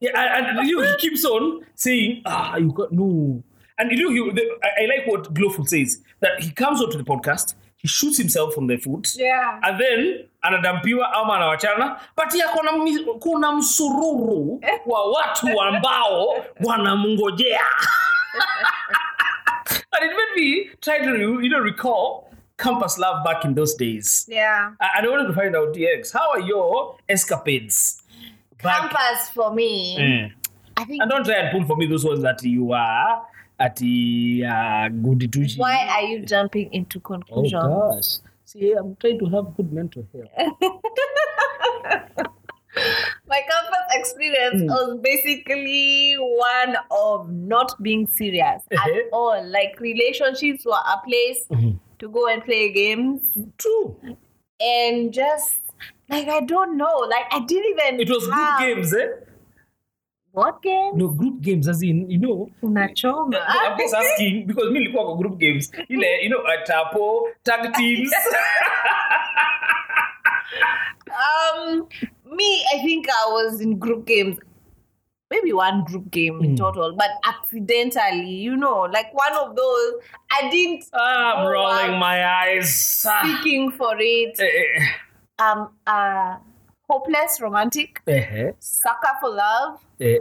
Yeah, 0.00 0.10
and, 0.38 0.58
and 0.58 0.68
you 0.68 0.76
know, 0.76 0.82
he 0.90 0.96
keeps 0.96 1.24
on 1.26 1.66
saying, 1.74 2.22
ah, 2.24 2.56
you 2.56 2.72
got 2.72 2.92
no. 2.92 3.42
And 3.80 3.90
you 3.90 3.96
know, 3.96 4.10
he, 4.10 4.30
the, 4.32 4.42
I, 4.62 4.82
I 4.82 4.86
like 4.86 5.06
what 5.06 5.32
Glowful 5.34 5.64
says 5.66 6.02
that 6.20 6.40
he 6.42 6.50
comes 6.50 6.82
onto 6.82 6.98
the 6.98 7.04
podcast, 7.04 7.54
he 7.76 7.88
shoots 7.88 8.18
himself 8.18 8.58
on 8.58 8.66
the 8.66 8.76
foot, 8.76 9.14
Yeah. 9.16 9.58
and 9.62 9.80
then 9.80 10.24
anadampiwa 10.44 11.12
ama 11.14 11.34
anawachana, 11.36 11.98
but 12.16 12.34
ya 12.34 12.48
kuna, 12.48 12.70
kuna 13.20 13.52
msururu 13.52 14.60
wa 14.86 15.10
watu 15.10 15.60
ambao 15.60 16.44
wanamngojea. 16.64 17.60
and 19.92 20.04
it 20.04 20.16
made 20.16 20.34
me 20.36 20.70
try 20.80 20.98
to, 20.98 21.40
you 21.40 21.48
know, 21.48 21.60
recall 21.60 22.30
campus 22.58 22.98
love 22.98 23.24
back 23.24 23.44
in 23.44 23.54
those 23.54 23.74
days. 23.74 24.26
Yeah. 24.28 24.72
I- 24.80 24.90
And 24.98 25.06
I 25.06 25.10
wanted 25.10 25.28
to 25.28 25.32
find 25.34 25.56
out, 25.56 25.74
DX, 25.74 26.12
how 26.12 26.32
are 26.32 26.40
your 26.40 26.96
escapades? 27.08 28.02
back- 28.62 28.90
Campus 28.90 29.30
for 29.30 29.54
me. 29.54 29.96
Mm. 29.98 30.32
I 30.76 30.84
think. 30.84 31.02
And 31.02 31.10
don't 31.10 31.24
try 31.24 31.34
and 31.36 31.50
pull 31.52 31.64
for 31.66 31.76
me 31.76 31.86
those 31.86 32.04
ones 32.04 32.22
that 32.22 32.42
you 32.44 32.72
are 32.72 33.22
at 33.60 33.80
uh, 33.80 34.88
good. 34.88 35.52
Why 35.56 35.86
are 35.88 36.02
you 36.02 36.24
jumping 36.24 36.72
into 36.72 36.98
Oh 36.98 37.02
conclusions? 37.02 37.52
gosh. 37.62 38.18
See, 38.46 38.72
I'm 38.72 38.96
trying 38.96 39.18
to 39.20 39.26
have 39.26 39.54
good 39.56 39.72
mental 39.72 40.04
health. 40.12 40.28
My 43.28 43.40
campus 43.48 43.86
experience 43.94 44.62
was 44.62 44.98
basically 45.02 46.14
one 46.18 46.76
of 46.90 47.30
not 47.30 47.80
being 47.82 48.06
serious 48.08 48.62
at 48.72 48.90
all. 49.12 49.44
Like 49.48 49.78
relationships 49.80 50.64
were 50.64 50.72
a 50.72 51.00
place 51.06 51.44
to 51.98 52.08
go 52.08 52.26
and 52.28 52.44
play 52.44 52.72
games 52.72 53.20
True. 53.58 53.96
and 54.60 55.12
just 55.12 55.54
like 56.08 56.28
I 56.28 56.40
don't 56.40 56.76
know. 56.76 56.96
Like 57.08 57.26
I 57.30 57.40
didn't 57.40 57.78
even. 57.78 58.00
It 58.00 58.08
was 58.08 58.28
have- 58.30 58.60
games, 58.60 58.94
eh? 58.94 59.06
What 60.32 60.62
game? 60.62 60.96
No, 60.96 61.08
group 61.08 61.40
games, 61.40 61.66
as 61.68 61.82
in, 61.82 62.08
you 62.10 62.18
know. 62.18 62.50
Unachoma. 62.62 63.42
I'm 63.48 63.76
just 63.78 63.94
asking 63.94 64.46
because 64.46 64.70
me 64.70 64.78
nilikuwa 64.80 65.04
kwa 65.04 65.16
group 65.16 65.38
games. 65.38 65.72
Ile, 65.88 66.22
you 66.22 66.28
know, 66.30 66.38
uh, 66.40 66.64
tapo, 66.66 67.28
tag 67.44 67.72
teams. 67.74 68.12
Um, 71.10 71.88
me, 72.24 72.64
I 72.74 72.78
think 72.82 73.06
I 73.08 73.26
was 73.30 73.60
in 73.60 73.78
group 73.78 74.06
games. 74.06 74.38
Maybe 75.30 75.52
one 75.52 75.84
group 75.84 76.10
game 76.10 76.42
in 76.42 76.56
total, 76.56 76.92
but 76.96 77.10
accidentally, 77.24 78.30
you 78.30 78.56
know, 78.56 78.80
like 78.92 79.12
one 79.14 79.32
of 79.34 79.54
those. 79.54 79.92
I 80.32 80.48
didn't 80.50 80.84
I'm 80.92 81.46
rolling 81.46 81.98
my 82.00 82.26
eyes. 82.26 82.74
Speaking 82.74 83.70
for 83.70 83.94
it. 83.98 84.40
Eh, 84.40 84.44
eh, 84.44 84.86
Um, 85.38 85.70
uh, 85.86 86.36
hopeless 86.90 87.40
romantic, 87.40 88.00
eh, 88.06 88.52
sucker 88.58 89.14
for 89.20 89.30
love. 89.30 89.80
eh. 90.00 90.18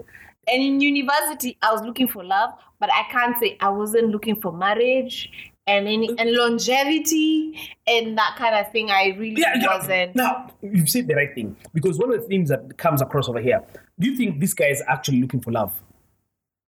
And 0.51 0.63
in 0.63 0.81
university, 0.81 1.57
I 1.61 1.71
was 1.71 1.81
looking 1.81 2.07
for 2.07 2.23
love, 2.23 2.51
but 2.79 2.89
I 2.91 3.03
can't 3.11 3.37
say 3.39 3.57
I 3.59 3.69
wasn't 3.69 4.09
looking 4.09 4.39
for 4.41 4.51
marriage. 4.51 5.29
and 5.69 5.87
any, 5.87 6.09
and 6.17 6.31
longevity 6.33 7.55
and 7.85 8.17
that 8.17 8.35
kind 8.37 8.55
of 8.55 8.71
thing. 8.71 8.89
I 8.89 9.15
really 9.19 9.41
yeah. 9.41 9.77
wasn't. 9.77 10.15
Now 10.15 10.49
you've 10.63 10.89
said 10.89 11.07
the 11.07 11.13
right 11.13 11.33
thing 11.35 11.55
because 11.75 11.99
one 11.99 12.11
of 12.11 12.19
the 12.21 12.27
things 12.27 12.49
that 12.49 12.77
comes 12.77 13.01
across 13.03 13.29
over 13.29 13.39
here. 13.39 13.61
Do 13.99 14.09
you 14.09 14.17
think 14.17 14.39
this 14.39 14.55
guy 14.55 14.69
is 14.69 14.81
actually 14.87 15.21
looking 15.21 15.41
for 15.41 15.51
love? 15.51 15.71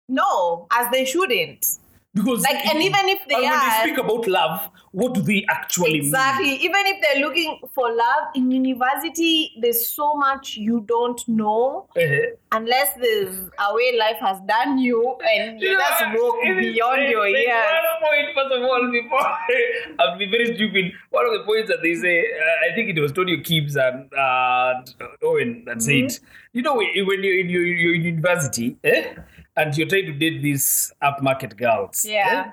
No, 0.09 0.67
as 0.71 0.91
they 0.91 1.05
shouldn't. 1.05 1.77
Because 2.13 2.41
Like, 2.41 2.65
and 2.65 2.81
even 2.81 3.07
if 3.07 3.19
they 3.29 3.35
when 3.35 3.53
are- 3.53 3.83
they 3.83 3.89
speak 3.91 3.97
about 4.03 4.27
love, 4.27 4.69
what 4.91 5.13
do 5.13 5.21
they 5.21 5.45
actually 5.47 5.97
Exactly. 5.97 6.55
Even 6.55 6.81
if 6.87 6.97
they're 7.03 7.21
looking 7.23 7.59
for 7.75 7.87
love 7.93 8.29
in 8.33 8.49
university, 8.49 9.51
there's 9.61 9.85
so 9.87 10.15
much 10.15 10.57
you 10.57 10.81
don't 10.87 11.21
know? 11.27 11.87
Uh-huh. 11.95 12.35
unless 12.51 12.89
there's 12.95 13.35
a 13.59 13.75
way 13.75 13.95
life 13.97 14.17
has 14.19 14.39
done 14.47 14.79
you 14.79 15.15
and 15.35 15.61
you 15.61 15.77
just 15.77 16.01
walk 16.19 16.35
it 16.41 16.57
beyond 16.57 17.03
your 17.09 17.25
there's 17.29 17.45
years. 17.45 17.63
One 17.91 18.01
point, 18.01 18.27
first 18.35 18.55
of 18.55 18.63
all, 18.63 18.91
before 18.91 19.27
I'll 19.99 20.17
be 20.17 20.25
very 20.31 20.55
stupid. 20.55 20.91
One 21.11 21.25
of 21.27 21.33
the 21.33 21.43
points 21.45 21.69
that 21.69 21.83
they 21.83 21.93
say, 21.93 22.21
uh, 22.21 22.71
I 22.71 22.73
think 22.75 22.89
it 22.89 22.99
was 22.99 23.11
Tony 23.11 23.37
Kibs 23.37 23.75
and 23.75 24.11
uh, 24.13 24.81
Owen 25.23 25.63
that 25.65 25.81
said, 25.83 25.93
Mm-hmm. 26.09 26.25
you 26.53 26.61
know, 26.63 26.75
when 26.77 26.87
you're 27.23 27.39
in, 27.39 27.49
your 27.49 27.63
you're 27.63 27.93
university 27.93 28.77
eh, 28.83 29.13
and 29.59 29.77
you're 29.77 29.87
trying 29.87 30.05
to 30.05 30.13
date 30.13 30.41
these 30.41 30.93
upmarket 31.01 31.55
girls, 31.57 32.05
Yeah. 32.05 32.33
eh, 32.33 32.43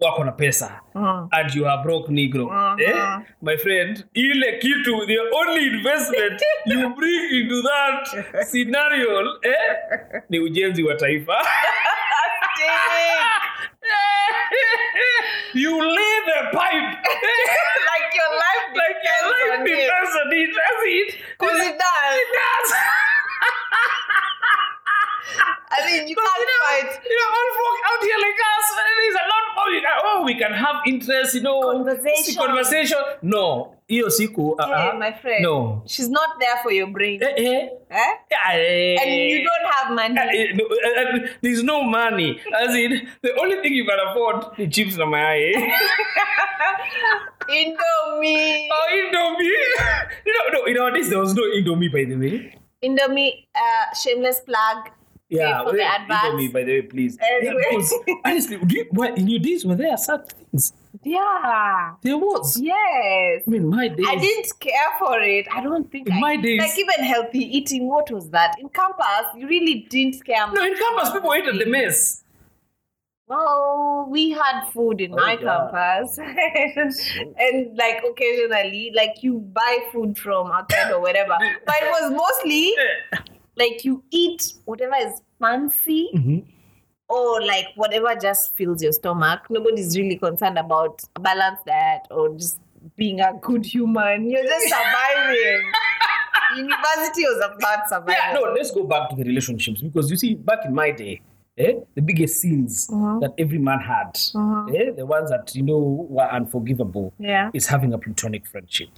wako 0.00 0.24
na 0.24 0.32
pesa. 0.32 0.80
And 1.32 1.54
you 1.54 1.66
are 1.66 1.82
broke 1.82 2.08
negro 2.12 2.46
eh? 2.80 3.20
my 3.42 3.56
friend 3.56 4.04
ile 4.14 4.58
kitu 4.62 5.06
the 5.06 5.18
only 5.40 5.66
investment 5.66 6.42
you 6.66 6.94
bring 6.94 7.22
into 7.40 7.62
that 7.62 8.46
scenario 8.46 9.38
eh? 9.42 10.22
ni 10.30 10.38
ujenzi 10.38 10.82
wa 10.82 10.94
taifa. 10.94 11.36
You 15.54 15.70
lay 15.80 16.14
the 16.26 16.40
pipe. 16.58 16.98
Like 17.90 18.10
your 18.20 18.32
life 18.44 18.66
like 18.82 19.00
your 19.08 19.22
life 19.30 19.58
depends 19.66 20.14
on 20.22 20.32
it. 20.32 20.50
Does 20.58 20.82
it 20.84 21.14
because 21.38 21.60
it 21.68 21.76
does. 21.78 22.14
it 22.22 22.28
does 22.38 22.70
mean, 25.86 26.08
you 26.08 26.16
can't 26.16 26.38
you 26.40 26.46
know, 26.50 26.60
fight. 26.66 26.90
you 27.10 27.16
know, 27.18 27.28
all 27.36 27.48
folk 27.58 27.78
out 27.88 28.00
here 28.02 28.18
like 28.26 28.40
us, 28.52 28.66
there's 28.98 29.18
a 29.24 29.26
lot 29.32 29.44
more. 29.56 29.70
You 29.74 29.82
know, 29.82 29.96
oh, 30.04 30.22
we 30.24 30.34
can 30.34 30.52
have 30.52 30.76
interest, 30.86 31.34
you 31.34 31.42
know, 31.42 31.60
Conversation. 31.72 32.34
conversation. 32.34 32.98
No, 33.22 33.74
hiyo 33.88 34.10
siku. 34.10 34.56
Uh, 34.58 34.66
Hey, 34.66 34.98
my 34.98 35.12
friend. 35.12 35.42
No. 35.42 35.82
She's 35.86 36.08
not 36.08 36.38
there 36.40 36.56
for 36.62 36.72
your 36.72 36.86
brain. 36.88 37.22
Eh, 37.22 37.34
eh. 37.36 37.68
Eh? 37.90 38.12
Eh. 38.52 38.96
And 39.02 39.10
you 39.30 39.44
don't 39.44 39.66
have 39.74 39.94
money. 39.94 40.18
Eh, 40.20 40.42
eh, 40.42 40.52
no, 40.54 40.64
eh, 40.64 41.00
eh, 41.00 41.28
there's 41.42 41.62
no 41.62 41.82
money. 41.82 42.40
As 42.62 42.74
in, 42.74 43.08
the 43.22 43.32
only 43.40 43.56
thing 43.62 43.72
you 43.74 43.84
can 43.86 43.98
afford 44.08 44.58
is 44.58 44.74
chips 44.74 44.96
na 44.96 45.06
mayai. 45.06 45.52
Indomie. 47.48 48.68
oh, 48.72 48.86
Indomie. 48.94 49.52
you 50.26 50.32
know, 50.32 50.58
no, 50.58 50.64
in 50.64 50.78
our 50.78 50.90
days, 50.90 51.10
there 51.10 51.18
was 51.18 51.34
no 51.34 51.42
Indomie, 51.42 51.90
by 51.92 52.04
the 52.04 52.16
way. 52.16 52.54
Indomie, 52.82 53.46
uh, 53.54 53.94
shameless 53.94 54.40
plug. 54.40 54.90
Yeah, 55.38 55.64
for 55.64 55.72
the 55.72 55.82
advance. 56.00 56.34
Indomie, 56.34 56.52
by 56.52 56.62
the 56.64 56.72
way, 56.72 56.82
please. 56.82 57.18
Anyway. 57.20 57.62
Yeah, 57.62 57.78
because, 57.78 57.94
honestly, 58.24 58.58
you, 58.68 58.86
what, 58.90 59.18
in 59.18 59.28
your 59.28 59.40
days, 59.40 59.64
were 59.64 59.74
there 59.74 59.96
such 59.96 60.28
things? 60.32 60.72
Yeah. 61.02 61.94
There 62.02 62.16
was. 62.16 62.58
Yes. 62.58 63.42
I 63.46 63.50
mean, 63.50 63.68
my 63.68 63.88
days. 63.88 64.06
I 64.08 64.16
didn't 64.16 64.52
care 64.60 64.90
for 64.98 65.18
it. 65.20 65.46
I 65.52 65.62
don't 65.62 65.90
think 65.90 66.08
In 66.08 66.14
I, 66.14 66.20
my 66.20 66.36
days- 66.36 66.60
like 66.60 66.78
even 66.78 67.04
healthy 67.04 67.40
eating. 67.56 67.88
What 67.88 68.10
was 68.10 68.30
that 68.30 68.56
in 68.60 68.68
campus? 68.68 69.26
You 69.36 69.46
really 69.48 69.86
didn't 69.90 70.24
care. 70.24 70.46
No, 70.50 70.64
in 70.64 70.74
campus, 70.76 71.10
people 71.10 71.32
ate 71.34 71.46
at 71.46 71.58
the 71.58 71.66
mess. 71.66 72.20
Well, 73.26 74.06
we 74.10 74.32
had 74.32 74.66
food 74.68 75.00
in 75.00 75.14
oh, 75.14 75.16
my 75.16 75.36
God. 75.36 75.70
campus, 75.72 76.18
and 77.38 77.76
like 77.76 78.04
occasionally, 78.08 78.92
like 78.94 79.22
you 79.22 79.38
buy 79.38 79.88
food 79.92 80.18
from 80.18 80.52
outside 80.52 80.92
or 80.92 81.00
whatever. 81.00 81.34
But 81.64 81.74
it 81.80 81.90
was 81.90 82.12
mostly 82.12 82.74
like 83.56 83.84
you 83.84 84.02
eat 84.10 84.54
whatever 84.64 84.94
is 85.00 85.20
fancy. 85.40 86.10
Mm-hmm. 86.14 86.50
Or 87.08 87.42
like 87.42 87.66
whatever 87.76 88.14
just 88.16 88.56
fills 88.56 88.82
your 88.82 88.92
stomach. 88.92 89.40
Nobody's 89.50 89.96
really 89.96 90.16
concerned 90.16 90.58
about 90.58 91.02
a 91.14 91.20
balanced 91.20 91.66
diet 91.66 92.00
or 92.10 92.30
just 92.34 92.58
being 92.96 93.20
a 93.20 93.34
good 93.42 93.64
human. 93.66 94.30
You're 94.30 94.42
just 94.42 94.68
surviving. 94.68 95.72
University 96.56 97.22
was 97.24 97.44
about 97.56 97.88
survival. 97.88 98.14
Yeah, 98.14 98.32
no, 98.32 98.52
let's 98.54 98.70
go 98.70 98.84
back 98.84 99.10
to 99.10 99.16
the 99.16 99.24
relationships 99.24 99.82
because 99.82 100.10
you 100.10 100.16
see, 100.16 100.34
back 100.34 100.60
in 100.64 100.74
my 100.74 100.90
day, 100.92 101.20
eh, 101.58 101.74
the 101.94 102.00
biggest 102.02 102.40
sins 102.40 102.88
Uh-huh. 102.90 103.18
that 103.20 103.34
every 103.38 103.58
man 103.58 103.80
had, 103.80 104.16
eh, 104.74 104.90
the 104.96 105.04
ones 105.04 105.30
that 105.30 105.54
you 105.54 105.62
know 105.62 105.78
were 106.08 106.28
unforgivable, 106.32 107.12
Yeah. 107.18 107.50
is 107.52 107.66
having 107.66 107.92
a 107.92 107.98
platonic 107.98 108.46
friendship. 108.46 108.88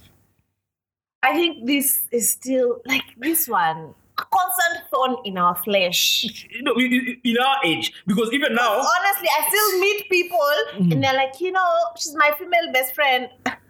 I 1.23 1.33
think 1.33 1.65
this 1.65 2.07
is 2.11 2.31
still 2.31 2.79
like 2.85 3.03
this 3.17 3.47
one, 3.49 3.95
a 4.19 4.25
constant 4.25 4.89
thorn 4.91 5.15
in 5.25 5.37
our 5.37 5.55
flesh. 5.55 6.25
You 6.51 6.63
know, 6.63 6.73
in- 6.75 7.37
our 7.45 7.57
age, 7.63 7.93
because 8.07 8.29
even 8.33 8.53
now, 8.55 8.73
Honestly, 8.79 9.29
I 9.29 9.47
still 9.47 9.79
meet 9.79 10.09
people 10.09 10.49
and 10.91 11.03
they're 11.03 11.13
like, 11.13 11.39
you 11.39 11.51
know, 11.51 11.69
she's 11.97 12.15
my 12.15 12.31
female 12.37 12.71
best 12.73 12.95
friend. 12.95 13.29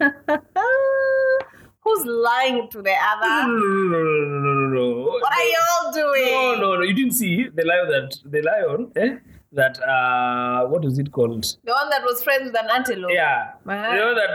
Who's 1.84 2.04
lying 2.04 2.68
to 2.70 2.82
the 2.82 2.92
other? 2.92 3.48
no, 3.48 3.56
no, 3.56 3.98
no, 3.98 4.38
no, 4.44 4.52
no, 4.54 4.66
no. 4.68 5.02
What 5.04 5.32
are 5.32 5.44
y'all 5.54 5.92
doing? 5.92 6.32
No, 6.32 6.54
no, 6.60 6.74
no. 6.76 6.82
You 6.82 6.92
didn't 6.94 7.12
see 7.12 7.48
the 7.48 7.64
lion 7.64 7.88
that 7.88 8.16
the 8.24 8.42
lion, 8.42 8.92
eh? 8.96 9.16
That 9.52 9.80
uh, 9.82 10.66
what 10.68 10.82
was 10.84 10.98
it 10.98 11.10
called? 11.12 11.44
The 11.64 11.72
one 11.72 11.88
that 11.88 12.02
was 12.02 12.22
friends 12.22 12.52
with 12.52 12.60
an 12.62 12.68
antelope. 12.70 13.10
Yeah, 13.10 13.52
Uh-huh. 13.66 13.92
you 13.92 13.98
know 13.98 14.14
that. 14.14 14.30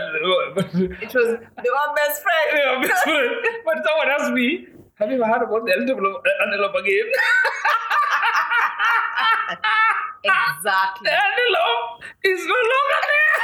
It 1.06 1.14
was 1.14 1.28
the 1.66 1.72
one 1.82 1.94
best 1.94 2.22
friend. 2.24 2.46
yeah, 2.54 2.88
best 2.88 3.04
friend. 3.04 3.30
But 3.64 3.76
someone 3.86 4.08
asked 4.18 4.32
me, 4.32 4.66
"Have 4.96 5.10
you 5.10 5.16
ever 5.22 5.26
heard 5.32 5.42
about 5.42 5.66
the 5.66 5.72
antelope, 5.72 6.24
antelope 6.46 6.74
again?" 6.76 7.10
exactly. 10.24 11.04
the 11.04 11.12
antelope 11.12 12.02
is 12.24 12.40
no 12.46 12.54
longer 12.72 13.00
there. 13.12 13.40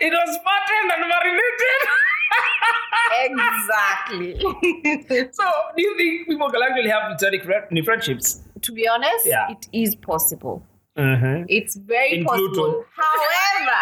it 0.00 0.12
was 0.12 0.38
fattened 0.44 0.92
and 0.94 1.02
marinated. 1.12 1.82
exactly. 3.28 4.30
so, 5.32 5.44
do 5.76 5.82
you 5.82 5.96
think 5.96 6.28
people 6.28 6.50
can 6.50 6.62
actually 6.62 6.88
have 6.90 7.02
platonic 7.18 7.42
friendships? 7.84 8.40
to 8.62 8.72
be 8.72 8.88
honest, 8.88 9.26
Yeah. 9.26 9.50
it 9.50 9.68
is 9.72 9.94
possible. 9.94 10.62
Uh-huh. 10.98 11.44
It's 11.48 11.76
very 11.76 12.18
In 12.18 12.24
possible. 12.24 12.48
Pluto. 12.48 12.84
However, 12.96 13.80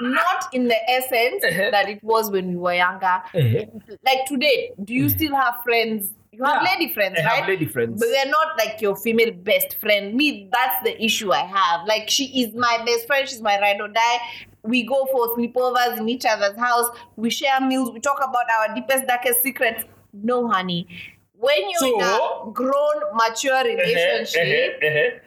not 0.14 0.48
in 0.52 0.68
the 0.68 0.90
essence 0.90 1.44
Uh-huh. 1.44 1.70
that 1.70 1.88
it 1.88 2.02
was 2.02 2.30
when 2.30 2.48
we 2.48 2.56
were 2.56 2.74
younger. 2.74 3.22
Uh-huh. 3.34 3.64
Like 4.04 4.26
today, 4.26 4.72
do 4.82 4.94
you 4.94 5.08
still 5.08 5.34
have 5.34 5.62
friends? 5.62 6.12
You 6.32 6.44
have 6.44 6.62
Yeah, 6.62 6.70
lady 6.72 6.92
friends, 6.92 7.18
I 7.18 7.22
have 7.22 7.48
lady 7.48 7.66
friends. 7.66 8.00
But 8.00 8.08
they're 8.10 8.30
not 8.30 8.56
like 8.58 8.80
your 8.80 8.96
female 8.96 9.32
best 9.32 9.76
friend. 9.80 10.14
Me, 10.14 10.48
that's 10.52 10.82
the 10.84 11.02
issue 11.02 11.32
I 11.32 11.44
have. 11.44 11.86
Like 11.86 12.10
she 12.10 12.42
is 12.42 12.54
my 12.54 12.82
best 12.84 13.06
friend. 13.06 13.28
She's 13.28 13.40
my 13.42 13.58
ride 13.60 13.80
or 13.80 13.88
die. 13.88 14.18
We 14.62 14.82
go 14.84 15.06
for 15.12 15.36
sleepovers 15.36 15.98
in 15.98 16.08
each 16.08 16.24
other's 16.28 16.56
house. 16.58 16.86
We 17.16 17.30
share 17.30 17.60
meals. 17.60 17.90
We 17.92 18.00
talk 18.00 18.18
about 18.18 18.44
our 18.58 18.74
deepest, 18.74 19.06
darkest 19.06 19.42
secrets. 19.42 19.84
No, 20.12 20.48
honey. 20.48 20.86
When 21.34 21.58
you're 21.70 21.94
in 21.94 22.00
a 22.02 22.50
grown, 22.52 22.96
mature 23.14 23.62
relationship, 23.64 24.80
Uh-huh, 24.82 24.88
uh-huh. 24.88 25.18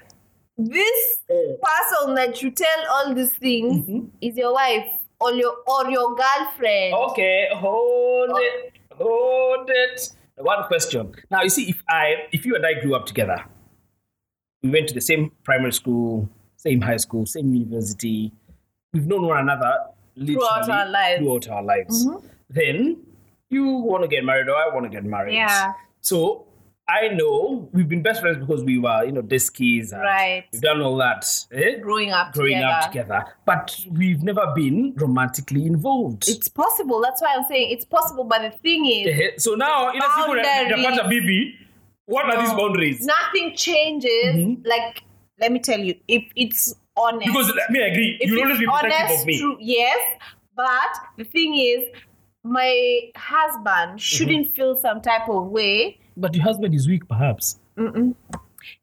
This 0.69 1.19
person 1.27 2.15
that 2.15 2.41
you 2.41 2.51
tell 2.51 2.79
all 2.91 3.13
these 3.13 3.33
things 3.33 3.85
Mm-hmm. 3.85 4.07
is 4.21 4.35
your 4.37 4.53
wife 4.53 4.85
or 5.19 5.33
your 5.33 5.55
or 5.67 5.89
your 5.89 6.15
girlfriend. 6.15 6.93
Okay, 6.93 7.47
hold 7.53 8.31
it, 8.35 8.73
hold 8.93 9.69
it. 9.69 10.13
One 10.37 10.63
question. 10.67 11.13
Now 11.29 11.43
you 11.43 11.49
see, 11.49 11.69
if 11.69 11.83
I, 11.87 12.27
if 12.31 12.45
you 12.45 12.55
and 12.55 12.65
I 12.65 12.73
grew 12.81 12.95
up 12.95 13.05
together, 13.05 13.45
we 14.63 14.69
went 14.71 14.87
to 14.87 14.93
the 14.93 15.01
same 15.01 15.31
primary 15.43 15.71
school, 15.73 16.29
same 16.57 16.81
high 16.81 16.97
school, 16.97 17.25
same 17.25 17.53
university. 17.53 18.31
We've 18.93 19.05
known 19.05 19.27
one 19.27 19.37
another 19.39 19.73
literally 20.15 20.35
Throughout 20.39 20.69
our 20.69 20.89
lives. 20.89 21.21
Mm-hmm. 21.21 21.25
Throughout 21.25 21.47
our 21.49 21.63
lives. 21.63 22.07
Then 22.49 22.97
you 23.49 23.65
want 23.65 24.03
to 24.03 24.07
get 24.07 24.23
married, 24.25 24.49
or 24.49 24.55
I 24.55 24.67
want 24.73 24.85
to 24.85 24.89
get 24.89 25.03
married. 25.05 25.35
Yeah. 25.35 25.73
So 26.01 26.47
I 26.91 27.07
know 27.09 27.69
we've 27.71 27.87
been 27.87 28.01
best 28.01 28.21
friends 28.21 28.37
because 28.37 28.63
we 28.63 28.77
were, 28.77 29.05
you 29.05 29.13
know, 29.13 29.21
deskies. 29.21 29.93
and 29.93 30.01
Right. 30.01 30.45
We've 30.51 30.61
done 30.61 30.81
all 30.81 30.97
that. 30.97 31.25
Eh? 31.53 31.77
Growing 31.79 32.11
up 32.11 32.33
Growing 32.33 32.55
together. 32.55 32.73
up 32.73 32.91
together. 32.91 33.25
But 33.45 33.79
we've 33.89 34.21
never 34.23 34.51
been 34.53 34.93
romantically 34.97 35.65
involved. 35.65 36.27
It's 36.27 36.49
possible. 36.49 37.01
That's 37.01 37.21
why 37.21 37.35
I'm 37.37 37.45
saying 37.47 37.71
it's 37.71 37.85
possible. 37.85 38.25
But 38.25 38.41
the 38.41 38.57
thing 38.57 38.85
is, 38.87 39.07
Ehe, 39.07 39.39
so 39.39 39.55
now 39.55 39.91
na- 39.93 40.25
Boundaries. 40.25 40.45
napata 40.45 41.09
bibi 41.09 41.55
what 42.05 42.25
are 42.25 42.41
these 42.41 42.53
boundaries 42.53 43.05
nothing 43.05 43.55
changes. 43.55 44.35
Mm-hmm. 44.35 44.67
Like, 44.67 45.03
let 45.39 45.51
me 45.51 45.59
tell 45.59 45.79
you, 45.79 45.95
if 46.07 46.23
it's 46.35 46.75
honest, 46.97 47.27
because 47.27 47.53
let 47.55 47.69
me 47.71 47.81
agree 47.81 48.17
you'll 48.21 48.41
always 48.43 48.59
be 48.59 48.65
protective 48.65 49.19
of 49.21 49.25
me 49.25 49.39
true, 49.39 49.57
yes. 49.61 49.97
But 50.55 50.91
the 51.17 51.23
thing 51.23 51.55
is, 51.55 51.85
my 52.43 53.11
husband 53.15 54.01
shouldn't 54.01 54.47
mm-hmm. 54.47 54.55
feel 54.55 54.79
some 54.79 55.01
type 55.01 55.29
of 55.29 55.47
way. 55.47 56.00
But 56.17 56.35
your 56.35 56.43
husband 56.43 56.73
is 56.73 56.87
weak 56.87 57.07
perhaps. 57.07 57.59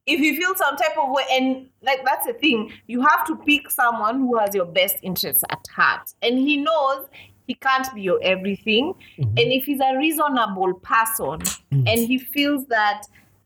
If 0.07 0.21
you 0.21 0.37
feel 0.37 0.55
some 0.57 0.77
type 0.77 0.97
of 1.01 1.11
way 1.11 1.25
and 1.31 1.69
like 1.83 2.05
that's 2.05 2.27
the 2.27 2.33
thing 2.33 2.73
you 2.87 3.01
have 3.03 3.27
to 3.27 3.37
pick 3.37 3.71
someone 3.71 4.21
who 4.21 4.37
has 4.39 4.55
your 4.55 4.67
best 4.67 4.97
interests 5.03 5.45
at 5.51 5.65
heart. 5.75 6.13
And 6.23 6.39
he 6.39 6.57
knows 6.57 7.07
he 7.47 7.55
can't 7.55 7.87
be 7.95 8.03
your 8.03 8.21
everything. 8.23 8.95
Mm-hmm. 9.19 9.39
And 9.39 9.53
if 9.53 9.65
he's 9.65 9.81
a 9.81 9.97
reasonable 9.97 10.75
person 10.75 11.41
mm. 11.73 11.89
and 11.89 11.99
he 11.99 12.19
feels 12.19 12.67
that 12.67 13.03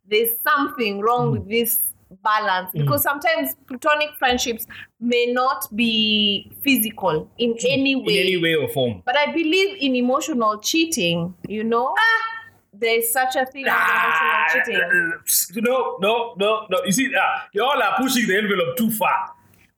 there's 0.08 0.30
something 0.42 1.00
wrong 1.00 1.28
mm. 1.28 1.32
with 1.32 1.48
this 1.48 1.80
balance 2.22 2.70
mm. 2.72 2.80
because 2.80 3.02
sometimes 3.02 3.54
platonic 3.66 4.10
friendships 4.18 4.66
may 5.00 5.26
not 5.26 5.74
be 5.74 6.50
physical 6.62 7.30
in 7.38 7.56
any 7.66 7.92
in 7.92 8.04
way 8.04 8.20
any 8.20 8.36
way. 8.36 8.54
or 8.54 8.68
form. 8.68 9.02
but 9.06 9.16
i 9.16 9.32
believe 9.32 9.76
in 9.80 9.96
emotional 9.96 10.58
cheating 10.60 11.34
you 11.48 11.64
know 11.64 11.94
ah! 11.98 12.41
There's 12.82 13.10
such 13.12 13.34
a 13.36 13.46
thing 13.46 13.64
as 13.66 13.72
Ah, 13.74 14.46
emotional 14.54 15.12
cheating 15.24 15.62
no, 15.68 15.96
no, 16.00 16.34
no, 16.42 16.66
no. 16.70 16.78
You 16.84 16.92
see, 16.92 17.06
uh, 17.14 17.20
you 17.54 17.62
all 17.64 17.82
are 17.82 17.94
pushing 17.98 18.26
the 18.28 18.36
envelope 18.36 18.76
too 18.76 18.90
far. 18.90 19.20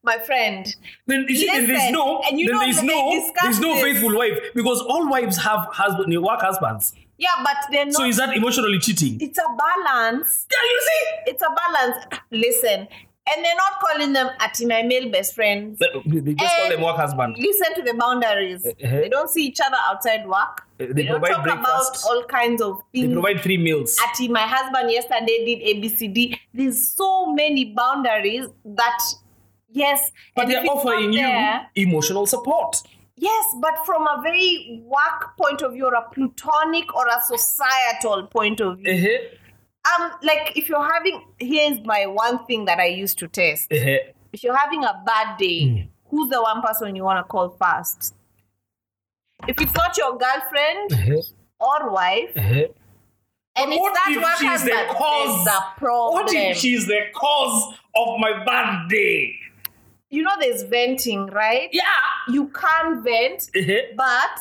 my 0.02 0.18
friend 0.28 0.66
Then 1.06 1.20
you 1.28 1.36
see, 1.36 1.46
then 1.46 1.66
there's 1.66 1.90
no, 1.92 2.20
and 2.28 2.38
you 2.40 2.46
then 2.48 2.58
there's 2.64 2.82
no, 2.82 2.98
there's 3.42 3.60
no 3.60 3.74
this. 3.74 3.82
faithful 3.84 4.12
wife 4.16 4.38
because 4.54 4.80
all 4.82 5.08
wives 5.08 5.36
have 5.48 5.60
husband, 5.82 6.10
work 6.22 6.40
husbands. 6.48 6.92
yeah 7.26 7.36
but 7.46 7.56
they're 7.70 7.86
not 7.86 7.94
So 7.94 8.04
is 8.12 8.16
that 8.22 8.36
emotionally 8.36 8.78
cheating? 8.86 9.14
it's 9.26 9.38
a 9.38 9.48
balance 9.64 10.30
Yeah, 10.52 10.64
you 10.72 10.80
see. 10.88 11.30
it's 11.30 11.42
a 11.50 11.52
balance 11.62 11.98
listen 12.44 12.88
and 13.26 13.42
they're 13.44 13.56
not 13.56 13.80
calling 13.80 14.12
them 14.12 14.28
ati 14.40 14.66
my 14.66 14.82
male 14.82 15.10
best 15.10 15.34
friends 15.34 15.78
They 15.78 16.20
they 16.20 16.34
just 16.34 16.56
call 16.56 16.68
them 16.70 16.82
work 16.82 16.96
husband. 16.96 17.36
listen 17.38 17.74
to 17.74 17.82
the 17.82 17.94
boundaries 17.94 18.64
Uh-huh. 18.66 19.00
they 19.02 19.08
don't 19.08 19.30
see 19.30 19.46
each 19.46 19.60
other 19.66 19.78
outside 19.90 20.26
work 20.36 20.62
Uh, 20.62 20.86
they 20.86 20.86
they 20.92 21.02
don't 21.04 21.20
provide 21.20 21.34
talk 21.34 21.44
breakfast. 21.44 22.04
about 22.04 22.10
all 22.10 22.22
kinds 22.38 22.60
of 22.68 22.72
things. 22.92 23.06
They 23.08 23.12
provide 23.18 23.40
free 23.46 23.58
meals. 23.66 23.96
ati 24.06 24.28
my 24.28 24.46
husband 24.56 24.90
yesterday 24.98 25.38
did 25.48 25.60
abcd 25.72 26.18
there's 26.52 26.80
so 27.02 27.10
many 27.42 27.64
boundaries 27.82 28.46
that 28.82 29.00
yes 29.84 30.10
But 30.36 30.48
they're 30.48 30.66
offering 30.74 31.12
you 31.12 31.28
emotional 31.86 32.26
support. 32.26 32.76
Yes, 33.16 33.44
but 33.64 33.76
from 33.86 34.02
a 34.12 34.20
very 34.22 34.82
work 34.84 35.20
point 35.40 35.62
of 35.62 35.72
view, 35.74 35.84
or 35.86 35.94
a 35.94 36.02
plutonic 36.14 36.92
or 36.98 37.04
a 37.16 37.18
societal 37.32 38.26
point 38.26 38.60
of 38.60 38.78
view. 38.78 38.92
Uh-huh. 38.92 39.18
Um, 39.92 40.12
like 40.22 40.52
if 40.56 40.68
you're 40.68 40.90
having 40.92 41.22
here's 41.38 41.80
my 41.84 42.06
one 42.06 42.44
thing 42.46 42.64
that 42.66 42.78
I 42.78 42.86
used 42.86 43.18
to 43.18 43.28
test. 43.28 43.70
Uh-huh. 43.72 43.98
If 44.32 44.42
you're 44.42 44.56
having 44.56 44.82
a 44.84 45.02
bad 45.06 45.36
day, 45.38 45.60
Mm. 45.66 45.88
who's 46.10 46.30
the 46.30 46.40
one 46.42 46.62
person 46.62 46.96
you 46.96 47.04
want 47.04 47.18
to 47.18 47.24
call 47.24 47.50
first? 47.50 48.14
If 49.46 49.60
it's 49.60 49.74
not 49.74 49.96
your 49.98 50.16
girlfriend 50.18 50.92
Uh-huh. 50.92 51.22
or 51.60 51.90
wife, 51.90 52.32
Uh-huh. 52.36 52.66
and 53.56 53.72
it's 53.72 53.80
what 53.80 53.94
that 53.94 54.08
if 54.10 54.38
she's 54.40 54.64
the 54.64 54.86
cause? 54.90 55.48
What 55.80 56.32
if 56.32 56.56
she's 56.56 56.86
the 56.86 57.00
cause 57.14 57.74
of 57.94 58.18
my 58.18 58.42
bad 58.44 58.88
day? 58.88 59.34
you 60.10 60.22
know 60.22 60.30
there's 60.38 60.62
venting, 60.62 61.26
right? 61.26 61.68
Yeah. 61.72 61.82
You 62.28 62.46
can't 62.48 63.02
vent 63.02 63.50
Uh-huh. 63.54 63.80
But 63.96 64.40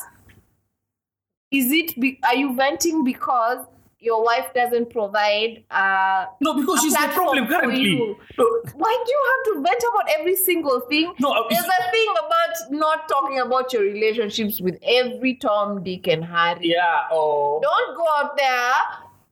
is 1.50 1.70
it? 1.72 1.98
Be, 2.00 2.18
are 2.24 2.34
you 2.36 2.54
venting 2.54 3.04
because 3.04 3.66
your 4.04 4.22
wife 4.22 4.52
doesn't 4.54 4.90
provide? 4.90 5.64
Uh, 5.70 6.26
No, 6.40 6.54
because 6.54 6.80
she's 6.82 6.92
the 6.92 7.08
problem 7.14 7.46
currently. 7.48 7.96
No, 8.38 8.44
Why 8.74 9.02
do 9.04 9.10
you 9.16 9.22
have 9.30 9.54
to 9.54 9.62
vent 9.62 9.82
about 9.92 10.06
every 10.18 10.36
single 10.36 10.80
thing? 10.80 11.12
No, 11.18 11.46
there's 11.50 11.64
a 11.64 11.90
thing 11.90 12.06
about 12.24 12.70
not 12.70 13.08
talking 13.08 13.38
about 13.40 13.72
your 13.72 13.82
relationships 13.82 14.60
with 14.60 14.78
every 14.82 15.34
Tom, 15.34 15.82
Dick, 15.82 16.06
and 16.08 16.24
Harry. 16.24 16.68
yeah. 16.76 17.06
Oh. 17.10 17.60
Don't 17.62 17.96
go 17.96 18.04
out 18.18 18.36
there 18.36 18.72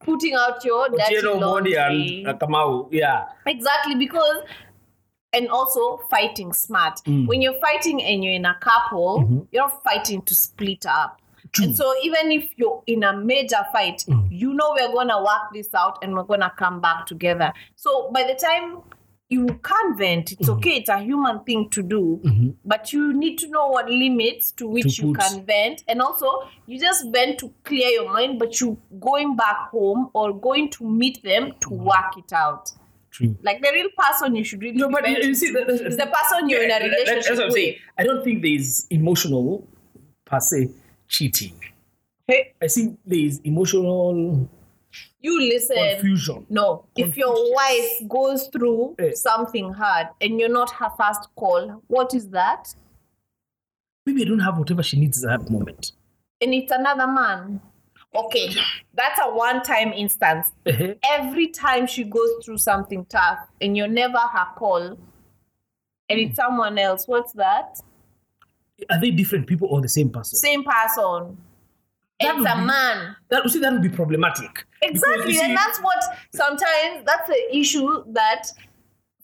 putting 0.01 0.35
out 0.35 0.65
your 0.65 0.89
dirty 0.89 1.21
laundry. 1.23 2.25
and 2.27 2.43
uh. 2.43 2.83
Yeah. 2.91 3.27
Exactly, 3.47 3.95
because 3.95 4.43
and 5.35 5.49
also 5.49 5.99
fighting 6.11 6.53
smart. 6.53 6.97
Mm. 7.07 7.27
When 7.27 7.41
you're 7.41 7.59
fighting 7.61 8.03
and 8.03 8.23
you're 8.23 8.35
in 8.35 8.45
a 8.45 8.57
couple, 8.61 9.21
Mm-hmm. 9.21 9.39
you're 9.53 9.73
fighting 9.85 10.23
to 10.23 10.35
split 10.35 10.85
up. 10.87 11.21
True. 11.53 11.67
And 11.67 11.77
so 11.77 11.95
even 12.03 12.31
if 12.33 12.51
you're 12.57 12.83
in 12.87 13.03
a 13.03 13.17
major 13.17 13.65
fight, 13.73 14.05
Mm. 14.09 14.22
You 14.43 14.53
know 14.55 14.75
we're 14.79 14.93
gonna 14.93 15.21
work 15.23 15.45
this 15.55 15.73
out 15.75 15.99
and 16.03 16.15
we're 16.15 16.25
gonna 16.33 16.53
come 16.59 16.81
back 16.81 17.07
together. 17.07 17.53
So 17.77 18.11
by 18.13 18.25
the 18.25 18.35
time 18.35 18.83
you 19.29 19.47
can 19.63 19.97
vent, 19.97 20.27
Mm-hmm. 20.27 20.41
it's 20.41 20.49
okay, 20.51 20.75
it's 20.81 20.89
a 20.91 20.99
human 20.99 21.37
thing 21.45 21.71
to 21.71 21.83
do. 21.83 22.05
But 22.73 22.93
you 22.93 23.13
need 23.15 23.39
to 23.39 23.49
know 23.49 23.69
what 23.69 23.89
limits 23.89 24.53
to 24.59 24.67
which 24.69 24.97
To 24.97 25.07
you 25.07 25.15
put. 25.15 25.23
can 25.23 25.47
vent. 25.47 25.85
And 25.89 26.03
also 26.03 26.29
you 26.67 26.79
just 26.79 27.07
vent 27.13 27.39
to 27.39 27.47
clear 27.65 27.89
your 27.89 28.13
mind, 28.13 28.39
but 28.39 28.61
you 28.61 28.77
going 29.01 29.37
back 29.37 29.71
home 29.71 30.11
or 30.13 30.39
going 30.49 30.69
to 30.77 30.85
meet 31.03 31.23
them 31.23 31.53
to 31.61 31.69
Mm-hmm. 31.71 31.85
work 31.93 32.13
it 32.19 32.33
out. 32.33 32.65
True. 33.11 33.37
Like 33.43 33.63
the 33.63 33.71
real 33.73 33.89
person 33.97 34.35
you 34.37 34.45
should 34.45 34.61
really 34.63 34.77
No, 34.77 34.89
but 34.91 35.07
you, 35.09 35.35
see, 35.35 35.53
to 35.53 35.65
that, 35.65 35.71
is 35.87 35.97
the 35.99 36.07
person 36.07 36.49
you're 36.51 36.63
in 36.65 36.71
a 36.71 36.75
Yeah, 36.75 36.79
that- 36.81 36.91
that's 36.91 37.11
relationship 37.11 37.35
what 37.37 37.43
I'm 37.43 37.49
with. 37.49 37.55
saying. 37.55 37.77
I 37.99 38.05
don't 38.05 38.25
think 38.25 38.43
there's 38.43 38.87
emotional 38.91 39.67
per 40.25 40.41
se 40.41 40.71
cheating. 41.09 41.57
Hey, 42.27 42.55
I 42.63 42.69
think 42.69 42.99
there's 43.05 43.39
emotional 43.41 44.49
you 45.21 45.41
listen. 45.41 45.77
confusion. 45.77 46.47
No, 46.51 46.85
if 46.97 47.17
your 47.17 47.35
wife 47.55 48.09
goes 48.09 48.49
through 48.49 48.97
Eh. 48.99 49.13
something 49.15 49.73
hard 49.73 50.09
and 50.21 50.39
you're 50.39 50.49
not 50.49 50.71
her 50.73 50.91
first 50.97 51.29
call, 51.35 51.83
what 51.89 52.15
is 52.15 52.29
that? 52.31 52.75
Maybe 54.07 54.23
I 54.23 54.25
don't 54.27 54.41
have 54.41 54.59
whatever 54.59 54.83
she 54.83 54.99
needs 54.99 55.25
at 55.25 55.41
that 55.41 55.51
moment. 55.51 55.93
And 56.41 56.53
it's 56.53 56.73
another 56.73 57.07
man. 57.07 57.61
Okay, 58.15 58.53
that's 58.95 59.19
a 59.23 59.31
one 59.35 59.63
time 59.63 59.93
instance. 59.93 60.53
Uh-huh. 60.67 60.95
Every 61.09 61.49
time 61.49 61.87
she 61.87 62.05
goes 62.05 62.29
through 62.45 62.59
something 62.59 63.07
tough 63.07 63.39
and 63.61 63.77
you're 63.77 63.89
never 63.89 64.19
her 64.19 64.47
call, 64.57 64.99
and 66.09 66.21
it's 66.21 66.37
someone 66.37 66.77
else, 66.79 67.09
what's 67.09 67.33
that? 67.33 67.79
Are 68.91 69.01
they 69.01 69.11
different 69.13 69.47
people 69.47 69.69
or 69.69 69.81
the 69.81 69.89
same 69.89 70.11
person? 70.11 70.39
Same 70.39 70.63
person. 70.65 71.39
It's 72.25 72.47
a 72.53 72.57
be- 72.57 72.65
man. 72.65 73.17
That, 73.31 73.49
see, 73.51 73.59
that 73.61 73.73
would 73.73 73.83
be 73.83 73.89
problematic. 73.89 74.65
Exactly, 74.83 75.35
see, 75.35 75.45
and 75.45 75.57
that's 75.57 75.79
what 75.81 76.03
sometimes 76.35 77.05
that's 77.07 77.29
the 77.29 77.57
issue 77.57 78.05
that 78.13 78.45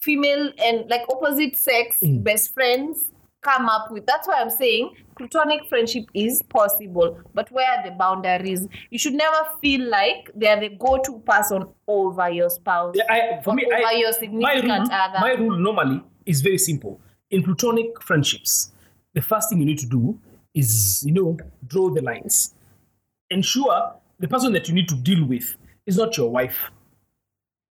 female 0.01 0.51
and 0.65 0.89
like 0.89 1.03
opposite 1.11 1.57
sex 1.57 1.97
Mm. 2.03 2.23
best 2.23 2.55
friends 2.55 3.11
come 3.43 3.69
up 3.69 3.91
with. 3.91 4.07
That's 4.07 4.27
why 4.29 4.41
I'm 4.41 4.51
saying 4.51 4.91
platonic 5.17 5.69
friendship 5.69 6.05
is 6.15 6.43
possible, 6.43 7.19
but 7.35 7.51
where 7.51 7.69
are 7.71 7.83
the 7.85 7.91
boundaries? 7.93 8.67
You 8.91 8.99
should 8.99 9.15
never 9.15 9.37
feel 9.61 9.89
like 9.89 10.31
they're 10.35 10.61
the 10.61 10.71
go-to 10.71 11.19
person 11.21 11.65
over 11.87 12.31
your 12.31 12.51
spouse. 12.51 12.95
Yeah, 12.97 13.05
I, 13.13 13.43
for 13.43 13.55
me, 13.55 13.65
over 13.67 13.75
I, 13.87 13.93
your 13.93 14.13
my 14.13 14.19
significant 14.19 14.89
rule, 14.89 14.89
other. 14.93 15.19
my 15.21 15.33
rule 15.33 15.57
normally 15.59 16.03
is 16.27 16.41
very 16.41 16.59
simple. 16.59 17.01
In 17.31 17.43
platonic 17.43 18.01
friendships, 18.03 18.73
the 19.15 19.21
first 19.21 19.51
thing 19.51 19.59
you 19.59 19.67
need 19.67 19.79
to 19.79 19.87
do 19.87 20.19
is, 20.55 21.03
you 21.07 21.13
know, 21.13 21.37
draw 21.67 21.91
the 21.91 22.03
lines. 22.03 22.55
Ensure 23.31 23.95
the 24.19 24.29
person 24.29 24.53
that 24.55 24.69
you 24.69 24.75
need 24.75 24.89
to 24.89 24.95
deal 24.97 25.25
with 25.25 25.55
is 25.87 25.97
not 25.97 26.17
your 26.17 26.31
wife. 26.31 26.71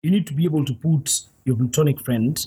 You 0.02 0.10
need 0.10 0.26
to 0.28 0.34
be 0.34 0.44
able 0.44 0.64
to 0.64 0.74
put 0.74 1.20
your 1.44 1.56
platonic 1.56 2.00
friend 2.04 2.38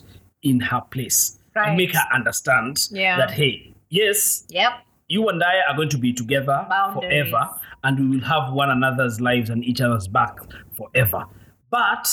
in 0.44 0.60
her 0.60 0.82
place 0.92 1.40
Right. 1.56 1.70
and 1.70 1.78
make 1.78 1.94
her 1.94 2.04
understand 2.14 2.78
Yeah. 2.92 3.18
that, 3.18 3.32
hey, 3.32 3.74
yes, 3.90 4.46
Yep. 4.50 4.72
you 5.08 5.30
and 5.30 5.42
I 5.44 5.62
are 5.70 5.76
going 5.76 5.90
to 5.90 5.98
be 5.98 6.14
together 6.14 6.66
Boundaries. 6.70 7.30
forever 7.30 7.50
and 7.84 8.00
we 8.00 8.18
will 8.18 8.26
have 8.26 8.52
one 8.52 8.70
another's 8.72 9.22
lives 9.22 9.50
and 9.50 9.64
each 9.64 9.80
other's 9.82 10.08
back 10.08 10.36
forever. 10.76 11.26
But 11.70 12.08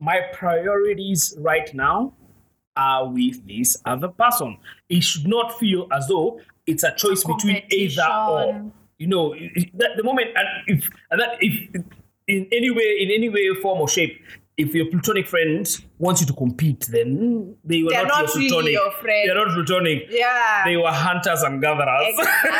my 0.00 0.20
priorities 0.32 1.36
right 1.38 1.72
now 1.74 2.14
are 2.76 3.06
with 3.08 3.46
this 3.46 3.76
other 3.84 4.08
person. 4.08 4.58
It 4.88 5.02
should 5.04 5.28
not 5.28 5.56
feel 5.58 5.86
as 5.92 6.08
though 6.08 6.40
it's 6.66 6.82
a 6.82 6.92
choice 6.92 7.22
between 7.22 7.62
either 7.70 8.02
or. 8.02 8.72
You 8.98 9.08
know, 9.08 9.34
that 9.74 9.90
the 9.96 10.02
moment 10.04 10.28
and 10.36 10.48
if 10.66 10.88
and 11.10 11.20
that 11.20 11.36
if 11.40 11.68
in 12.28 12.46
any 12.52 12.70
way, 12.70 12.96
in 13.00 13.10
any 13.10 13.28
way, 13.28 13.48
form 13.60 13.80
or 13.80 13.88
shape, 13.88 14.20
if 14.56 14.72
your 14.74 14.86
platonic 14.86 15.26
friend 15.26 15.66
wants 15.98 16.20
you 16.20 16.26
to 16.28 16.32
compete, 16.32 16.86
then 16.90 17.56
they 17.64 17.82
were 17.82 17.90
They're 17.90 18.06
not, 18.06 18.24
not 18.24 18.34
your 18.34 18.36
really 18.36 18.48
platonic. 18.48 18.72
your 18.72 18.90
friend. 18.92 19.28
They're 19.28 19.34
not 19.46 19.54
platonic. 19.54 20.06
Yeah. 20.10 20.62
They 20.64 20.76
were 20.76 20.92
hunters 20.92 21.42
and 21.42 21.60
gatherers. 21.60 22.06
Exactly. 22.08 22.50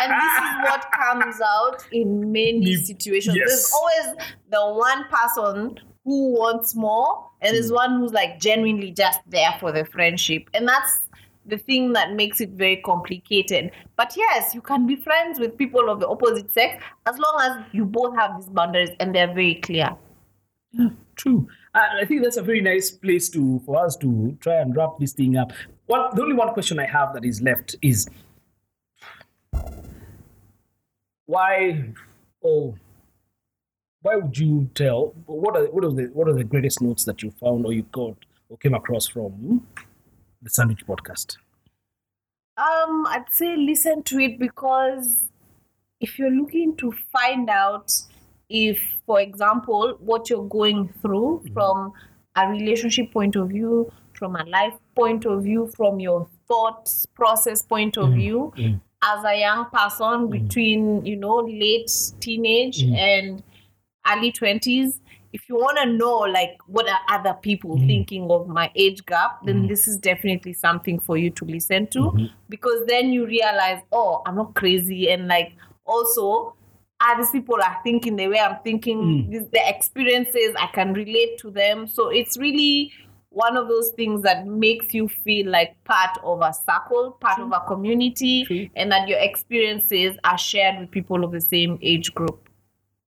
and 0.00 0.12
this 0.12 0.38
is 0.38 0.70
what 0.70 0.86
comes 1.02 1.40
out 1.40 1.84
in 1.92 2.30
many 2.32 2.76
situations. 2.76 3.36
yes. 3.36 3.48
There's 3.48 3.72
always 3.72 4.24
the 4.50 4.78
one 4.78 5.04
person 5.10 5.80
who 6.04 6.32
wants 6.34 6.76
more, 6.76 7.28
and 7.40 7.54
there's 7.56 7.68
Hmm. 7.70 7.74
one 7.74 8.00
who's 8.00 8.12
like 8.12 8.38
genuinely 8.38 8.92
just 8.92 9.18
there 9.28 9.54
for 9.58 9.72
the 9.72 9.84
friendship. 9.84 10.48
And 10.54 10.68
that's 10.68 11.00
the 11.46 11.58
thing 11.58 11.92
that 11.92 12.14
makes 12.14 12.40
it 12.40 12.50
very 12.50 12.76
complicated. 12.76 13.70
But 13.96 14.14
yes, 14.16 14.54
you 14.54 14.60
can 14.60 14.86
be 14.86 14.96
friends 14.96 15.38
with 15.38 15.56
people 15.56 15.88
of 15.88 16.00
the 16.00 16.08
opposite 16.08 16.52
sex 16.52 16.82
as 17.06 17.18
long 17.18 17.38
as 17.42 17.64
you 17.72 17.84
both 17.84 18.16
have 18.16 18.36
these 18.36 18.48
boundaries 18.48 18.90
and 19.00 19.14
they're 19.14 19.32
very 19.32 19.56
clear. 19.56 19.96
True. 21.16 21.48
And 21.74 22.00
I 22.00 22.04
think 22.04 22.22
that's 22.22 22.36
a 22.36 22.42
very 22.42 22.60
nice 22.60 22.90
place 22.90 23.28
to 23.30 23.60
for 23.64 23.84
us 23.84 23.96
to 23.96 24.36
try 24.40 24.60
and 24.60 24.76
wrap 24.76 24.98
this 24.98 25.12
thing 25.12 25.36
up. 25.36 25.52
One, 25.86 26.14
the 26.14 26.22
only 26.22 26.34
one 26.34 26.52
question 26.52 26.78
I 26.78 26.86
have 26.86 27.14
that 27.14 27.24
is 27.24 27.40
left 27.40 27.76
is 27.80 28.08
why, 31.26 31.84
oh, 32.44 32.76
why 34.02 34.16
would 34.16 34.36
you 34.38 34.70
tell? 34.74 35.14
What 35.26 35.56
are 35.56 35.64
what 35.66 35.84
are 35.84 35.92
the 35.92 36.10
what 36.12 36.28
are 36.28 36.34
the 36.34 36.44
greatest 36.44 36.82
notes 36.82 37.04
that 37.04 37.22
you 37.22 37.30
found 37.30 37.66
or 37.66 37.72
you 37.72 37.82
got 37.92 38.16
or 38.48 38.58
came 38.58 38.74
across 38.74 39.06
from 39.08 39.66
the 40.46 40.50
Sandwich 40.50 40.86
Podcast? 40.86 41.38
Um, 42.56 43.04
I'd 43.08 43.24
say 43.32 43.56
listen 43.56 44.02
to 44.04 44.18
it 44.20 44.38
because 44.38 45.16
if 46.00 46.18
you're 46.18 46.30
looking 46.30 46.76
to 46.76 46.92
find 47.12 47.50
out 47.50 47.92
if, 48.48 48.80
for 49.04 49.20
example, 49.20 49.96
what 49.98 50.30
you're 50.30 50.48
going 50.48 50.88
through 51.02 51.42
mm-hmm. 51.42 51.52
from 51.52 51.92
a 52.36 52.48
relationship 52.48 53.12
point 53.12 53.34
of 53.34 53.48
view, 53.48 53.92
from 54.14 54.36
a 54.36 54.44
life 54.44 54.74
point 54.94 55.26
of 55.26 55.42
view, 55.42 55.70
from 55.76 55.98
your 55.98 56.28
thoughts 56.46 57.06
process 57.06 57.60
point 57.60 57.98
of 57.98 58.06
mm-hmm. 58.06 58.18
view, 58.18 58.52
mm-hmm. 58.56 58.76
as 59.02 59.24
a 59.24 59.40
young 59.40 59.66
person 59.70 60.30
between, 60.30 61.04
you 61.04 61.16
know, 61.16 61.38
late 61.38 61.90
teenage 62.20 62.82
and 62.84 63.42
early 64.08 64.30
20s 64.30 65.00
if 65.36 65.50
you 65.50 65.54
want 65.54 65.76
to 65.76 65.84
know 65.84 66.16
like 66.38 66.56
what 66.66 66.88
are 66.88 67.00
other 67.10 67.34
people 67.42 67.76
mm-hmm. 67.76 67.86
thinking 67.86 68.30
of 68.30 68.48
my 68.48 68.70
age 68.74 69.04
gap 69.04 69.44
then 69.44 69.56
mm-hmm. 69.56 69.68
this 69.68 69.86
is 69.86 69.98
definitely 69.98 70.54
something 70.54 70.98
for 70.98 71.18
you 71.18 71.28
to 71.28 71.44
listen 71.44 71.86
to 71.88 71.98
mm-hmm. 71.98 72.24
because 72.48 72.86
then 72.86 73.10
you 73.10 73.26
realize 73.26 73.82
oh 73.92 74.22
i'm 74.24 74.36
not 74.36 74.54
crazy. 74.54 75.10
And 75.10 75.28
like 75.28 75.52
also 75.84 76.54
other 77.02 77.26
people 77.30 77.56
are 77.62 77.78
thinking 77.84 78.16
the 78.16 78.28
way 78.28 78.40
i'm 78.40 78.56
thinking 78.64 78.98
mm. 79.02 79.30
These- 79.30 79.50
the 79.50 79.60
experiences 79.68 80.54
i 80.58 80.68
can 80.72 80.94
relate 80.94 81.36
to 81.38 81.50
them. 81.50 81.86
So 81.86 82.08
it's 82.08 82.38
really 82.38 82.92
one 83.28 83.58
of 83.58 83.68
those 83.68 83.90
things 83.90 84.22
that 84.22 84.46
makes 84.46 84.94
you 84.94 85.06
feel 85.08 85.50
like 85.50 85.76
part 85.84 86.16
of 86.24 86.40
a 86.40 86.54
circle 86.54 87.18
part 87.20 87.38
of 87.38 87.52
a 87.52 87.60
community 87.68 88.44
True. 88.46 88.68
and 88.74 88.90
that 88.90 89.06
your 89.06 89.18
experiences 89.18 90.16
are 90.24 90.38
shared 90.38 90.80
with 90.80 90.90
people 90.90 91.22
of 91.22 91.32
the 91.32 91.42
same 91.42 91.78
age 91.82 92.14
group 92.14 92.48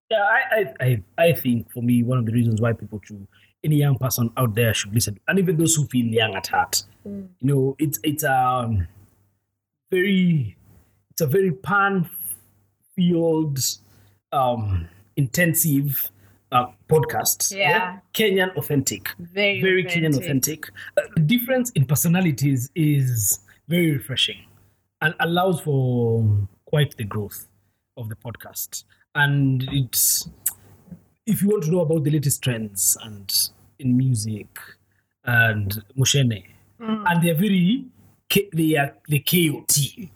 Yeah, 0.10 0.24
I, 0.24 0.74
I, 0.80 0.86
I, 0.86 1.04
I 1.24 1.34
think 1.34 1.72
for 1.72 1.84
me, 1.84 2.04
one 2.04 2.18
of 2.18 2.26
the 2.26 2.32
reasons 2.32 2.60
why 2.60 2.74
people 2.74 3.00
should, 3.04 3.28
any 3.64 3.76
young 3.76 3.98
person 3.98 4.32
out 4.38 4.56
there 4.56 4.74
should 4.74 4.94
listen, 4.94 5.20
and 5.28 5.38
even 5.38 5.58
those 5.58 5.76
who 5.76 5.86
feel 5.88 6.06
young 6.06 6.36
at 6.36 6.48
heart, 6.48 6.84
you 7.06 7.30
know, 7.42 7.76
it's 7.78 8.00
it's 8.04 8.24
um 8.24 8.88
very, 9.92 10.56
it's 11.12 11.22
a 11.22 11.28
very 11.28 11.52
pan 11.52 12.10
field, 12.96 13.60
um, 14.32 14.88
intensive 15.16 16.10
uh, 16.52 16.68
podcast. 16.88 17.56
Yeah. 17.56 18.00
Kenyan 18.14 18.56
authentic, 18.56 19.10
very 19.20 19.62
very 19.62 19.84
Kenyan 19.84 20.18
authentic. 20.18 20.70
Uh, 20.98 21.02
the 21.16 21.22
difference 21.22 21.70
in 21.72 21.86
personalities 21.86 22.72
is 22.76 23.40
very 23.68 23.92
refreshing 23.92 24.46
and 25.02 25.14
allows 25.20 25.62
for 25.62 26.48
quite 26.66 26.96
the 26.98 27.04
growth 27.04 27.48
of 27.98 28.10
the 28.10 28.16
podcast. 28.16 28.84
And 29.20 29.68
it's 29.72 30.30
if 31.26 31.42
you 31.42 31.50
want 31.50 31.64
to 31.66 31.72
know 31.72 31.82
about 31.82 32.04
the 32.06 32.12
latest 32.12 32.42
trends 32.42 32.98
and 33.04 33.50
in 33.78 33.98
music 33.98 34.48
and 35.26 35.84
Mushene, 35.98 36.44
and 36.80 37.22
they're 37.24 37.36
very 37.36 37.86
they 38.54 38.76
are 38.78 38.96
the 39.08 39.20
KOT. 39.20 40.10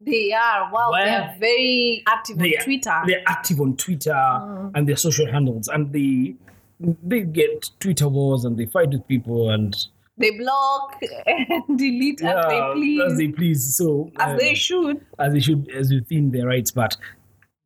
They 0.00 0.32
are. 0.32 0.72
Wow, 0.72 0.90
they 0.92 1.10
are 1.10 1.34
very 1.38 2.02
active 2.08 2.40
on 2.40 2.46
are- 2.46 2.64
Twitter. 2.64 3.02
They're 3.06 3.22
active 3.26 3.60
on 3.60 3.76
Twitter 3.76 4.70
and 4.74 4.88
their 4.88 4.96
social 4.96 5.30
handles, 5.30 5.68
and 5.68 5.92
they 5.92 6.34
they 6.80 7.20
get 7.20 7.70
Twitter 7.78 8.08
wars 8.08 8.44
and 8.44 8.56
they 8.56 8.66
fight 8.66 8.90
with 8.90 9.06
people 9.06 9.50
and 9.50 9.76
They 10.16 10.32
block 10.32 11.00
and 11.26 11.78
delete 11.78 12.22
as 12.22 12.44
they 12.48 12.60
please, 12.74 13.02
as 13.02 13.18
they 13.18 13.28
please. 13.28 13.76
So 13.76 14.10
as 14.18 14.32
um, 14.32 14.38
they 14.38 14.54
should. 14.54 15.04
as 15.18 15.32
they 15.32 15.40
should 15.40 15.70
as 15.70 15.92
within 15.92 16.30
their 16.32 16.46
rights 16.46 16.72
but 16.72 16.96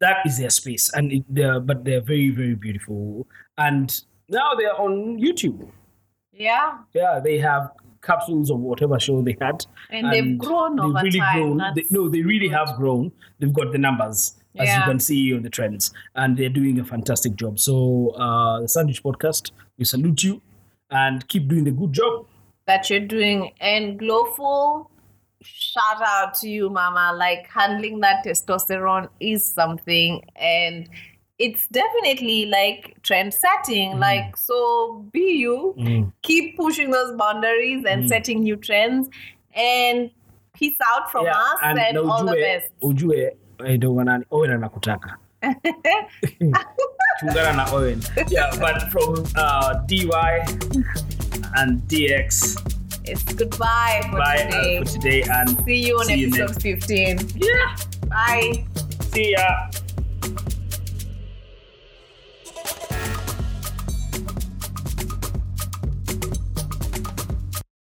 that 0.03 0.19
is 0.27 0.39
their 0.39 0.51
space 0.51 0.91
and 0.95 1.13
it, 1.13 1.25
they're 1.29 1.61
but 1.61 1.85
they're 1.87 2.01
very 2.13 2.31
very 2.31 2.55
beautiful. 2.55 3.27
And 3.57 3.89
now 4.29 4.55
they're 4.59 4.79
on 4.87 5.19
youtube. 5.19 5.59
Yeah, 6.33 6.79
yeah 6.93 7.21
they 7.23 7.39
have 7.39 7.71
capsules 8.03 8.51
of 8.51 8.59
whatever 8.59 8.99
show 8.99 9.23
they 9.23 9.37
had. 9.41 9.65
And 9.91 10.13
they've 10.13 10.37
grown 10.37 10.81
over 10.81 10.99
really 11.03 11.21
time, 11.21 11.57
grown. 11.57 11.75
They- 11.77 11.87
no 11.91 12.09
they 12.09 12.23
really 12.23 12.49
have 12.49 12.77
grown. 12.77 13.13
They've 13.39 13.53
got 13.61 13.73
the 13.73 13.79
numbers 13.79 14.35
as 14.59 14.69
you 14.77 14.83
can 14.85 14.99
see 15.01 15.35
on 15.35 15.43
the 15.43 15.51
trends. 15.51 15.93
And 16.15 16.37
they're 16.37 16.51
doing 16.61 16.79
a 16.81 16.85
fantastic 16.85 17.37
job. 17.37 17.59
So 17.59 18.11
uh 18.27 18.61
the 18.63 18.69
sandwich 18.69 19.03
podcast 19.03 19.53
we 19.79 19.85
salute 19.85 20.23
you 20.25 20.41
and 20.91 21.27
keep 21.29 21.49
doing 21.49 21.65
the 21.65 21.71
good 21.71 21.93
job. 21.93 22.27
That 22.67 22.91
you're 22.91 23.01
doing. 23.19 23.53
And 23.61 23.99
Glowful, 23.99 24.91
shout 25.45 26.03
out 26.03 26.35
to 26.41 26.49
you, 26.49 26.71
Mama. 26.71 27.13
Like 27.17 27.47
handling 27.49 28.01
that 28.01 28.25
testosterone 28.25 29.09
is 29.21 29.45
something, 29.53 30.23
and 30.37 30.89
it's 31.39 31.67
definitely 31.69 32.47
like 32.47 32.97
trend 33.03 33.35
setting. 33.35 33.99
Like 33.99 34.37
so, 34.37 35.05
be 35.13 35.21
you. 35.39 36.13
Keep 36.23 36.57
pushing 36.57 36.91
those 36.91 37.17
boundaries 37.17 37.85
and 37.89 38.09
setting 38.09 38.41
new 38.41 38.57
trends. 38.57 39.09
And 39.55 40.11
peace 40.55 40.79
out 40.87 41.11
from 41.11 41.27
us 41.27 41.59
and, 41.63 41.79
na 41.95 42.01
all 42.03 42.25
the 42.25 42.33
ujue- 42.33 42.43
best. 42.43 42.71
ujue 42.83 43.33
eh, 43.67 43.77
ndio 43.77 43.95
wanani 43.95 44.25
owen 44.31 44.51
anakutaka 44.51 45.17
chungana 47.21 47.53
na 47.53 47.73
owen 47.73 48.03
yeah 48.31 48.51
but 48.59 48.83
from 48.91 49.13
uh, 49.37 49.75
dy 49.87 50.11
and 51.57 51.81
dx 51.89 52.57
It's 53.05 53.23
goodbye 53.25 54.01
for 54.11 54.19
bye 54.19 54.39
today. 54.45 54.77
uh, 54.79 54.85
for 54.85 54.91
today 54.93 55.23
and 55.23 55.65
See 55.65 55.77
you 55.87 55.99
on 55.99 56.07
See 56.07 56.15
you 56.15 56.29
episode 56.29 56.63
15. 56.63 57.31
yeah 57.37 57.77
Bye. 58.09 58.65
see 59.13 59.33
ya 59.33 59.71